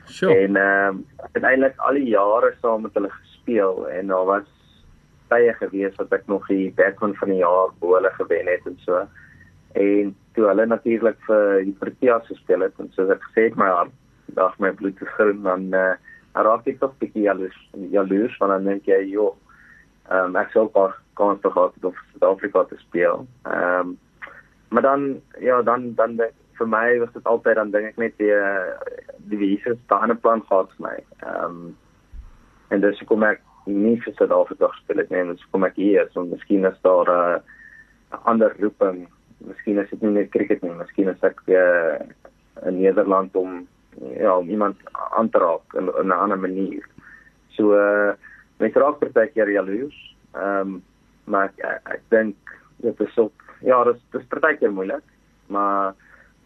Sure. 0.06 0.36
En 0.36 0.56
ehm 0.56 0.88
um, 0.88 1.06
uiteindelik 1.34 1.78
al 1.78 1.94
die 1.94 2.12
jare 2.14 2.54
saam 2.60 2.82
met 2.82 2.94
hulle 2.94 3.10
gespeel 3.10 3.88
en 3.88 4.06
daar 4.06 4.24
was 4.24 4.46
tye 5.30 5.54
gewees 5.62 5.96
wat 5.98 6.12
ek 6.18 6.26
nog 6.26 6.46
die 6.50 6.70
backman 6.76 7.16
van 7.22 7.32
die 7.32 7.40
jaar 7.42 7.72
bo 7.80 7.96
hulle 7.96 8.12
gewen 8.18 8.50
het 8.50 8.66
en 8.66 8.78
so. 8.84 9.06
En 9.78 10.14
toe 10.34 10.46
hulle 10.50 10.66
natuurlik 10.66 11.18
vir 11.26 11.64
die 11.64 11.76
Proteas 11.78 12.26
gespeel 12.26 12.66
het 12.66 12.78
en 12.82 12.90
soos 12.96 13.12
ek 13.14 13.22
gesê 13.28 13.48
het 13.48 13.58
my 13.60 13.70
hart 13.70 13.94
dag 14.34 14.58
my 14.62 14.70
bloed 14.78 14.98
te 14.98 15.06
grin 15.16 15.42
dan 15.42 15.70
uh, 15.74 15.94
raak 16.34 16.66
ek 16.70 16.78
tog 16.82 16.92
bietjie 17.02 17.26
jaloers 17.26 17.56
jaloers 17.94 18.36
want 18.42 18.54
dan 18.54 18.68
dink 18.68 18.86
jy 18.90 19.00
joh 19.10 19.34
ehm 20.10 20.30
um, 20.30 20.38
ek 20.38 20.52
sou 20.54 20.66
pas 20.74 20.94
kans 21.18 21.42
gehad 21.42 21.74
het 21.74 21.84
om 21.84 21.98
Suid-Afrika 22.12 22.64
te 22.70 22.78
speel. 22.82 23.26
Ehm 23.46 23.90
um, 23.90 23.98
maar 24.70 24.82
dan 24.82 25.20
ja 25.42 25.62
dan 25.62 25.94
dan 25.94 26.16
de, 26.16 26.30
vir 26.58 26.68
my 26.68 26.98
was 26.98 27.12
dit 27.12 27.24
altyd 27.24 27.58
dan 27.58 27.70
dink 27.70 27.92
ek 27.92 28.00
net 28.02 28.18
die 28.18 28.34
die 29.30 29.38
wiese 29.38 29.76
staan 29.84 30.10
'n 30.10 30.20
plan 30.20 30.42
gehad 30.48 30.70
vir 30.76 30.86
my. 30.88 30.96
Ehm 31.26 31.44
um, 31.44 31.76
en 32.70 32.80
dis 32.80 33.02
kom 33.06 33.22
ek 33.26 33.42
nie 33.66 33.96
vir 34.04 34.14
Suid-Afrika 34.14 34.68
gespeel 34.74 35.02
het 35.02 35.10
nie, 35.10 35.20
en 35.24 35.38
kom 35.50 35.64
ek 35.64 35.76
hier, 35.80 36.08
so 36.12 36.24
miskien 36.24 36.64
is 36.64 36.78
daar 36.82 37.08
'n 37.08 37.42
uh, 38.12 38.18
ander 38.24 38.54
roeping. 38.60 39.08
Miskien 39.38 39.78
is 39.78 39.90
dit 39.90 40.02
nie 40.02 40.10
net 40.10 40.30
cricket 40.30 40.62
nie, 40.62 40.70
miskien 40.70 41.08
is 41.08 41.22
ek 41.22 41.40
uh, 41.48 41.98
in 42.66 42.80
Nederland 42.80 43.36
om 43.36 43.66
ja, 44.16 44.38
om 44.38 44.48
iemand 44.48 44.76
aan 44.92 45.28
te 45.28 45.38
raak 45.38 45.74
in, 45.74 45.90
in 46.00 46.08
'n 46.08 46.12
ander 46.12 46.38
manier. 46.38 46.84
So 47.48 47.74
uh, 47.74 48.12
met 48.58 48.76
raak 48.76 48.98
partykeer 48.98 49.50
jaloers. 49.50 50.16
Ehm 50.34 50.60
um, 50.60 50.82
maar 51.24 51.44
ek, 51.44 51.82
ek 51.84 52.02
dink 52.08 52.36
dit 52.76 53.00
is 53.00 53.18
ook 53.18 53.42
ja, 53.60 53.84
dit 53.84 53.94
is, 53.94 54.20
is 54.20 54.26
partykeer 54.28 54.72
moeilik, 54.72 55.04
maar 55.46 55.94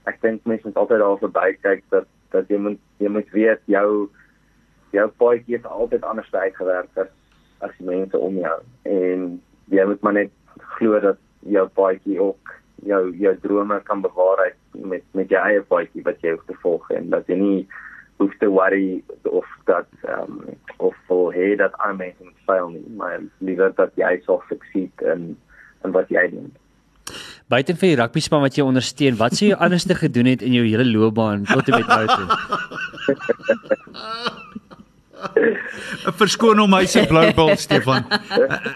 ek 0.05 0.21
dink 0.21 0.45
mense 0.45 0.67
moet 0.67 0.77
altyd 0.77 1.01
daar 1.01 1.19
verby 1.19 1.53
kyk 1.63 1.85
dat 1.95 2.07
dat 2.35 2.49
jy 2.49 2.59
moet 2.59 2.81
jy 2.99 3.09
moet 3.09 3.31
weet 3.31 3.63
jou 3.71 4.11
jou 4.95 5.07
paadjie 5.23 5.59
is 5.59 5.69
altyd 5.79 6.03
anders 6.11 6.33
uitgewerk 6.33 7.03
as 7.05 7.13
as 7.65 7.73
die 7.79 7.89
mense 7.89 8.19
om 8.19 8.37
jou 8.41 8.57
en 8.97 9.29
jy 9.73 9.87
moet 9.89 10.03
maar 10.07 10.19
net 10.19 10.33
glo 10.77 11.01
dat 11.01 11.21
jou 11.57 11.65
paadjie 11.79 12.21
ook 12.21 12.55
jou 12.89 13.03
jou 13.21 13.35
drome 13.47 13.81
kan 13.89 14.05
bewaarheid 14.05 14.59
met 14.93 15.05
met 15.19 15.33
jou 15.33 15.43
eie 15.43 15.63
paadjie 15.73 16.05
wat 16.09 16.21
jy 16.25 16.35
hoef 16.35 16.45
te 16.51 16.59
volg 16.65 16.91
en 16.99 17.11
dat 17.15 17.31
jy 17.31 17.39
nie 17.41 17.61
hoef 18.23 18.35
te 18.41 18.51
worry 18.51 19.03
of 19.31 19.49
dat 19.71 19.89
um, 20.17 20.43
of 20.77 20.99
vol 21.09 21.33
hê 21.35 21.55
dat 21.61 21.73
aan 21.87 21.97
mense 22.03 22.23
moet 22.25 22.45
faal 22.51 22.69
nie 22.75 22.85
maar 22.99 23.19
liewer 23.39 23.73
dat 23.81 23.97
jy 24.01 24.13
sal 24.27 24.43
succeed 24.51 25.09
in 25.15 25.33
in 25.85 25.97
wat 25.97 26.13
jy 26.13 26.29
doen 26.37 26.53
Buiten 27.53 27.77
vir 27.77 27.91
die 27.91 27.97
rugby 28.01 28.21
span 28.25 28.41
wat 28.41 28.55
jy 28.57 28.65
ondersteun, 28.65 29.19
wat 29.21 29.37
sou 29.37 29.51
jy 29.51 29.59
anderste 29.67 29.95
gedoen 29.99 30.31
het 30.33 30.43
in 30.47 30.57
jou 30.57 30.65
hele 30.65 30.87
loopbaan 30.89 31.45
tot 31.51 31.69
en 31.69 31.75
met 31.83 31.93
nou 31.93 32.07
toe? 32.09 32.29
Verskoon 36.21 36.59
hom 36.59 36.77
hy 36.77 36.85
se 36.91 37.05
blou 37.09 37.27
bil 37.37 37.57
Stefan. 37.61 38.07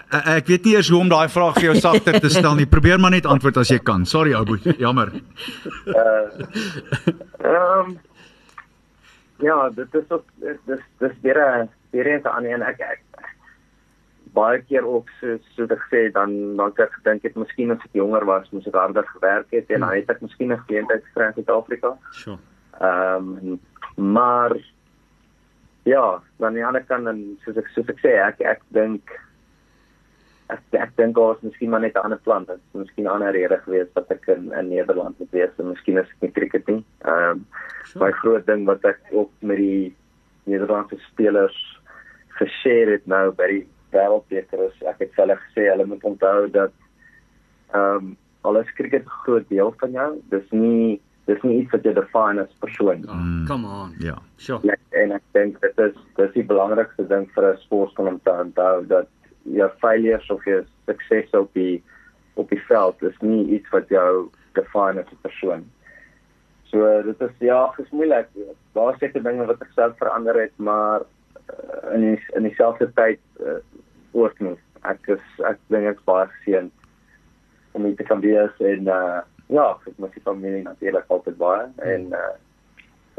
Ek, 0.09 0.47
weet 0.49 0.65
nie 0.65 0.75
eers 0.75 0.89
hoe 0.89 0.99
om 1.01 1.09
daai 1.11 1.29
vraag 1.31 1.57
vir 1.59 1.69
jou 1.69 1.77
sagter 1.79 2.19
te 2.19 2.29
stel 2.33 2.55
nie. 2.59 2.67
Probeer 2.69 2.99
maar 3.01 3.13
net 3.15 3.29
antwoord 3.29 3.61
as 3.63 3.71
jy 3.73 3.79
kan. 3.83 4.05
Sorry 4.09 4.33
ou 4.37 4.45
boet. 4.47 4.65
Jammer. 4.79 5.13
Ehm 5.89 6.45
um, 7.49 7.97
ja, 9.39 9.69
dit 9.75 9.93
is 9.95 10.09
ook 10.11 10.25
dis 10.43 10.81
dis 10.99 11.13
weer 11.21 11.39
'n 11.39 11.69
weer 11.91 12.07
eens 12.07 12.23
'n 12.23 12.35
ander 12.35 12.51
een 12.51 12.61
ek 12.61 12.79
ek 12.79 13.01
baie 14.33 14.61
keer 14.61 14.85
ook 14.85 15.09
so 15.19 15.37
so 15.55 15.65
te 15.65 15.77
sê 15.89 16.11
dan 16.11 16.55
dan 16.57 16.69
het 16.69 16.79
ek 16.79 16.93
gedink 16.99 17.23
het 17.23 17.35
miskien 17.35 17.71
as 17.71 17.85
ek 17.85 17.97
jonger 17.97 18.25
was 18.25 18.49
moes 18.51 18.67
ek 18.67 18.77
harder 18.77 19.07
gewerk 19.07 19.47
het 19.51 19.69
en 19.69 19.79
dan 19.79 19.95
het 19.95 20.09
ek 20.09 20.21
miskien 20.21 20.53
'n 20.53 20.63
geleentheid 20.67 21.03
gekry 21.05 21.25
in 21.25 21.33
Suid-Afrika. 21.33 21.97
Sure. 22.11 22.37
Ehm 22.79 23.27
um, 23.37 23.59
maar 23.95 24.55
ja, 25.89 26.21
dan 26.41 26.57
die 26.57 26.65
ander 26.65 26.83
kant 26.85 27.09
dan 27.09 27.23
soos 27.45 27.57
ek 27.61 27.71
soos 27.73 27.89
ek 27.91 27.99
sê 28.03 28.13
ek 28.23 28.43
ek 28.53 28.61
dink 28.75 29.13
ek 30.53 30.77
ek 30.81 30.93
dink 30.97 31.15
daar 31.17 31.33
was 31.33 31.43
miskien 31.45 31.69
maar 31.73 31.83
net 31.83 31.95
'n 31.95 32.05
ander 32.05 32.21
plan. 32.25 32.45
Dit 32.45 32.57
is 32.57 32.79
miskien 32.83 33.05
'n 33.05 33.13
ander 33.15 33.31
rede 33.33 33.57
geweest 33.65 33.93
dat 33.93 34.11
ek 34.11 34.27
in, 34.35 34.51
in 34.53 34.69
Nederland 34.69 35.19
moet 35.19 35.31
wees. 35.31 35.57
En 35.57 35.69
miskien 35.69 35.97
is 35.97 36.09
ek 36.15 36.21
nie 36.21 36.31
cricket 36.37 36.67
nie. 36.67 36.83
Ehm 37.05 37.31
um, 37.31 37.45
Sure. 37.89 38.05
my 38.05 38.11
groot 38.21 38.45
ding 38.45 38.65
wat 38.65 38.83
ek 38.85 38.99
ook 39.11 39.31
met 39.41 39.57
die 39.57 39.95
Nederlandse 40.45 40.97
spelers 41.09 41.57
geshare 42.37 42.91
het 42.91 43.07
nou 43.07 43.31
by 43.31 43.47
die 43.47 43.65
wêreldbeker 43.93 44.67
is 44.67 44.83
ek 44.85 44.99
het 44.99 45.15
hulle 45.17 45.37
gesê 45.45 45.69
hulle 45.71 45.85
moet 45.85 46.03
onthou 46.03 46.49
dat 46.53 46.73
ehm 47.73 47.95
um, 47.95 48.17
alles 48.41 48.69
cricket 48.77 49.05
'n 49.05 49.17
groot 49.23 49.49
deel 49.49 49.73
van 49.79 49.91
jou. 49.91 50.09
Dis 50.29 50.51
nie 50.51 51.01
dis 51.29 51.45
nie 51.45 51.59
iets 51.61 51.73
wat 51.75 51.85
jy 51.85 51.93
define 51.93 52.43
as 52.43 52.59
persoon. 52.63 53.05
Oh, 53.05 53.47
come 53.47 53.69
on. 53.69 53.93
Ja. 54.01 54.17
Sure. 54.41 54.59
Ja, 54.65 54.75
en 54.97 55.13
ek 55.17 55.25
dink 55.37 55.59
dit 55.61 55.81
is 55.85 55.95
dis 56.17 56.35
die 56.35 56.45
belangrikste 56.51 57.05
ding 57.11 57.27
vir 57.35 57.51
'n 57.53 57.61
sportman 57.65 58.13
om 58.13 58.19
te 58.25 58.35
onthou 58.45 58.85
dat 58.87 59.09
jou 59.43 59.69
failures 59.83 60.29
of 60.29 60.45
jou 60.45 60.63
sukses 60.89 61.33
op 61.33 61.53
die 61.53 61.83
op 62.35 62.49
die 62.49 62.61
veld 62.67 63.03
is 63.03 63.17
nie 63.21 63.43
iets 63.57 63.69
wat 63.75 63.89
jou 63.89 64.29
define 64.53 65.03
as 65.03 65.11
'n 65.11 65.21
persoon. 65.27 65.65
So 66.71 67.01
dit 67.03 67.21
is 67.21 67.35
ja, 67.39 67.73
dis 67.77 67.89
moeilik. 67.89 68.27
Daar 68.73 68.97
seker 68.97 69.23
dinge 69.23 69.45
wat 69.45 69.61
ek 69.61 69.71
self 69.73 69.97
verander 69.97 70.37
het, 70.37 70.53
maar 70.57 71.01
uh, 71.01 71.93
in 71.93 72.01
die, 72.01 72.19
in 72.37 72.43
dieselfde 72.43 72.91
tyd 72.93 73.19
uh, 73.41 73.57
ook 74.11 74.39
nie. 74.39 74.57
Ek 74.81 75.07
is 75.07 75.25
ek 75.49 75.57
dink 75.67 75.89
ek 75.89 75.97
is 75.97 76.05
baie 76.05 76.27
geseënd 76.27 76.71
om 77.71 77.85
hier 77.85 77.95
te 77.95 78.03
kan 78.03 78.21
wees 78.21 78.53
en 78.59 78.87
uh, 78.87 79.21
ja, 79.49 79.71
ek 79.87 79.97
mis 79.97 80.13
die 80.15 80.25
familie 80.25 80.63
natuurlik 80.65 81.09
altyd 81.13 81.37
baie 81.41 81.65
en 81.93 82.11
uh, 82.13 82.35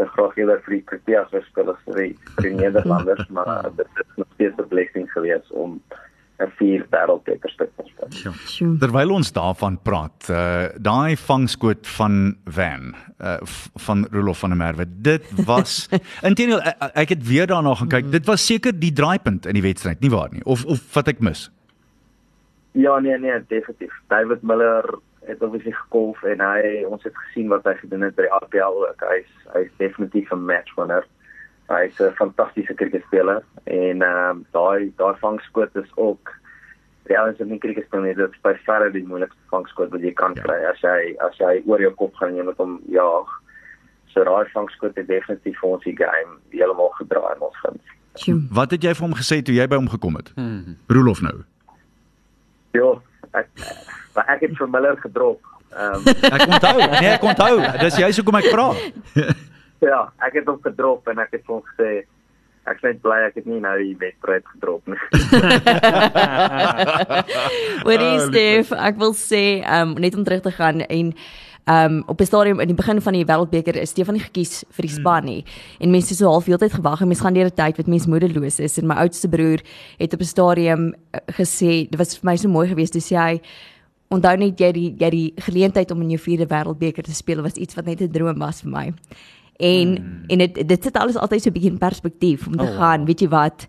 ek 0.00 0.12
graag 0.14 0.38
eerder 0.40 0.62
vir 0.66 0.78
die 0.78 0.84
Proteas 0.92 1.34
speel 1.48 1.72
as 1.72 1.82
vir 1.88 1.98
die, 2.02 2.12
vir 2.36 2.48
die 2.48 2.56
Nederlanders, 2.60 3.26
maar 3.36 3.50
uh, 3.58 3.72
dit 3.76 4.00
is 4.04 4.14
nog 4.16 4.30
steeds 4.36 4.62
'n 4.62 4.70
blessing 4.70 5.10
geweest 5.12 5.50
om 5.50 5.80
'n 6.40 6.52
vier 6.56 6.86
wêreldbeker 6.90 7.52
te 7.56 7.66
speel. 7.84 8.08
Sure. 8.10 8.34
Sjoe. 8.48 8.78
Terwyl 8.80 9.12
ons 9.12 9.32
daarvan 9.32 9.76
praat, 9.82 10.28
uh 10.30 10.68
daai 10.78 11.16
vangskoot 11.16 11.86
van 11.96 12.36
Van 12.44 12.94
uh 13.20 13.36
van 13.86 14.06
Rolof 14.10 14.38
van 14.38 14.54
der 14.54 14.58
Merwe. 14.58 14.86
Dit 14.88 15.28
was 15.44 15.88
intedeel 16.28 16.62
ek, 16.62 16.90
ek 16.94 17.08
het 17.08 17.26
weer 17.28 17.46
daarna 17.46 17.74
gaan 17.74 17.92
kyk. 17.92 18.10
Dit 18.10 18.26
was 18.26 18.46
seker 18.46 18.72
die 18.72 18.92
draaipunt 18.92 19.46
in 19.46 19.58
die 19.58 19.62
wedstryd, 19.62 20.00
nie 20.00 20.10
waar 20.10 20.32
nie? 20.32 20.44
Of 20.44 20.64
of 20.64 20.80
wat 20.94 21.12
ek 21.12 21.20
mis? 21.20 21.50
Ja, 22.72 22.98
nee, 22.98 23.18
nee, 23.18 23.36
definitief. 23.48 23.92
David 24.08 24.42
Miller 24.42 24.84
het 25.30 25.42
obviously 25.46 25.72
gekolf 25.72 26.22
en 26.28 26.40
hy 26.44 26.82
ons 26.88 27.02
het 27.06 27.16
gesien 27.26 27.48
wat 27.52 27.64
hy 27.68 27.74
gedoen 27.80 28.02
het 28.08 28.14
by 28.18 28.26
die 28.26 28.36
RPL 28.42 28.82
ook. 28.88 29.06
Hy's 29.12 29.30
hy's 29.54 29.70
definitief 29.78 30.32
'n 30.32 30.44
match 30.50 30.74
winner. 30.76 31.06
Hy's 31.70 32.00
'n 32.00 32.12
fantastiese 32.18 32.74
kriketspeler 32.74 33.42
en 33.64 34.02
ehm 34.02 34.30
um, 34.30 34.44
daai 34.52 34.92
daai 34.98 35.14
vangskoot 35.22 35.76
is 35.76 35.90
ook 35.96 36.34
ja, 37.10 37.24
as 37.26 37.38
jy 37.38 37.44
nie 37.46 37.58
kriket 37.58 37.86
speel 37.86 38.02
nie, 38.04 38.14
dit 38.14 38.30
is 38.30 38.40
by 38.42 38.52
verre 38.66 38.90
die 38.94 39.02
moeilikste 39.06 39.40
vangskoot 39.50 39.90
wat 39.90 40.00
jy 40.00 40.12
kan 40.14 40.34
Ja. 40.36 40.42
kry 40.42 40.58
as 40.70 40.80
jy 40.80 41.16
as 41.26 41.38
jy 41.38 41.62
oor 41.66 41.80
jou 41.80 41.90
kop 41.94 42.14
gaan 42.14 42.28
en 42.28 42.36
jy 42.36 42.44
moet 42.44 42.56
hom 42.56 42.80
jaag. 42.88 43.26
So 44.12 44.24
daai 44.24 44.44
vangskoot 44.54 44.94
het 44.96 45.06
definitief 45.08 45.58
vir 45.60 45.70
ons 45.70 45.84
die 45.84 45.96
game 45.96 46.38
heeltemal 46.50 46.90
gedraai 46.98 47.34
in 47.34 47.42
ons 47.42 47.56
guns. 47.62 47.82
Wat 48.52 48.70
het 48.70 48.82
jy 48.82 48.94
vir 48.94 49.06
hom 49.06 49.14
gesê 49.14 49.42
toe 49.42 49.54
jy 49.54 49.66
by 49.66 49.76
hom 49.76 49.88
gekom 49.88 50.14
het? 50.16 50.32
Hmm. 50.34 50.76
Rolof 50.88 51.20
nou. 51.22 51.44
Ja, 52.72 52.90
ek 53.34 53.48
maar 54.20 54.36
ek 54.36 54.40
het 54.44 54.52
vir 54.58 54.68
Miller 54.68 54.96
gedrop. 55.00 55.40
Ehm 55.72 55.94
um, 55.94 56.00
Ek 56.36 56.42
onthou. 56.46 56.76
Nee, 56.76 57.12
ek 57.16 57.22
onthou. 57.24 57.54
Dis 57.80 57.96
jy 57.96 58.10
hoekom 58.20 58.36
ek 58.42 58.50
vra. 58.52 58.66
Ja, 59.80 60.10
ek 60.20 60.34
het 60.36 60.44
hom 60.44 60.58
gedrop 60.60 61.06
en 61.08 61.16
ek 61.22 61.30
het 61.38 61.46
hom 61.48 61.62
gesê 61.64 62.02
ek 62.68 62.76
is 62.76 62.82
net 62.84 62.98
bly 63.00 63.16
ek 63.30 63.38
het 63.38 63.46
nie 63.48 63.62
nou 63.64 63.72
die 63.80 63.94
wedstryd 63.96 64.44
gedrop 64.52 64.84
nie. 64.92 64.98
Hoorie 67.86 68.10
Oh, 68.18 68.26
Stef, 68.26 68.74
ek 68.76 69.00
wil 69.00 69.16
sê 69.16 69.64
um 69.64 69.94
net 69.96 70.12
om 70.20 70.26
terug 70.28 70.44
te 70.44 70.52
gaan 70.52 70.84
en 70.84 71.14
um 71.72 71.96
op 72.12 72.20
die 72.20 72.28
stadium 72.28 72.60
in 72.60 72.68
die 72.74 72.76
begin 72.76 73.00
van 73.00 73.16
die 73.16 73.24
wêreldbeker 73.24 73.80
is 73.80 73.88
Stefan 73.94 74.18
nie 74.18 74.26
gekies 74.26 74.66
vir 74.76 74.90
die 74.90 74.92
span 74.92 75.24
nie. 75.30 75.40
En 75.80 75.88
mense 75.96 76.12
so 76.12 76.28
half 76.28 76.44
heeltyd 76.52 76.76
gewag 76.76 77.00
en 77.00 77.08
mense 77.08 77.24
gaan 77.24 77.40
deur 77.40 77.48
'n 77.48 77.56
tyd 77.56 77.80
wat 77.80 77.88
mense 77.88 78.12
moedeloos 78.12 78.60
is 78.60 78.76
en 78.76 78.84
my 78.92 79.00
oudste 79.00 79.32
broer 79.32 79.64
het 79.96 80.12
op 80.12 80.20
'n 80.20 80.32
stadium 80.36 80.82
uh, 80.92 81.24
gesê 81.40 81.88
dit 81.88 81.96
was 81.96 82.20
vir 82.20 82.28
my 82.28 82.36
so 82.36 82.52
mooi 82.52 82.68
geweest 82.68 82.92
toe 82.92 83.00
sê 83.00 83.16
hy 83.16 83.40
onthou 84.10 84.36
net 84.36 84.58
jy 84.60 84.72
die 84.72 84.94
jy 84.98 85.10
die 85.10 85.32
geleentheid 85.38 85.90
om 85.94 86.00
in 86.02 86.10
jou 86.10 86.18
vierde 86.20 86.46
wêreldbeker 86.50 87.02
te 87.06 87.14
speel 87.14 87.42
was 87.42 87.54
iets 87.54 87.74
wat 87.78 87.86
net 87.86 88.00
'n 88.02 88.10
droom 88.12 88.38
was 88.38 88.62
vir 88.62 88.70
my. 88.70 88.92
En 89.60 89.96
hmm. 89.96 90.24
en 90.28 90.38
dit 90.38 90.68
dit 90.68 90.82
sit 90.84 90.96
alles 90.96 91.16
altyd 91.16 91.42
so 91.42 91.48
'n 91.50 91.52
bietjie 91.52 91.70
in 91.70 91.78
perspektief 91.78 92.46
om 92.46 92.56
te 92.56 92.64
Oh, 92.64 92.76
gaan, 92.76 93.04
weet 93.06 93.20
jy 93.20 93.28
wat? 93.28 93.68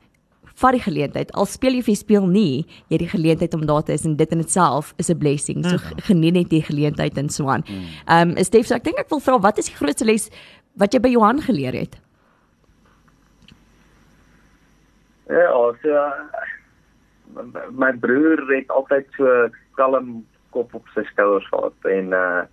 vat 0.62 0.72
die 0.74 0.82
geleentheid. 0.82 1.32
Al 1.34 1.46
speel 1.46 1.72
jy 1.74 1.80
of 1.80 1.86
jy 1.88 1.96
speel 1.96 2.28
nie, 2.28 2.66
jy 2.88 2.98
het 2.98 3.00
die 3.00 3.08
geleentheid 3.18 3.54
om 3.54 3.66
daar 3.66 3.84
te 3.84 3.94
is 3.94 4.06
en 4.06 4.16
dit 4.16 4.32
in 4.32 4.40
itself 4.40 4.94
is 4.98 5.10
'n 5.10 5.18
blessing. 5.18 5.66
So 5.66 5.78
g- 5.78 5.94
geniet 6.06 6.34
net 6.34 6.50
die 6.50 6.62
geleentheid 6.62 7.18
en 7.18 7.30
so 7.30 7.48
aan. 7.50 7.64
Ehm 8.08 8.30
um, 8.38 8.44
Stef, 8.44 8.66
so 8.68 8.76
ek 8.76 8.84
dink 8.84 9.00
ek 9.00 9.10
wil 9.10 9.20
vra 9.20 9.40
wat 9.40 9.58
is 9.58 9.66
die 9.66 9.76
grootste 9.76 10.06
les 10.06 10.30
wat 10.76 10.94
jy 10.94 11.00
by 11.00 11.10
Johan 11.10 11.42
geleer 11.42 11.74
het? 11.74 11.98
ja, 15.30 15.74
so 15.82 15.90
my 17.72 17.92
broer 17.94 18.42
het 18.56 18.68
altyd 18.70 19.06
so 19.18 19.48
kalm 19.78 20.26
kop 20.56 20.76
op 20.78 20.88
sy 20.96 21.04
skouers 21.12 21.48
gehad 21.50 21.92
en 21.98 22.14
uh 22.18 22.44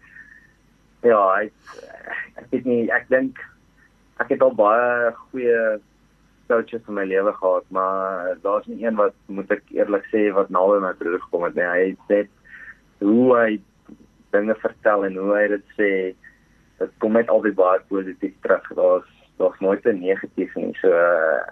ja, 1.06 1.18
hy 1.36 1.46
ek 2.40 2.48
weet 2.50 2.66
nie, 2.66 2.80
ek 2.94 3.06
dink 3.12 3.38
ek 4.22 4.32
het 4.34 4.42
al 4.42 4.54
baie 4.58 5.12
goeie 5.30 5.78
coaches 6.48 6.82
in 6.88 6.96
my 6.96 7.04
lewe 7.04 7.32
gehad, 7.36 7.66
maar 7.70 8.34
daar's 8.42 8.66
nie 8.66 8.80
een 8.84 8.96
wat 8.98 9.14
moet 9.26 9.50
ek 9.52 9.62
eerlik 9.74 10.06
sê 10.12 10.28
wat 10.34 10.50
naby 10.54 10.80
my 10.82 10.94
broer 10.98 11.20
gekom 11.22 11.44
het 11.46 11.58
nie. 11.58 11.66
Hy 11.68 11.82
het 11.92 12.14
net 12.14 12.30
hoe 13.04 13.26
hy 13.36 13.50
dinge 14.34 14.56
vertel 14.62 15.04
en 15.06 15.20
hoe 15.20 15.30
hy 15.36 15.44
dit 15.54 15.76
sê, 15.76 15.90
dit 16.80 16.96
kom 17.04 17.14
net 17.18 17.30
altyd 17.32 17.56
baie 17.58 17.84
positief 17.92 18.34
terug. 18.42 18.66
Daar's 18.80 19.14
daar's 19.38 19.60
nooit 19.62 19.84
'n 19.86 20.00
negatief 20.00 20.54
nie. 20.56 20.74
So 20.80 20.90
uh, 20.90 21.44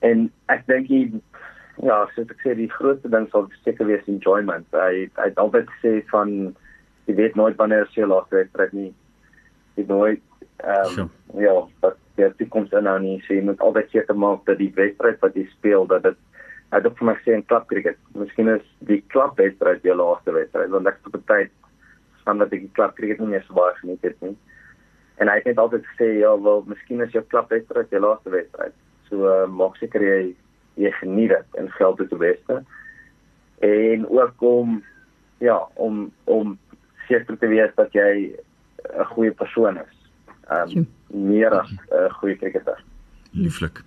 en 0.00 0.30
ek 0.48 0.66
dink 0.66 0.88
die 0.88 1.20
ja, 1.82 2.06
soos 2.14 2.30
ek 2.30 2.40
sê 2.44 2.54
die 2.54 2.70
grootste 2.70 3.08
ding 3.08 3.26
sal 3.30 3.48
seker 3.64 3.86
wees 3.86 4.06
enjoyment. 4.06 4.66
Hy 4.72 5.08
hy 5.16 5.28
het 5.30 5.38
altyd 5.38 5.66
gesê 5.78 6.02
van 6.12 6.54
jy 7.06 7.14
weet 7.14 7.34
nooit 7.36 7.56
wanneer 7.56 7.82
is 7.88 7.94
jou 7.94 8.06
laaste 8.08 8.36
wedstryd 8.36 8.72
nie. 8.72 8.92
Jy 9.74 9.82
weet 9.82 9.88
nooit 9.88 10.22
ehm 10.62 10.94
Sure. 10.94 11.08
um, 11.08 11.40
ja, 11.40 11.54
wat 11.80 11.96
die 12.16 12.30
toekoms 12.38 12.72
inhou 12.72 12.98
nie. 13.00 13.18
So 13.26 13.34
jy 13.34 13.42
moet 13.42 13.60
altyd 13.60 13.90
seker 13.90 14.16
maak 14.16 14.44
dat 14.46 14.58
die 14.58 14.72
wedstryd 14.76 15.20
wat 15.20 15.34
jy 15.34 15.46
speel 15.50 15.86
dat 15.86 16.02
dit 16.02 16.16
hy 16.70 16.78
het 16.80 16.86
ook 16.86 16.98
vir 16.98 17.06
my 17.06 17.14
gesê 17.14 17.34
in 17.34 17.44
klapkriket. 17.46 17.98
Miskien 18.18 18.48
is 18.48 18.64
die 18.88 19.02
klapwedstryd 19.14 19.84
jou 19.86 19.94
laaste 19.98 20.32
wedstryd 20.32 20.70
want 20.70 20.86
ek 20.86 20.98
het 21.04 21.14
'n 21.14 21.26
tyd 21.26 21.50
van 22.24 22.38
dat 22.38 22.52
ek 22.52 22.60
die 22.60 22.74
klapkriket 22.74 23.20
nie 23.20 23.28
meer 23.34 23.44
so 23.46 23.54
baie 23.54 23.74
geniet 23.74 24.02
het 24.02 24.20
nie. 24.22 24.36
En 25.18 25.28
hy 25.28 25.34
het 25.34 25.44
net 25.44 25.58
altyd 25.58 25.84
gesê 25.86 26.18
ja, 26.18 26.32
wel, 26.42 26.64
miskien 26.66 27.00
is 27.00 27.12
jou 27.12 27.22
klapwedstryd 27.22 27.90
jou 27.90 28.00
laaste 28.00 28.30
wedstryd. 28.30 28.72
So 29.08 29.26
uh, 29.26 29.46
maak 29.46 29.76
seker 29.76 30.02
jy 30.02 30.34
jy 30.74 30.90
geniet 31.00 31.28
dit 31.28 31.60
en 31.60 31.70
geld 31.70 31.98
dit 31.98 32.10
die 32.10 32.18
beste. 32.18 32.62
En 33.64 34.08
ook 34.08 34.42
om 34.42 34.82
ja, 35.38 35.58
om 35.74 36.12
om 36.24 36.58
seker 37.08 37.38
te 37.38 37.48
wees 37.48 37.70
dat 37.76 37.92
jy 37.92 38.34
'n 38.98 39.04
goeie 39.04 39.32
persoon 39.32 39.76
is. 39.76 39.94
Ehm 40.48 40.78
um, 40.78 40.86
meer 41.28 41.50
as 41.60 41.70
'n 41.70 41.78
uh, 41.92 42.12
goeie 42.12 42.36
kriketer. 42.36 42.82
Lieflik. 43.34 43.80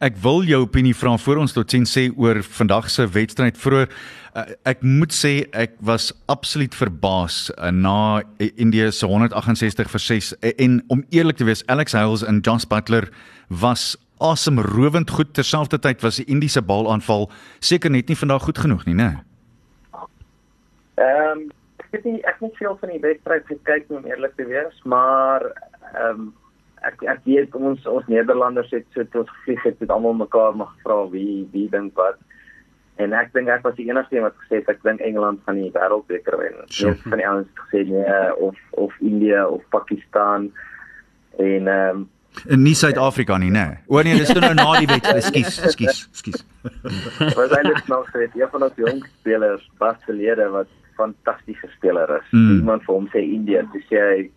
Ek 0.00 0.16
wil 0.16 0.42
jou 0.42 0.62
opinie 0.64 0.94
vra 0.96 1.16
voor 1.20 1.36
ons 1.36 1.52
tot 1.52 1.70
sien 1.70 1.84
sê 1.84 2.06
oor 2.16 2.40
vandag 2.42 2.88
se 2.90 3.04
wedstryd 3.12 3.58
vroeër. 3.60 3.90
Uh, 4.36 4.44
ek 4.64 4.82
moet 4.82 5.12
sê 5.12 5.48
ek 5.52 5.76
was 5.80 6.12
absoluut 6.32 6.74
verbaas 6.74 7.50
uh, 7.56 7.70
na 7.70 8.22
uh, 8.22 8.48
Indië 8.56 8.90
se 8.92 9.06
168 9.06 9.90
vir 9.90 10.00
6 10.00 10.32
uh, 10.32 10.52
en 10.56 10.82
om 10.88 11.04
eerlik 11.10 11.36
te 11.36 11.44
wees 11.44 11.64
Alex 11.66 11.92
Hales 11.92 12.24
en 12.24 12.40
Josh 12.40 12.64
Butler 12.64 13.08
was 13.48 13.96
asemrowend 14.18 15.10
goed 15.10 15.34
terselfdertyd 15.34 16.02
was 16.02 16.16
die 16.20 16.26
Indiese 16.32 16.62
balaanval 16.62 17.28
seker 17.60 17.90
net 17.90 18.08
nie 18.08 18.16
vandag 18.16 18.48
goed 18.48 18.58
genoeg 18.58 18.86
nie, 18.88 18.96
né? 18.96 19.10
Ehm 20.96 21.44
um, 21.44 21.46
ek 21.86 21.92
het 21.92 22.04
nie 22.08 22.18
ek 22.24 22.40
het 22.40 22.48
nie 22.48 22.56
veel 22.58 22.76
van 22.80 22.90
die 22.90 23.00
wedstryd 23.00 23.46
gekyk 23.46 23.90
om 23.92 24.06
eerlik 24.08 24.34
te 24.36 24.48
wees, 24.48 24.82
maar 24.84 25.44
ehm 25.92 26.26
um, 26.26 26.34
ek 26.86 27.02
ek 27.02 27.20
weet 27.24 27.54
ons 27.54 27.86
ons 27.90 28.08
Nederlanders 28.10 28.70
het 28.74 28.86
so 28.94 29.04
tot 29.12 29.30
gevlieg 29.40 29.62
het 29.66 29.78
het 29.82 29.92
almal 29.92 30.16
mekaar 30.16 30.56
maar 30.56 30.72
gevra 30.76 31.02
wie 31.12 31.46
wie 31.52 31.68
dink 31.72 31.96
wat 31.98 32.18
en 33.02 33.12
ek 33.16 33.32
dink 33.34 33.48
ek 33.52 33.64
was 33.66 33.76
die 33.76 33.88
enigste 33.90 34.16
een 34.16 34.26
wat 34.26 34.36
gesê 34.44 34.60
het 34.60 34.70
ek 34.72 34.84
dink 34.86 35.04
Engeland 35.04 35.42
gaan 35.44 35.60
die 35.60 35.72
wêreldbeker 35.74 36.38
wen. 36.40 36.60
Sure. 36.66 36.94
Meeste 36.94 37.12
van 37.12 37.20
die 37.20 37.28
ouens 37.28 37.62
gesê 37.62 37.84
nee 37.90 38.34
of 38.48 38.60
of 38.84 39.00
India 39.00 39.46
of 39.46 39.64
Pakistan 39.74 40.50
en 41.36 41.68
ehm 41.68 42.02
um, 42.02 42.04
En 42.48 42.62
nie 42.62 42.74
Suid-Afrika 42.74 43.38
nie, 43.38 43.50
né? 43.50 43.64
Nee. 43.66 43.78
O 43.86 44.02
nee, 44.02 44.18
dis 44.18 44.32
nou 44.34 44.54
na 44.54 44.66
die 44.78 44.86
wedstryd. 44.86 45.24
Ekskuus, 45.24 45.58
ekskuus, 45.64 46.00
ekskuus. 46.12 46.44
was 47.36 47.50
eintlik 47.56 47.88
nog 47.88 48.08
gesê 48.10 48.28
een 48.34 48.50
van 48.50 48.62
ons 48.62 48.76
jong 48.76 49.02
spelers 49.18 49.70
was 49.78 49.96
verlede 50.06 50.48
wat 50.54 50.68
fantastiese 50.96 51.68
speler 51.76 52.10
is. 52.16 52.28
Mm. 52.30 52.58
Iemand 52.60 52.84
vir 52.86 52.94
hom 52.94 53.08
sê 53.12 53.22
India, 53.24 53.62
dis 53.72 53.88
jy 53.92 54.30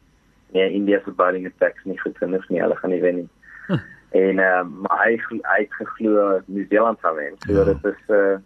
nee 0.55 0.69
India 0.73 0.99
se 1.05 1.11
bowling 1.11 1.47
attacks 1.47 1.85
nie 1.85 1.97
goed 2.01 2.17
genoeg 2.17 2.45
nie, 2.49 2.61
hulle 2.63 2.77
gaan 2.81 2.93
nie 2.93 3.01
wen 3.03 3.21
nie. 3.21 3.29
Huh. 3.67 3.81
En 4.17 4.39
ehm 4.41 4.59
um, 4.65 4.75
maar 4.85 5.03
hy 5.05 5.17
hy 5.29 5.59
het 5.61 5.75
geglo 5.77 6.41
New 6.47 6.65
Zealand 6.69 6.99
gaan 7.01 7.15
wen. 7.15 7.35
So 7.45 7.53
Ja. 7.53 7.63
dit 7.63 7.85
is 7.91 8.01
'n 8.09 8.13
uh, 8.13 8.37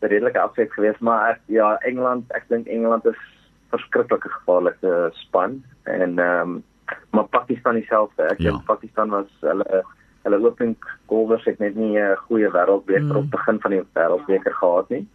redelike 0.00 0.40
afsek 0.40 0.72
geweest, 0.72 1.00
maar 1.00 1.30
ek, 1.30 1.40
ja, 1.46 1.76
Engeland, 1.84 2.24
ek 2.32 2.44
dink 2.48 2.66
Engeland 2.66 3.04
is 3.04 3.18
verskriklike 3.70 4.28
gevaarlike 4.28 5.10
span 5.12 5.62
en 5.84 6.18
ehm 6.18 6.40
um, 6.50 6.62
maar 7.10 7.28
Pakistan 7.28 7.74
dieselfde. 7.74 8.22
Ek 8.22 8.38
Ja. 8.38 8.50
dink 8.50 8.64
Pakistan 8.64 9.10
was 9.10 9.30
hulle 9.40 9.82
hulle 10.24 10.38
opening 10.44 10.76
golfers 11.08 11.44
het 11.44 11.58
net 11.58 11.74
nie 11.76 11.98
'n 11.98 12.16
goeie 12.28 12.50
wêreldbeker 12.50 13.12
mm. 13.12 13.16
op 13.16 13.30
begin 13.30 13.60
van 13.60 13.70
die 13.70 13.82
wêreldbeker 13.94 14.52
gehad 14.52 14.88
nie. 14.88 15.06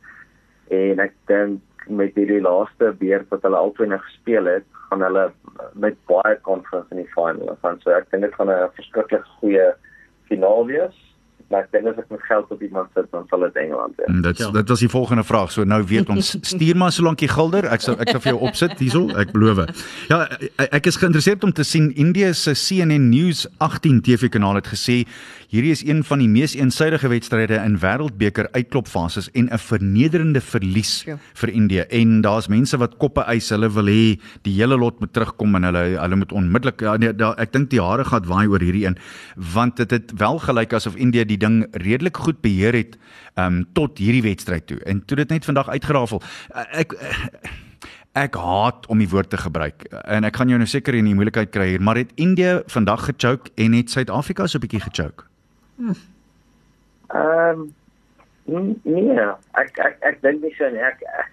En 0.70 1.00
ek 1.00 1.14
dink 1.26 1.62
met 1.88 2.16
hierdie 2.16 2.42
laaste 2.42 2.94
beurt 3.00 3.30
wat 3.30 3.42
hulle 3.42 3.58
albei 3.58 3.88
nou 3.88 4.00
gespeel 4.00 4.46
het, 4.46 4.66
gaan 4.90 5.02
hulle 5.02 5.32
met 5.74 5.96
baie 6.10 6.38
confidence 6.42 6.92
in 6.92 6.98
die 6.98 7.12
finale 7.14 7.58
gaan. 7.62 7.80
So 7.82 7.92
ek 7.92 8.10
dink 8.12 8.24
dit 8.24 8.34
gaan 8.34 8.50
'n 8.50 8.70
verskriklik 8.76 9.26
goeie 9.40 9.74
finaal 10.28 10.66
wees. 10.66 11.14
Maar 11.50 11.62
ek 11.62 11.72
dink 11.72 11.86
as 11.88 11.98
ek 12.02 12.10
met 12.10 12.22
geld 12.28 12.52
op 12.52 12.62
iemand 12.62 12.88
sit, 12.96 13.06
dan 13.12 13.26
sal 13.30 13.39
dit 13.39 13.56
Engeland 13.56 13.93
wees. 13.98 14.08
En 14.08 14.22
dit 14.22 14.38
Ja. 14.38 14.52
dit 14.52 14.68
was 14.70 14.80
die 14.80 14.89
volgende 14.89 15.24
vraag. 15.24 15.52
So 15.52 15.64
nou 15.64 15.84
weet 15.86 16.10
ons 16.10 16.38
stuur 16.54 16.76
maar 16.76 16.91
solank 16.91 17.20
jy 17.22 17.28
gilder. 17.28 17.66
Ek 17.66 17.82
sal 17.82 17.96
ek 18.00 18.10
sal 18.10 18.20
vir 18.20 18.32
jou 18.34 18.41
opsit 18.48 18.80
hierso, 18.80 19.10
ek 19.16 19.32
beloof. 19.32 19.66
Ja, 20.10 20.24
ek- 20.58 20.74
ek 20.74 20.86
is 20.88 20.96
geïnteresseerd 20.98 21.43
om 21.43 21.52
te 21.54 21.64
sien 21.64 21.91
Indië 21.96 22.34
se 22.34 22.54
CNN 22.54 23.10
News 23.10 23.48
18 23.60 24.02
TV-kanaal 24.02 24.56
het 24.56 24.68
gesê 24.68 25.06
hierdie 25.50 25.72
is 25.72 25.84
een 25.86 26.04
van 26.04 26.20
die 26.20 26.28
mees 26.28 26.56
eensidedige 26.56 27.08
wedstryde 27.08 27.56
in 27.64 27.78
wêreldbeker 27.80 28.48
uitklopfases 28.52 29.30
en 29.34 29.48
'n 29.54 29.58
vernederende 29.58 30.41
verlies 30.41 31.04
Ja. 31.06 31.18
vir 31.34 31.50
Indië. 31.50 31.86
En 31.89 32.22
daar's 32.22 32.48
mense 32.48 32.78
wat 32.78 32.98
koppe 32.98 33.22
eis, 33.22 33.50
hulle 33.50 33.70
wil 33.70 33.86
hê 33.86 34.20
die 34.41 34.54
hele 34.54 34.78
lot 34.78 35.00
moet 35.00 35.14
terugkom 35.14 35.56
en 35.56 35.64
hulle 35.64 35.98
hulle 36.02 36.16
moet 36.16 36.32
onmiddellik 36.32 36.82
ja, 36.82 36.98
nee, 36.98 37.14
daar, 37.14 37.36
ek 37.38 37.52
dink 37.54 37.70
die 37.70 37.80
hare 37.82 38.04
gaan 38.04 38.26
waai 38.26 38.48
oor 38.48 38.60
hierdie 38.60 38.86
een 38.88 38.98
want 39.54 39.78
dit 39.78 39.91
het 39.91 40.12
wel 40.18 40.39
gelyk 40.39 40.74
asof 40.74 40.96
Indië 40.96 41.26
die 41.26 41.35
ding 41.38 41.66
redelik 41.72 42.18
goed 42.18 42.42
beheer 42.42 42.74
het 42.74 42.98
um, 43.36 43.64
tot 43.74 43.98
hierdie 43.98 44.24
wedstryd 44.26 44.68
toe. 44.68 44.80
En 44.86 45.06
toe 45.06 45.18
dit 45.18 45.30
net 45.30 45.46
vandag 45.46 45.70
uitgerafel. 45.70 46.22
Ek 46.72 46.96
ek 48.16 48.38
haat 48.40 48.86
om 48.88 49.02
die 49.04 49.10
woord 49.12 49.30
te 49.30 49.38
gebruik 49.38 49.84
en 50.08 50.24
ek 50.24 50.38
gaan 50.40 50.48
jou 50.48 50.58
nou 50.58 50.68
seker 50.72 50.96
in 50.96 51.10
die 51.10 51.16
moeilikheid 51.18 51.52
kry 51.52 51.74
hier, 51.74 51.82
maar 51.84 52.00
het 52.00 52.14
Indië 52.16 52.62
vandag 52.72 53.10
gechoke 53.10 53.52
en 53.60 53.76
het 53.76 53.92
Suid-Afrika 53.92 54.48
so 54.48 54.58
'n 54.58 54.64
bietjie 54.64 54.80
gechoke? 54.80 55.28
Ehm 57.12 57.68
um, 58.48 58.80
nee, 58.84 59.28
ek 59.60 59.80
ek 59.80 59.98
ek 60.02 60.22
dink 60.22 60.42
nie 60.42 60.54
so 60.58 60.70
nie. 60.70 60.80
Ek 60.80 61.02
ek, 61.04 61.32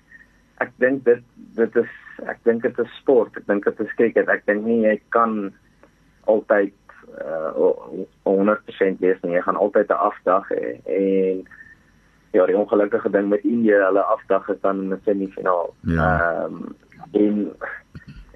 ek 0.67 0.71
dink 0.79 1.05
dit 1.05 1.23
dit 1.57 1.77
is 1.77 1.93
ek 2.27 2.39
dink 2.45 2.63
dit 2.63 2.79
is 2.79 2.97
sport. 2.99 3.37
Ek 3.37 3.47
dink 3.47 3.65
dit 3.65 3.81
is 3.81 3.95
cricket. 3.97 4.29
Ek 4.29 4.47
dink 4.47 4.65
nie 4.67 4.83
jy 4.83 5.01
kan 5.15 5.53
altyd 6.31 6.75
uh 7.21 7.53
100% 8.25 8.99
wees 8.99 9.21
nie. 9.23 9.35
Jy 9.37 9.43
gaan 9.43 9.57
altyd 9.57 9.89
'n 9.89 10.05
afdag 10.09 10.49
hê 10.49 10.81
en 10.85 11.45
ja, 12.33 12.47
die 12.47 12.57
ongelukkige 12.57 13.11
ding 13.11 13.29
met 13.29 13.45
Indië, 13.45 13.75
hulle 13.75 14.03
afdag 14.03 14.49
is 14.49 14.61
dan 14.61 14.81
in 14.83 14.89
die 14.89 14.99
semifinaal. 15.05 15.75
Ja. 15.81 16.07
Ehm 16.21 16.55
um, 16.55 16.77
en 17.13 17.53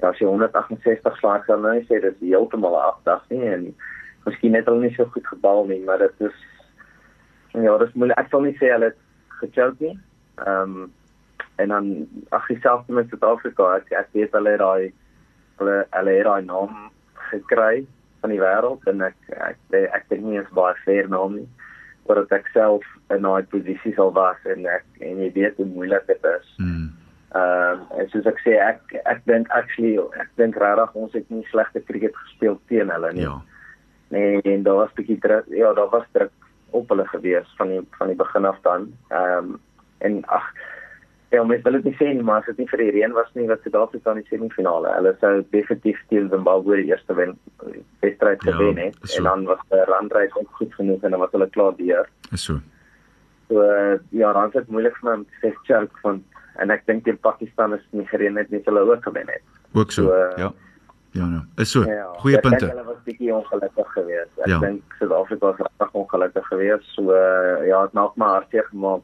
ja, 0.01 0.09
as 0.09 0.19
jy 0.19 0.27
168 0.27 1.17
slag 1.17 1.45
sal 1.45 1.61
nou 1.61 1.81
sê 1.89 2.01
dis 2.01 2.19
heeltemal 2.21 2.77
'n 2.77 2.89
afdag 2.93 3.25
nie 3.29 3.49
en 3.49 3.75
miskien 4.25 4.55
het 4.55 4.67
hulle 4.67 4.81
nie 4.81 4.95
so 4.95 5.05
goed 5.05 5.27
gebal 5.27 5.65
nie, 5.67 5.85
maar 5.85 5.99
dit 5.99 6.21
is 6.21 6.37
ja, 7.53 7.79
dis 7.79 7.93
moeilik. 7.93 8.19
Ek 8.19 8.29
sal 8.31 8.41
nie 8.41 8.57
sê 8.61 8.73
hulle 8.75 8.93
gechoke 9.41 9.85
nie. 9.85 9.99
Ehm 10.45 10.77
um, 10.77 10.93
en 11.57 11.69
dan 11.69 12.09
ag 12.29 12.47
dieselfde 12.47 12.93
met 12.93 13.09
Suid-Afrika. 13.09 13.77
Ek 13.77 13.91
ek 13.91 14.09
weet 14.13 14.33
hulle 14.33 14.51
het 14.51 14.61
daai 14.61 14.93
hulle 15.57 15.87
hulle 15.91 16.11
het 16.11 16.25
daai 16.25 16.45
naam 16.45 16.91
gekry 17.31 17.87
van 18.27 18.35
die 18.35 18.43
wêreld 18.43 18.87
en 18.91 19.07
ek 19.07 19.17
ek 19.31 19.59
ek, 19.71 19.89
ek 19.95 20.05
dink 20.11 20.27
nie 20.27 20.43
is 20.43 20.53
baie 20.59 20.75
fair 20.85 21.09
naam 21.13 21.39
nie. 21.39 21.49
Omdat 22.07 22.33
ek 22.35 22.49
self 22.55 22.87
in 23.15 23.27
daai 23.27 23.47
posisie 23.53 23.95
sal 23.95 24.13
was 24.15 24.39
en 24.51 24.67
ek 24.71 24.87
en 25.07 25.23
jy 25.23 25.31
weet 25.37 25.59
hoe 25.61 25.67
moeilik 25.71 26.07
dit 26.11 26.31
is. 26.35 26.55
Hmm. 26.59 26.89
Ehm 27.37 27.83
um, 27.83 27.85
en 28.01 28.09
soos 28.11 28.27
ek 28.31 28.41
sê 28.43 28.57
ek 28.63 28.97
ek 29.05 29.23
dink 29.31 29.51
actually 29.55 29.95
ek 30.23 30.33
dink 30.41 30.59
regtig 30.63 30.99
ons 31.03 31.15
het 31.19 31.31
nie 31.31 31.47
slegte 31.53 31.83
cricket 31.87 32.17
gespeel 32.25 32.59
teen 32.73 32.91
hulle 32.95 33.13
nie. 33.15 33.29
Ja. 33.29 33.39
Nee, 34.15 34.41
en 34.47 34.63
daar 34.67 34.83
was 34.85 34.95
bietjie 34.99 35.19
druk. 35.23 35.47
Ja, 35.51 35.73
daar 35.75 35.91
was 35.91 36.07
druk 36.15 36.35
op 36.79 36.91
hulle 36.91 37.07
gewees 37.11 37.49
van 37.59 37.75
die 37.75 37.83
van 37.99 38.11
die 38.11 38.19
begin 38.19 38.51
af 38.51 38.59
dan. 38.67 38.91
Ehm 39.11 39.55
um, 39.55 39.61
en 40.05 40.19
ag 40.29 40.51
ja, 41.31 41.43
mens 41.45 41.63
wil 41.63 41.73
dit 41.73 41.85
nie 41.85 41.97
sê 41.99 42.13
nie, 42.15 42.23
maar 42.23 42.41
as 42.41 42.47
dit 42.47 42.59
nie 42.59 42.69
vir 42.71 42.79
die 42.85 42.91
reën 42.97 43.13
was 43.13 43.29
nie 43.35 43.47
wat 43.49 43.61
Suid-Afrika 43.65 44.13
in 44.15 44.21
die 44.23 44.29
semifinale, 44.31 44.93
hulle 44.97 45.17
sou 45.21 45.33
definitief 45.51 45.99
teen 46.09 46.29
Zimbabwe 46.31 46.77
die 46.77 46.87
eerste 46.93 47.15
wen 47.19 47.35
wedstryd 48.01 48.43
Ja, 48.45 48.53
gewen 48.53 48.77
het 48.79 48.97
so. 49.03 49.19
en 49.19 49.25
dan 49.25 49.45
was 49.45 49.59
die 49.71 49.85
randreis 49.91 50.35
ook 50.37 50.49
goed 50.61 50.75
genoeg 50.75 51.03
en 51.03 51.11
dan 51.11 51.21
was 51.21 51.31
hulle 51.33 51.49
klaar 51.51 51.75
deur. 51.77 52.09
Is 52.33 52.45
so. 52.45 52.61
So 53.49 53.63
ja, 54.11 54.33
dan 54.33 54.47
is 54.47 54.53
dit 54.53 54.69
moeilik 54.69 54.97
vir 55.01 55.11
my 55.11 55.17
om 55.17 55.25
te 55.27 55.41
sê 55.43 55.53
choke 55.67 55.99
van 56.03 56.23
en 56.63 56.71
ek 56.71 56.87
dink 56.87 57.05
teen 57.05 57.19
Pakistan 57.19 57.75
is 57.75 57.83
nie 57.93 58.07
gereën 58.07 58.37
het 58.39 58.51
nie, 58.51 58.63
hulle 58.65 58.81
ook 58.81 59.03
gewen 59.05 59.27
het. 59.29 59.43
Ook 59.75 59.91
so. 59.93 60.03
So, 60.07 60.15
uh, 60.15 60.37
Ja. 60.39 60.53
Ja, 61.17 61.25
nou. 61.25 61.43
Is 61.57 61.71
so. 61.73 61.83
Ja, 61.89 62.11
Goeie 62.21 62.39
punte. 62.45 62.67
Hulle 62.69 62.83
was 62.85 62.97
bietjie 63.05 63.31
ongelukkig 63.35 63.93
geweest. 63.93 64.33
Ek 64.39 64.47
Ja. 64.51 64.59
dink 64.59 64.83
Suid-Afrika 64.99 65.47
was 65.47 65.57
regtig 65.59 65.93
ongelukkig 65.93 66.47
geweest. 66.47 66.85
So 66.95 67.03
uh, 67.15 67.67
ja, 67.67 67.83
dit 67.87 67.93
maak 67.97 68.17
my 68.17 68.27
hartseer 68.35 68.67
gemaak 68.71 69.01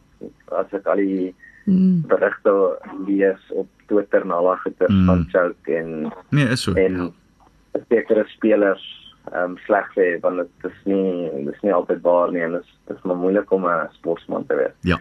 as 0.53 0.73
ek 0.77 0.87
al 0.87 0.97
die 1.01 1.35
Mm. 1.67 2.03
berigte 2.09 2.79
lees 3.07 3.51
op 3.55 3.69
Twitter 3.87 4.23
en 4.23 4.31
al 4.31 4.45
daai 4.45 4.59
goeie 4.59 4.89
Mm. 4.89 5.07
van 5.07 5.27
choke 5.33 5.77
en 5.77 6.13
Nee, 6.31 6.45
is 6.49 6.63
so. 6.63 6.73
en 6.75 7.13
sekere 7.89 8.25
spelers 8.27 8.83
ehm 9.33 9.51
um, 9.51 9.57
sleg 9.67 9.87
sê 9.95 10.21
want 10.21 10.37
dit 10.37 10.71
is 10.71 10.79
nie 10.85 11.31
dit 11.45 11.55
is 11.55 11.61
nie 11.63 11.73
altyd 11.73 12.01
waar 12.03 12.33
nie 12.33 12.43
en 12.43 12.53
dit 12.53 12.63
is 12.65 12.73
dit 12.87 12.97
is 12.97 13.03
maar 13.03 13.17
moeilik 13.17 13.51
om 13.53 13.65
'n 13.67 13.89
sportman 13.93 14.47
te 14.47 14.55
wees. 14.57 14.75
Ja. 14.81 14.99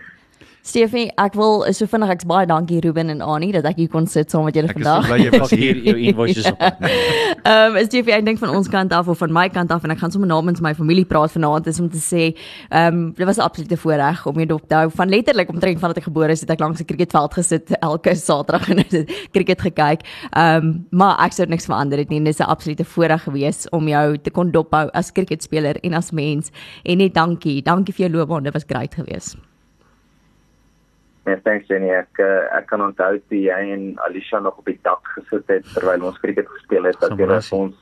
Stefanie, 0.62 1.10
ek 1.18 1.34
wil 1.34 1.64
so 1.74 1.88
vinnig 1.90 2.12
ek's 2.14 2.26
baie 2.30 2.46
dankie 2.46 2.78
Ruben 2.86 3.10
en 3.10 3.22
Annie 3.26 3.50
dat 3.56 3.66
ek 3.66 3.80
hier 3.82 3.88
kon 3.90 4.06
sit 4.06 4.30
saam 4.30 4.44
met 4.46 4.54
julle 4.54 4.70
Ek 4.70 4.78
is 4.78 4.86
so 4.86 4.92
vandag. 4.94 5.08
bly 5.10 5.18
jy 5.24 5.32
Pak 5.42 5.54
hier. 5.58 5.80
jou 5.88 5.96
invoices 5.98 6.50
op. 6.52 6.62
Ehm 7.52 7.78
um, 7.78 7.80
Stefanie, 7.88 8.14
ek 8.20 8.26
dink 8.28 8.38
van 8.44 8.54
ons 8.54 8.70
kant 8.70 8.94
af 8.94 9.08
of 9.10 9.18
van 9.18 9.34
my 9.34 9.48
kant 9.50 9.72
af 9.74 9.84
en 9.84 9.92
ek 9.96 9.98
gaan 10.04 10.14
sommer 10.14 10.30
namens 10.30 10.62
my 10.62 10.76
familie 10.78 11.06
praat 11.10 11.34
vanaand 11.34 11.66
is 11.72 11.80
om 11.82 11.90
te 11.90 11.98
sê, 11.98 12.28
ehm 12.70 12.94
um, 12.94 13.02
dit 13.18 13.26
was 13.26 13.40
'n 13.42 13.46
absolute 13.48 13.78
voorreg 13.82 14.22
om 14.30 14.38
jou 14.38 14.46
dop 14.54 14.68
te 14.70 14.76
hou. 14.76 14.90
Van 15.02 15.10
letterlik 15.10 15.50
omtrent 15.50 15.80
vandat 15.82 15.98
ek 15.98 16.08
gebore 16.12 16.32
is, 16.38 16.42
het 16.46 16.54
ek 16.54 16.60
langs 16.62 16.80
'n 16.80 16.86
cricketveld 16.86 17.34
gesit 17.34 17.74
elke 17.82 18.16
Saterdag 18.16 18.70
en 18.70 18.78
het 18.86 18.94
cricket 19.34 19.62
gekyk. 19.66 20.06
Ehm 20.38 20.62
um, 20.62 20.86
maar 20.92 21.18
ek 21.26 21.34
sou 21.34 21.48
niks 21.50 21.66
verander 21.66 21.98
het 21.98 22.10
nie. 22.10 22.20
Dit 22.22 22.38
is 22.38 22.40
'n 22.40 22.50
absolute 22.54 22.86
voorreg 22.86 23.24
gewees 23.24 23.66
om 23.72 23.88
jou 23.88 24.18
te 24.18 24.30
kon 24.30 24.52
dophou 24.52 24.90
as 24.94 25.12
cricketspeler 25.12 25.76
en 25.84 25.94
as 25.94 26.12
mens. 26.12 26.52
En 26.86 26.98
net 26.98 27.14
dankie. 27.14 27.62
Dankie 27.64 27.94
vir 27.94 28.06
jou 28.10 28.18
loopbaan. 28.18 28.44
Dit 28.44 28.54
was 28.54 28.64
great 28.70 28.94
geweest. 28.94 29.51
Ja, 31.26 31.38
thanks 31.46 31.68
Jenny. 31.70 31.92
Ek 31.94 32.18
uh, 32.18 32.48
ek 32.58 32.66
kan 32.72 32.82
onthou 32.82 33.14
toe 33.30 33.40
jy 33.44 33.60
en 33.76 33.84
Alicia 34.08 34.40
nog 34.42 34.58
op 34.58 34.66
die 34.66 34.80
dak 34.82 35.06
gesit 35.16 35.48
het 35.54 35.68
terwyl 35.76 36.08
ons 36.10 36.20
cricket 36.24 36.50
gespeel 36.50 36.90
het 36.90 36.98
dat 37.04 37.14
jy 37.20 37.28
ons 37.58 37.78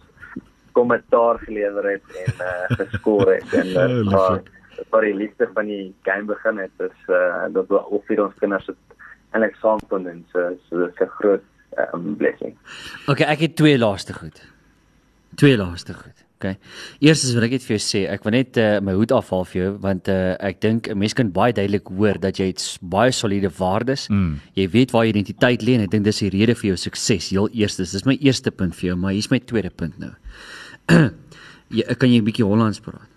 kommentaar 0.76 1.40
gelewer 1.46 1.88
het 1.94 2.20
en 2.26 2.44
uh, 2.44 2.68
geskoor 2.82 3.32
het 3.32 3.56
en 3.56 3.72
dit 3.72 4.12
was 4.12 4.42
dit 4.76 4.92
was 4.92 5.04
die 5.04 5.16
liefde 5.16 5.48
van 5.56 5.72
die 5.72 5.88
game 6.08 6.28
begin 6.28 6.60
het. 6.64 6.72
Dis 6.80 7.08
uh, 7.08 7.48
dat 7.56 7.68
we 7.72 7.80
ook 7.80 8.06
vir 8.12 8.24
ons 8.28 8.36
kinders 8.44 8.68
het 8.68 9.00
eintlik 9.32 9.56
saam 9.64 9.82
kon 9.88 10.08
doen. 10.08 10.24
So 10.34 10.52
so 10.68 10.86
dit 10.86 10.94
is 10.94 11.08
'n 11.08 11.12
groot 11.20 11.46
um, 11.94 12.16
blessing. 12.20 12.58
Okay, 13.08 13.28
ek 13.28 13.40
het 13.48 13.56
twee 13.56 13.78
laaste 13.78 14.14
goed. 14.14 14.44
Twee 15.36 15.58
laaste 15.58 15.94
goed. 15.94 16.29
Okay. 16.40 16.56
Eerstens 17.04 17.34
wil 17.36 17.44
ek 17.50 17.58
net 17.58 17.64
vir 17.68 17.74
jou 17.74 17.82
sê, 17.84 18.02
ek 18.08 18.24
wil 18.24 18.32
net 18.32 18.56
uh, 18.64 18.78
my 18.80 18.94
hoed 18.96 19.12
afhaal 19.12 19.42
vir 19.50 19.58
jou 19.58 19.72
want 19.84 20.08
uh, 20.08 20.38
ek 20.40 20.62
dink 20.64 20.88
'n 20.88 20.96
mens 20.96 21.12
kan 21.12 21.28
baie 21.36 21.52
duidelik 21.52 21.92
hoor 21.92 22.16
dat 22.16 22.40
jy 22.40 22.48
het 22.54 22.64
baie 22.80 23.12
soliede 23.12 23.52
waardes. 23.58 24.08
Mm. 24.08 24.40
Jy 24.56 24.70
weet 24.72 24.96
waar 24.96 25.04
jou 25.04 25.12
identiteit 25.12 25.66
lê 25.68 25.76
en 25.76 25.84
ek 25.84 25.92
dink 25.92 26.08
dis 26.08 26.24
die 26.24 26.32
rede 26.32 26.56
vir 26.56 26.70
jou 26.72 26.78
sukses. 26.80 27.28
Heel 27.36 27.52
eerstens, 27.52 27.92
dis 27.92 28.08
my 28.08 28.16
eerste 28.24 28.56
punt 28.56 28.72
vir 28.80 28.94
jou, 28.94 28.96
maar 28.96 29.12
hier's 29.12 29.28
my 29.28 29.42
tweede 29.44 29.70
punt 29.70 30.00
nou. 30.00 30.14
jy, 31.76 31.84
kan 32.00 32.08
jy 32.08 32.24
'n 32.24 32.30
bietjie 32.32 32.48
Hollands 32.48 32.80
praat? 32.80 33.09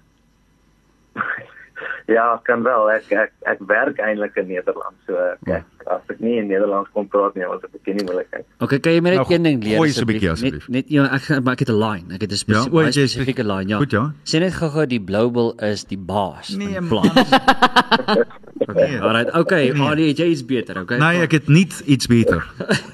Ja, 2.07 2.41
kan 2.43 2.63
wel. 2.63 2.91
Ek 2.91 3.11
ek 3.13 3.33
ek 3.47 3.59
werk 3.67 3.99
eintlik 3.99 4.37
in 4.37 4.47
Nederland. 4.47 4.97
So 5.07 5.17
ek, 5.47 5.65
as 5.87 6.11
ek 6.11 6.21
nie 6.21 6.39
in 6.41 6.49
Nederlands 6.51 6.91
kon 6.93 7.09
praat 7.09 7.35
nie, 7.35 7.47
was 7.47 7.61
dit 7.63 7.71
'n 7.71 7.79
bietjie 7.79 7.95
nie 7.95 8.05
moeilikheid. 8.05 8.45
Okay, 8.61 8.79
kan 8.81 8.93
jy 8.93 9.01
my 9.01 9.11
net 9.11 9.19
Nou, 9.23 9.35
een 9.35 9.43
ding 9.43 9.65
leer 9.65 9.79
asseblief. 9.81 10.43
Net 10.43 10.69
net 10.69 10.89
ja, 10.89 11.05
ek 11.15 11.43
maar 11.43 11.53
ek 11.53 11.65
het 11.67 11.71
'n 11.71 11.79
line. 11.79 12.15
Ek 12.15 12.21
het 12.21 12.33
'n 12.33 12.37
spesifieke 12.37 12.85
ja, 12.85 12.91
spesifieke 12.91 13.45
line, 13.45 13.69
ja. 13.69 13.79
Goed, 13.79 13.91
ja. 13.91 14.13
Sê 14.25 14.41
net 14.41 14.55
gou-gou 14.55 14.87
die 14.87 15.01
Blue 15.01 15.31
Bull 15.31 15.55
is 15.59 15.85
die 15.85 15.99
baas. 15.99 16.49
Nee, 16.57 16.81
van 16.81 17.03
die 17.03 17.13
man. 17.15 18.27
Nee. 18.75 19.01
Alright, 19.01 19.33
okay, 19.35 19.70
nee. 19.70 20.12
jy 20.14 20.31
is 20.31 20.45
beter, 20.45 20.81
okay? 20.81 20.99
Nee, 20.99 21.23
ek 21.27 21.33
het 21.33 21.49
nie 21.49 21.66
iets 21.87 22.07
beter. 22.07 22.45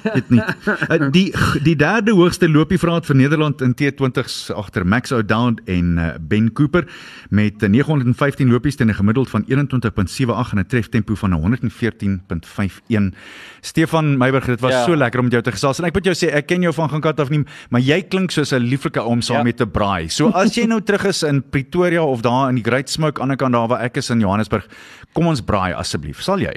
Het 0.03 0.31
nie. 0.31 0.43
Uh, 0.67 1.11
die 1.17 1.33
die 1.65 1.77
derde 1.77 2.13
hoogste 2.17 2.49
loopievraaat 2.49 3.07
vir 3.09 3.17
Nederland 3.17 3.63
in 3.65 3.75
T20s 3.75 4.51
agter 4.55 4.87
Max 4.87 5.13
O'Dowd 5.13 5.61
en 5.67 5.99
uh, 5.99 6.11
Ben 6.21 6.53
Cooper 6.53 6.87
met 7.31 7.63
uh, 7.63 7.69
915 7.69 8.51
lopies 8.51 8.77
teen 8.77 8.89
'n 8.89 8.95
gemiddeld 8.95 9.31
van 9.31 9.45
21.78 9.49 10.53
en 10.53 10.59
'n 10.59 10.67
treftempo 10.67 11.15
van 11.15 11.33
114.51. 11.33 13.15
Stefan 13.61 14.17
Meiburg, 14.17 14.45
dit 14.45 14.61
was 14.61 14.73
ja. 14.73 14.85
So 14.85 14.97
lekker 14.97 15.21
om 15.21 15.29
jou 15.29 15.43
te 15.43 15.53
gesels 15.53 15.79
en 15.79 15.85
ek 15.85 15.95
moet 15.95 16.05
jou 16.05 16.15
sê 16.15 16.33
ek 16.33 16.47
ken 16.47 16.63
jou 16.63 16.73
van 16.75 16.89
gaan 16.89 17.01
kat 17.01 17.21
af 17.21 17.31
nie, 17.31 17.45
maar 17.71 17.81
jy 17.81 18.03
klink 18.03 18.31
soos 18.31 18.53
'n 18.53 18.63
lieflike 18.63 19.01
oom 19.01 19.21
saam 19.23 19.37
ja. 19.37 19.43
Ja. 19.43 19.45
met 19.45 19.61
'n 19.61 19.71
braai. 19.71 20.09
So 20.09 20.29
as 20.29 20.55
jy 20.55 20.67
nou 20.67 20.81
terug 20.81 21.05
is 21.05 21.23
in 21.23 21.43
Pretoria 21.43 22.03
of 22.03 22.21
daar 22.21 22.49
in 22.49 22.55
die 22.55 22.65
Great 22.65 22.91
Smoke 22.91 23.21
aan 23.21 23.29
die 23.29 23.37
kant 23.37 23.53
daar 23.53 23.69
waar 23.69 23.81
ek 23.81 23.97
is 23.97 24.11
in 24.11 24.21
Johannesburg, 24.21 24.67
kom 25.13 25.27
ons 25.27 25.41
braai 25.41 25.68
asseblief. 25.75 26.23
Sal 26.23 26.43
jy? 26.45 26.55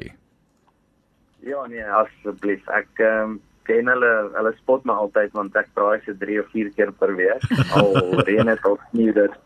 Ja, 1.46 1.64
nee, 1.68 1.86
asseblief. 1.86 2.68
Ek 2.70 3.02
ehm 3.02 3.24
um, 3.24 3.40
ken 3.70 3.90
hulle 3.92 4.10
hulle 4.34 4.52
spot 4.58 4.86
my 4.90 4.96
altyd 5.04 5.34
want 5.38 5.56
ek 5.60 5.70
braai 5.78 6.02
se 6.06 6.16
3 6.18 6.40
of 6.42 6.52
4 6.54 6.72
keer 6.76 6.92
per 6.98 7.16
week. 7.18 7.46
Al 7.78 8.22
reën 8.28 8.50
dit 8.50 8.70
of 8.70 8.80
sneeu 8.90 9.14
dit. 9.18 9.40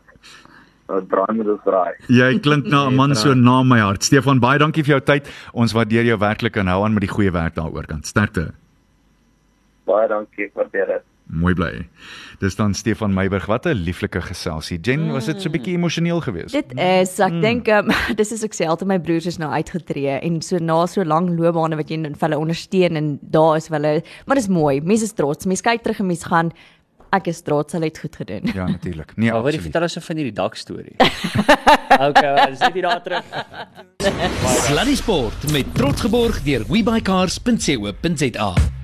Wat 0.86 1.08
braai 1.10 1.32
moet 1.34 1.50
ons 1.56 1.64
braai. 1.66 1.96
Jy 2.12 2.30
klink 2.46 2.70
na 2.72 2.84
'n 2.88 2.96
man 2.96 3.14
so 3.14 3.34
na 3.34 3.62
my 3.62 3.80
hart. 3.82 4.06
Stefan, 4.06 4.40
baie 4.40 4.58
dankie 4.62 4.84
vir 4.86 4.96
jou 4.96 5.02
tyd. 5.12 5.28
Ons 5.52 5.74
waardeer 5.76 6.08
jou 6.12 6.18
werklik 6.18 6.56
en 6.56 6.72
hou 6.72 6.84
aan 6.84 6.94
met 6.94 7.06
die 7.08 7.12
goeie 7.12 7.32
werk 7.34 7.58
daaroor 7.58 7.86
kant. 7.90 8.06
Sterkte. 8.06 8.52
Baie 9.86 10.08
dankie, 10.08 10.48
ek 10.48 10.54
waardeer 10.54 10.86
dit. 10.96 11.04
Mooi 11.26 11.56
bly. 11.58 11.88
Dis 12.38 12.54
dan 12.54 12.74
Stefan 12.74 13.14
Meiburg. 13.14 13.46
Wat 13.46 13.66
'n 13.66 13.74
lieflike 13.74 14.20
geselsie. 14.20 14.78
Jen, 14.80 15.12
was 15.12 15.24
dit 15.24 15.42
so 15.42 15.48
'n 15.48 15.52
bietjie 15.52 15.74
emosioneel 15.74 16.20
geweest? 16.20 16.52
Dit 16.52 16.78
is 16.78 17.18
ek 17.18 17.32
mm. 17.32 17.40
dink 17.40 17.68
um, 17.68 17.90
dis 18.14 18.32
is 18.32 18.44
ek 18.44 18.54
sê 18.54 18.66
altyd 18.66 18.88
my 18.88 19.00
broers 19.00 19.26
is 19.26 19.38
nou 19.38 19.50
uitgetree 19.50 20.20
en 20.22 20.42
so 20.42 20.58
na 20.58 20.86
so 20.86 21.02
lank 21.02 21.28
loopbane 21.28 21.76
wat 21.76 21.90
jy 21.90 21.98
hulle 22.20 22.38
ondersteun 22.38 22.96
en 22.96 23.18
daar 23.22 23.56
is 23.56 23.68
hulle 23.68 24.02
maar 24.26 24.36
dis 24.36 24.48
mooi. 24.48 24.80
Mense 24.80 25.04
is 25.04 25.12
trots. 25.12 25.46
Mense 25.46 25.62
kyk 25.62 25.82
terug 25.82 26.00
en 26.00 26.06
mense 26.06 26.26
gaan 26.26 26.52
ek 27.10 27.26
is 27.26 27.42
trots 27.42 27.72
hulle 27.72 27.90
het 27.90 27.98
goed 27.98 28.16
gedoen. 28.16 28.46
Ja, 28.54 28.66
natuurlik. 28.66 29.16
Nee, 29.16 29.32
Maar 29.32 29.42
wat 29.42 29.54
jy 29.54 29.60
vertel 29.60 29.82
ons 29.82 29.98
van 29.98 30.16
hierdie 30.16 30.36
dak 30.36 30.54
storie. 30.54 30.94
okay, 32.06 32.50
dis 32.50 32.60
net 32.60 32.72
hier 32.72 32.82
daar 32.82 33.02
terug. 33.02 33.24
Sluddy 34.68 34.94
Sport 34.94 35.50
met 35.50 35.74
trots 35.74 36.06
geborg 36.06 36.42
deur 36.46 36.62
webycars.co.za. 36.70 38.75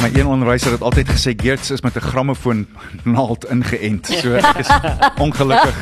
My 0.00 0.08
een 0.14 0.26
onderwyser 0.26 0.72
het 0.72 0.80
altyd 0.80 1.08
gesê 1.12 1.32
Geerts 1.36 1.70
is 1.70 1.80
met 1.80 1.96
'n 1.96 2.00
grammofoon 2.00 2.66
naald 3.04 3.44
ingeënt. 3.44 4.06
So 4.06 4.32
ek 4.32 4.56
is 4.56 4.68
ongelukkig. 5.24 5.76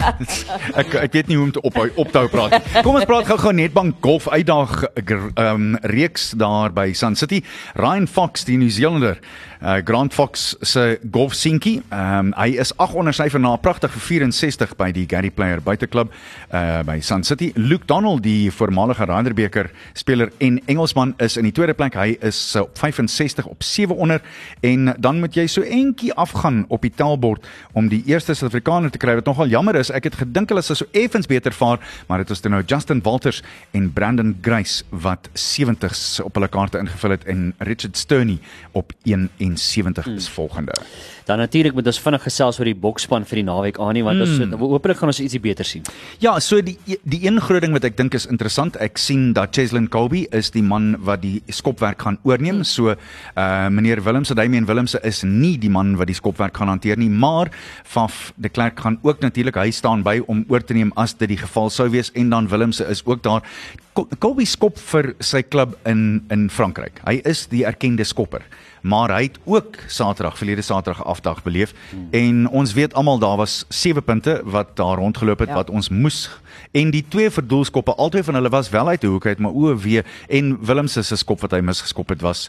Ek 0.74 0.94
ek 0.94 1.12
weet 1.12 1.26
nie 1.26 1.36
hoe 1.36 1.44
om 1.44 1.52
te 1.52 1.60
ophou 1.60 1.90
ophou 1.94 2.28
praat. 2.28 2.50
nie. 2.50 2.82
Kom 2.82 2.94
ons 2.94 3.04
praat 3.04 3.26
gou-gou 3.26 3.52
Netbank 3.52 3.94
Golf 4.00 4.28
uitdag 4.28 4.84
ehm 4.94 5.34
um, 5.36 5.76
reeks 5.82 6.30
daar 6.36 6.72
by 6.72 6.92
Sun 6.92 7.14
City. 7.14 7.44
Ryan 7.74 8.08
Fox, 8.08 8.44
die 8.44 8.56
Nieu-Zeelander, 8.56 9.18
uh, 9.62 9.76
Grant 9.84 10.14
Fox 10.14 10.56
se 10.60 10.98
golf 11.10 11.34
seentjie. 11.34 11.82
Ehm 11.88 12.18
um, 12.18 12.32
hy 12.38 12.58
is 12.60 12.72
8 12.76 12.94
onder 12.94 13.14
syfer 13.14 13.40
na 13.40 13.54
'n 13.54 13.60
pragtige 13.60 13.98
64 13.98 14.76
by 14.76 14.90
die 14.92 15.06
Gary 15.08 15.30
Player 15.30 15.60
buiteklub 15.62 16.12
uh, 16.52 16.82
by 16.82 17.00
Sun 17.00 17.24
City. 17.24 17.52
Luke 17.54 17.86
Donald, 17.86 18.22
die 18.22 18.50
voormalige 18.52 19.04
Ryder 19.04 19.34
beker 19.34 19.70
speler 19.92 20.30
en 20.38 20.60
Engelsman 20.66 21.14
is 21.18 21.36
in 21.36 21.44
die 21.44 21.52
tweede 21.52 21.74
plek. 21.74 21.94
Hy 21.94 22.16
is 22.20 22.54
uh, 22.56 22.62
op 22.62 22.78
65 22.78 23.46
op 23.46 23.62
7 23.62 23.96
onder 23.96 24.22
en 24.60 24.94
dan 24.98 25.20
moet 25.20 25.34
jy 25.34 25.46
so 25.46 25.62
entjie 25.62 26.12
afgaan 26.14 26.64
op 26.68 26.82
die 26.82 26.92
tellbord 26.94 27.46
om 27.72 27.88
die 27.88 28.02
eerste 28.06 28.34
Suid-Afrikaner 28.34 28.90
te 28.90 28.98
kry 28.98 29.14
wat 29.14 29.26
nogal 29.26 29.48
jammer 29.48 29.74
is. 29.74 29.90
Ek 29.90 30.04
het 30.04 30.14
gedink 30.14 30.48
hulle 30.48 30.62
sou 30.62 30.76
so 30.76 30.86
effens 30.92 31.26
beter 31.26 31.52
vaar, 31.52 31.78
maar 32.06 32.18
dit 32.18 32.28
was 32.28 32.40
toe 32.40 32.50
nou 32.50 32.62
Justin 32.66 33.00
Walters 33.02 33.42
en 33.72 33.92
Brandon 33.92 34.36
Grace 34.42 34.84
wat 34.90 35.28
70s 35.34 36.20
op 36.24 36.34
hulle 36.34 36.48
kaarte 36.48 36.78
ingevul 36.78 37.10
het 37.16 37.24
en 37.24 37.54
Richard 37.58 37.96
Sterney 37.96 38.38
op 38.72 38.92
71 39.56 40.06
is 40.06 40.28
volgende. 40.28 40.72
Dan 41.24 41.38
natuurlik 41.38 41.74
moet 41.74 41.86
ons 41.86 42.00
vinnig 42.00 42.22
gesels 42.22 42.58
oor 42.58 42.64
die 42.64 42.74
bokspan 42.74 43.24
vir 43.24 43.36
die 43.36 43.44
naweek 43.44 43.78
aan 43.78 43.94
nie 43.94 44.02
want 44.02 44.20
ons 44.20 44.38
Hmm. 44.38 44.52
hopelik 44.58 44.96
gaan 44.96 45.08
ons 45.08 45.20
ietsie 45.20 45.40
beter 45.40 45.64
sien. 45.64 45.82
Ja, 46.18 46.38
so 46.40 46.60
die 46.62 46.78
die 47.04 47.26
een 47.26 47.40
groot 47.40 47.60
ding 47.60 47.72
wat 47.72 47.84
ek 47.84 47.96
dink 47.96 48.14
is 48.14 48.26
interessant, 48.26 48.76
ek 48.76 48.98
sien 48.98 49.32
dat 49.32 49.54
Cheslin 49.54 49.88
Colby 49.88 50.26
is 50.32 50.50
die 50.50 50.62
man 50.62 50.96
wat 51.04 51.22
die 51.22 51.42
skopwerk 51.48 52.02
gaan 52.02 52.18
oorneem. 52.22 52.64
So 52.64 52.94
uh 53.36 53.68
meneer 53.68 54.02
Willemse, 54.04 54.34
Damian 54.34 54.66
Willemse 54.66 55.00
is 55.02 55.22
nie 55.22 55.58
die 55.58 55.70
man 55.70 55.96
wat 55.96 56.06
die 56.06 56.14
skopwerk 56.14 56.56
gaan 56.56 56.68
hanteer 56.68 56.96
nie, 56.96 57.10
maar 57.10 57.50
Faf 57.84 58.32
de 58.36 58.48
Klerk 58.48 58.80
gaan 58.80 58.98
ook 59.02 59.20
natuurlik 59.20 59.54
hy 59.54 59.70
staan 59.70 60.02
by 60.02 60.20
om 60.26 60.44
oor 60.48 60.64
te 60.64 60.74
neem 60.74 60.92
as 60.96 61.14
dit 61.14 61.28
die 61.28 61.36
geval 61.36 61.70
sou 61.70 61.88
wees 61.90 62.10
en 62.14 62.30
dan 62.30 62.48
Willemse 62.48 62.84
is 62.88 63.02
ook 63.04 63.22
daar. 63.22 63.42
Colby 64.18 64.44
skop 64.44 64.78
vir 64.90 65.14
sy 65.18 65.42
klub 65.42 65.76
in 65.88 66.24
in 66.30 66.48
Frankryk. 66.50 67.00
Hy 67.06 67.20
is 67.24 67.46
die 67.50 67.64
erkende 67.68 68.04
skopper 68.04 68.44
maar 68.80 69.10
hy 69.12 69.22
het 69.22 69.38
ook 69.44 69.76
Saterdag 69.86 70.38
verlede 70.38 70.62
Saterdag 70.62 71.04
afdag 71.04 71.42
beleef 71.42 71.74
hmm. 71.90 72.08
en 72.10 72.48
ons 72.48 72.72
weet 72.72 72.94
almal 72.94 73.18
daar 73.18 73.36
was 73.36 73.64
7 73.68 74.02
punte 74.02 74.40
wat 74.44 74.76
daar 74.76 74.96
rondgeloop 74.96 75.38
het 75.38 75.48
ja. 75.48 75.54
Wat 75.54 75.70
ons 75.70 75.88
moes 75.88 76.30
en 76.72 76.90
die 76.90 77.04
twee 77.08 77.30
verdoelskoppe 77.30 77.94
albei 77.94 78.22
van 78.22 78.34
hulle 78.34 78.48
was 78.48 78.70
wel 78.70 78.88
uit 78.88 79.00
die 79.00 79.10
hoek 79.10 79.26
uit 79.26 79.38
maar 79.38 79.52
o 79.52 79.76
wee 79.76 80.02
en 80.28 80.56
Willem 80.64 80.88
se 80.88 81.02
se 81.02 81.16
skop 81.16 81.40
wat 81.40 81.52
hy 81.52 81.60
misgeskop 81.60 82.08
het 82.08 82.20
was 82.20 82.48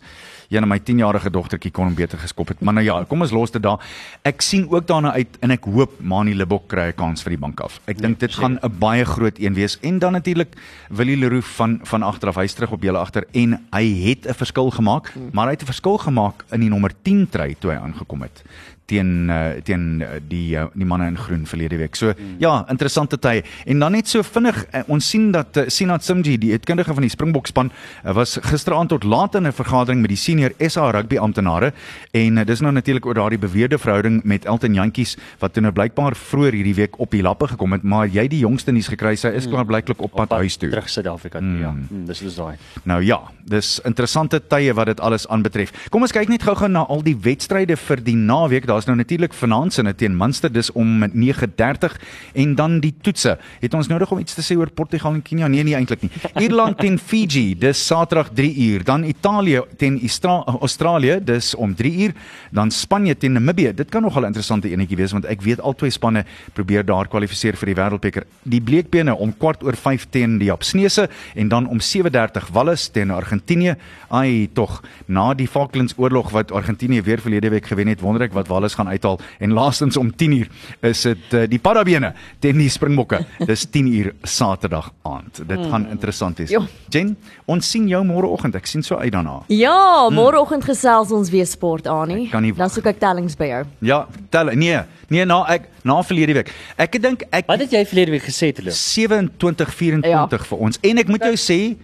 een 0.50 0.68
my 0.68 0.80
10-jarige 0.80 1.30
dogtertjie 1.30 1.72
kon 1.72 1.86
hom 1.86 1.96
beter 1.96 2.18
geskop 2.20 2.48
het. 2.48 2.62
Maar 2.62 2.74
nou 2.74 2.86
ja 2.86 3.04
kom 3.08 3.22
ons 3.22 3.32
los 3.32 3.52
dit 3.52 3.62
daar. 3.62 3.80
Ek 4.24 4.42
sien 4.42 4.70
ook 4.70 4.88
daarna 4.88 5.14
uit 5.14 5.38
en 5.42 5.52
ek 5.52 5.64
hoop 5.66 6.00
Mani 6.00 6.34
Lebok 6.36 6.68
kry 6.68 6.90
'n 6.90 6.96
kans 6.96 7.24
vir 7.24 7.30
die 7.30 7.40
bank 7.40 7.60
af. 7.60 7.80
Ek 7.86 7.98
dink 7.98 8.20
dit 8.20 8.34
gaan 8.34 8.60
'n 8.62 8.78
baie 8.80 9.06
groot 9.06 9.40
een 9.40 9.54
wees. 9.54 9.80
En 9.82 10.00
dan 10.00 10.12
natuurlik 10.12 10.56
Willie 10.90 11.18
Leroux 11.18 11.46
van 11.46 11.80
van 11.84 12.04
agteraf. 12.04 12.36
Hy's 12.36 12.54
terug 12.54 12.72
op 12.72 12.82
julle 12.84 12.98
agter 12.98 13.26
en 13.32 13.68
hy 13.72 14.10
het 14.10 14.28
'n 14.28 14.34
verskil 14.34 14.70
gemaak 14.72 15.14
maar 15.32 15.46
hy 15.46 15.52
het 15.52 15.62
'n 15.62 15.72
verskil 15.74 15.98
gemaak 15.98 16.46
in 16.52 16.60
die 16.60 16.70
nommer 16.70 16.92
10 17.02 17.30
try 17.30 17.56
toe 17.60 17.72
hy 17.72 17.78
aangekom 17.78 18.22
het 18.22 18.44
teen 18.90 19.30
uh, 19.30 19.60
teen 19.66 20.02
uh, 20.02 20.18
die 20.30 20.58
uh, 20.58 20.68
die 20.74 20.88
manne 20.88 21.10
in 21.12 21.18
groen 21.20 21.46
verlede 21.50 21.80
week. 21.80 21.96
So 22.00 22.14
mm. 22.14 22.38
ja, 22.42 22.66
interessante 22.72 23.20
tye. 23.22 23.44
En 23.70 23.80
dan 23.84 23.96
net 23.98 24.10
so 24.10 24.24
vinnig 24.26 24.58
uh, 24.74 24.84
ons 24.88 25.10
sien 25.10 25.30
dat 25.36 25.58
uh, 25.58 25.68
Sinat 25.70 26.06
Simji, 26.06 26.38
die 26.42 26.52
uitkundige 26.58 26.96
van 26.98 27.06
die 27.06 27.12
Springbok 27.14 27.50
span, 27.52 27.72
uh, 28.04 28.14
was 28.18 28.38
gisteraand 28.50 28.90
tot 28.94 29.04
laat 29.04 29.36
in 29.36 29.48
'n 29.48 29.56
vergadering 29.56 30.02
met 30.02 30.10
die 30.10 30.20
senior 30.20 30.54
SA 30.58 30.90
rugby 30.92 31.18
amptenare 31.18 31.74
en 32.12 32.38
uh, 32.38 32.46
dis 32.46 32.62
nou 32.62 32.74
natuurlik 32.74 33.06
oor 33.06 33.14
daardie 33.14 33.40
beweerde 33.40 33.78
verhouding 33.78 34.24
met 34.24 34.46
Elton 34.46 34.74
Jantjies 34.74 35.18
wat 35.40 35.54
toe 35.54 35.62
nou 35.62 35.74
blykbaar 35.74 36.16
vroeër 36.16 36.54
hierdie 36.54 36.76
week 36.76 37.00
op 37.00 37.12
die 37.12 37.22
lappe 37.22 37.48
gekom 37.48 37.74
het, 37.76 37.84
maar 37.84 38.08
jy 38.08 38.28
die 38.28 38.42
jongste 38.44 38.72
nuus 38.72 38.90
gekry, 38.92 39.16
sy 39.16 39.32
is 39.38 39.48
klaar 39.48 39.66
blyklik 39.66 40.02
op 40.02 40.16
pad 40.18 40.34
huis 40.40 40.58
toe. 40.58 40.70
Terug 40.70 40.90
Suid-Afrika 40.90 41.40
toe, 41.40 41.48
mm. 41.48 41.62
ja. 41.62 41.72
Mm, 41.72 42.06
dis 42.10 42.24
dis 42.26 42.36
daai. 42.36 42.56
Nou 42.90 43.00
ja, 43.06 43.20
dis 43.50 43.80
interessante 43.88 44.40
tye 44.52 44.74
wat 44.78 44.92
dit 44.92 45.00
alles 45.04 45.28
aanbetref. 45.28 45.74
Kom 45.94 46.06
ons 46.06 46.16
kyk 46.16 46.32
net 46.32 46.44
gou-gou 46.46 46.70
na 46.72 46.86
al 46.90 47.04
die 47.06 47.16
wedstryde 47.16 47.78
vir 47.80 48.04
die 48.04 48.18
naweek. 48.18 48.68
Daar's 48.80 48.92
nou 48.92 49.02
natuurlik 49.02 49.34
vanaand 49.36 49.74
sinne 49.76 49.92
teen 49.92 50.14
Munster 50.16 50.52
dis 50.52 50.70
om 50.72 51.02
9:30 51.04 51.96
en 52.34 52.56
dan 52.56 52.78
die 52.80 52.94
toetse. 53.02 53.34
Het 53.60 53.74
ons 53.74 53.88
nodig 53.88 54.12
om 54.12 54.20
iets 54.20 54.34
te 54.34 54.44
sê 54.46 54.56
oor 54.56 54.70
Portugal 54.72 55.14
en 55.14 55.22
Kenia? 55.22 55.48
Nee, 55.48 55.64
nie 55.64 55.76
eintlik 55.76 56.02
nie. 56.02 56.12
Ierland 56.46 56.78
teen 56.80 56.96
Fiji, 57.00 57.58
dis 57.60 57.86
Saterdag 57.86 58.30
3 58.34 58.56
uur. 58.56 58.84
Dan 58.84 59.04
Italië 59.04 59.66
teen 59.78 59.98
Istra 60.02 60.44
Australië, 60.62 61.18
dis 61.24 61.56
om 61.56 61.74
3 61.76 61.92
uur. 62.06 62.14
Dan 62.52 62.72
Spanje 62.72 63.18
teen 63.18 63.34
Namibië. 63.36 63.74
Dit 63.76 63.90
kan 63.90 64.02
nogal 64.02 64.22
'n 64.22 64.26
interessante 64.32 64.70
enetjie 64.70 64.98
wees 64.98 65.12
want 65.12 65.26
ek 65.26 65.42
weet 65.42 65.60
albei 65.60 65.90
spanne 65.90 66.24
probeer 66.54 66.86
daar 66.86 67.08
kwalifiseer 67.08 67.58
vir 67.58 67.66
die 67.66 67.76
Wêreldbeker. 67.76 68.24
Die 68.44 68.62
bleekbene 68.62 69.16
om 69.16 69.38
kwart 69.38 69.64
oor 69.64 69.76
5 69.76 70.08
teen 70.10 70.38
die 70.38 70.48
Japsnese 70.48 71.10
en 71.36 71.48
dan 71.48 71.68
om 71.68 71.80
7:30 71.80 72.48
Wallis 72.52 72.88
teen 72.88 73.12
Argentinië. 73.12 73.76
Ai 74.08 74.50
tog, 74.54 74.84
na 75.06 75.34
die 75.34 75.48
Falklandsoorlog 75.48 76.30
wat 76.30 76.52
Argentinië 76.52 77.02
weer 77.02 77.20
verlede 77.20 77.50
week 77.50 77.66
gewen 77.66 77.88
het, 77.88 78.00
wonder 78.02 78.22
ek 78.22 78.34
wat 78.34 78.48
Wallis 78.48 78.69
gaan 78.74 78.88
uithaal. 78.88 79.20
En 79.40 79.52
laastens 79.54 79.98
om 79.98 80.12
10uur 80.12 80.48
is 80.82 81.02
dit 81.02 81.34
uh, 81.34 81.44
die 81.48 81.60
Parabene 81.60 82.14
teen 82.40 82.58
die 82.58 82.70
Springbokke. 82.70 83.26
Dis 83.46 83.66
10uur 83.70 84.14
Saterdag 84.24 84.92
aand. 85.02 85.42
Dit 85.48 85.60
gaan 85.70 85.88
interessant 85.90 86.38
wees. 86.38 86.50
Jo. 86.50 86.64
Jen, 86.90 87.16
ons 87.46 87.70
sien 87.72 87.88
jou 87.88 88.04
môreoggend. 88.06 88.56
Ek 88.56 88.66
sien 88.66 88.84
so 88.84 88.96
uit 88.96 89.12
daarna. 89.14 89.40
Ja, 89.48 90.10
môreoggend 90.10 90.64
gesels 90.66 91.12
ons 91.12 91.30
weer 91.30 91.46
sport 91.46 91.88
aan 91.88 92.08
nie. 92.08 92.30
Nie 92.40 92.54
Dan 92.54 92.70
soek 92.70 92.86
ek 92.86 93.00
tellings 93.00 93.36
by 93.36 93.46
jou. 93.46 93.66
Ja, 93.82 94.08
tel 94.30 94.46
nee, 94.56 94.80
nee 95.10 95.26
na 95.26 95.44
ek 95.48 95.70
na 95.84 96.02
verlede 96.04 96.34
week. 96.34 96.52
Ek 96.78 97.02
dink 97.02 97.24
ek 97.32 97.48
Wat 97.48 97.60
het 97.60 97.72
jy 97.72 97.86
verlede 97.86 98.12
week 98.12 98.24
gesê 98.24 98.52
te 98.54 98.64
loop? 98.64 98.74
27 98.74 99.74
24 99.74 100.10
Ja. 100.10 100.28
vir 100.50 100.58
ons. 100.58 100.80
En 100.82 100.98
ek 100.98 101.08
moet 101.08 101.24
jou 101.24 101.36
sê 101.36 101.78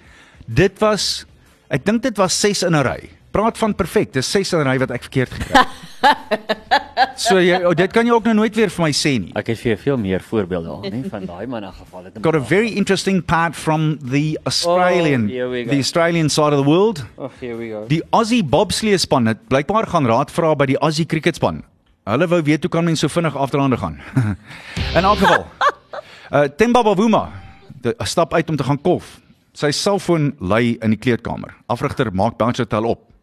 dit 0.48 0.80
was 0.80 1.26
ek 1.70 1.86
dink 1.86 2.02
dit 2.04 2.18
was 2.18 2.34
6 2.40 2.64
in 2.64 2.76
'n 2.76 2.84
ry. 2.84 3.10
Praat 3.36 3.60
van 3.60 3.76
perfek. 3.76 4.14
Dis 4.16 4.32
6 4.32 4.54
in 4.56 4.64
'n 4.64 4.70
ry 4.70 4.78
wat 4.80 4.92
ek 4.96 5.04
verkeerd 5.10 5.32
gekry 5.36 5.60
het. 5.60 5.68
so 7.26 7.40
jy 7.42 7.58
oh, 7.66 7.74
dit 7.76 7.92
kan 7.92 8.08
jy 8.08 8.14
ook 8.14 8.28
nou 8.30 8.36
nooit 8.40 8.56
weer 8.56 8.72
vir 8.72 8.84
my 8.86 8.92
sê 8.96 9.14
nie. 9.20 9.32
Ek 9.36 9.50
het 9.52 9.60
vir 9.60 9.74
jou 9.74 9.80
veel 9.84 9.98
meer 9.98 10.24
voorbeelde 10.24 10.70
al, 10.72 10.82
nie 10.94 11.04
van 11.10 11.26
daai 11.28 11.48
man 11.48 11.64
in 11.68 11.74
geval 11.76 12.08
het. 12.08 12.20
Got 12.24 12.36
a 12.36 12.44
very 12.44 12.72
interesting 12.80 13.22
part 13.24 13.56
from 13.56 13.98
the 14.00 14.38
Australian 14.44 15.28
Oh, 15.28 15.52
the 15.52 15.82
Australian 15.82 16.30
side 16.30 16.54
of 16.56 16.62
the 16.64 16.70
world. 16.70 17.04
Oh, 17.18 17.32
here 17.42 17.58
we 17.58 17.70
go. 17.74 17.86
Die 17.92 18.04
Aussie 18.12 18.44
bobslee 18.44 18.98
span 18.98 19.26
het 19.28 19.48
blykbaar 19.48 19.88
gaan 19.88 20.08
raad 20.08 20.32
vra 20.32 20.54
by 20.56 20.66
die 20.66 20.80
Aussie 20.80 21.06
cricket 21.06 21.36
span. 21.36 21.64
Hulle 22.06 22.28
wou 22.30 22.42
weet 22.46 22.64
hoe 22.64 22.72
kan 22.72 22.86
mens 22.86 23.02
so 23.02 23.10
vinnig 23.10 23.36
afdraande 23.36 23.78
gaan. 23.82 24.00
In 24.98 25.04
elk 25.04 25.18
geval. 25.18 25.46
Uh 26.32 26.48
Themba 26.58 26.84
Bavuma 26.84 27.30
de- 27.82 27.96
stap 28.06 28.34
uit 28.34 28.50
om 28.50 28.56
te 28.56 28.64
gaan 28.64 28.82
kof. 28.82 29.20
Sy 29.56 29.72
selfoon 29.72 30.34
lê 30.40 30.76
in 30.84 30.92
die 30.92 31.00
kleedkamer. 31.00 31.54
Afrigter 31.72 32.12
maak 32.14 32.38
Bouncer 32.38 32.68
tel 32.68 32.84
op. 32.84 33.15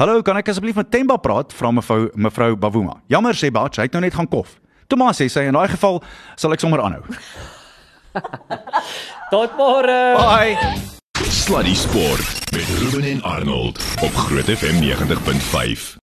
Hallo, 0.00 0.22
kan 0.24 0.38
ek 0.40 0.48
asseblief 0.52 0.78
met 0.80 0.90
Themba 0.90 1.18
praat? 1.20 1.52
Vra 1.56 1.72
mevrou 1.74 2.08
mevrou 2.16 2.56
Bavuma. 2.56 3.00
Jammer 3.12 3.36
sê 3.36 3.50
Bach, 3.52 3.76
hy 3.76 3.88
het 3.88 3.96
nou 3.96 4.02
net 4.04 4.16
gaan 4.16 4.28
kof. 4.30 4.56
Tomas 4.90 5.20
sê 5.20 5.28
sy 5.30 5.46
in 5.46 5.54
daai 5.54 5.68
geval 5.70 6.00
sal 6.40 6.56
ek 6.56 6.62
sommer 6.64 6.82
aanhou. 6.82 7.04
Tot 9.34 9.54
môre. 9.58 9.98
Bye. 10.18 10.56
Sluddy 11.30 11.76
Sport 11.78 12.50
met 12.50 12.66
Ruben 12.80 13.06
en 13.12 13.22
Arnold 13.22 13.78
op 14.02 14.14
Groot 14.26 14.50
FM 14.50 14.82
90.5. 14.82 15.98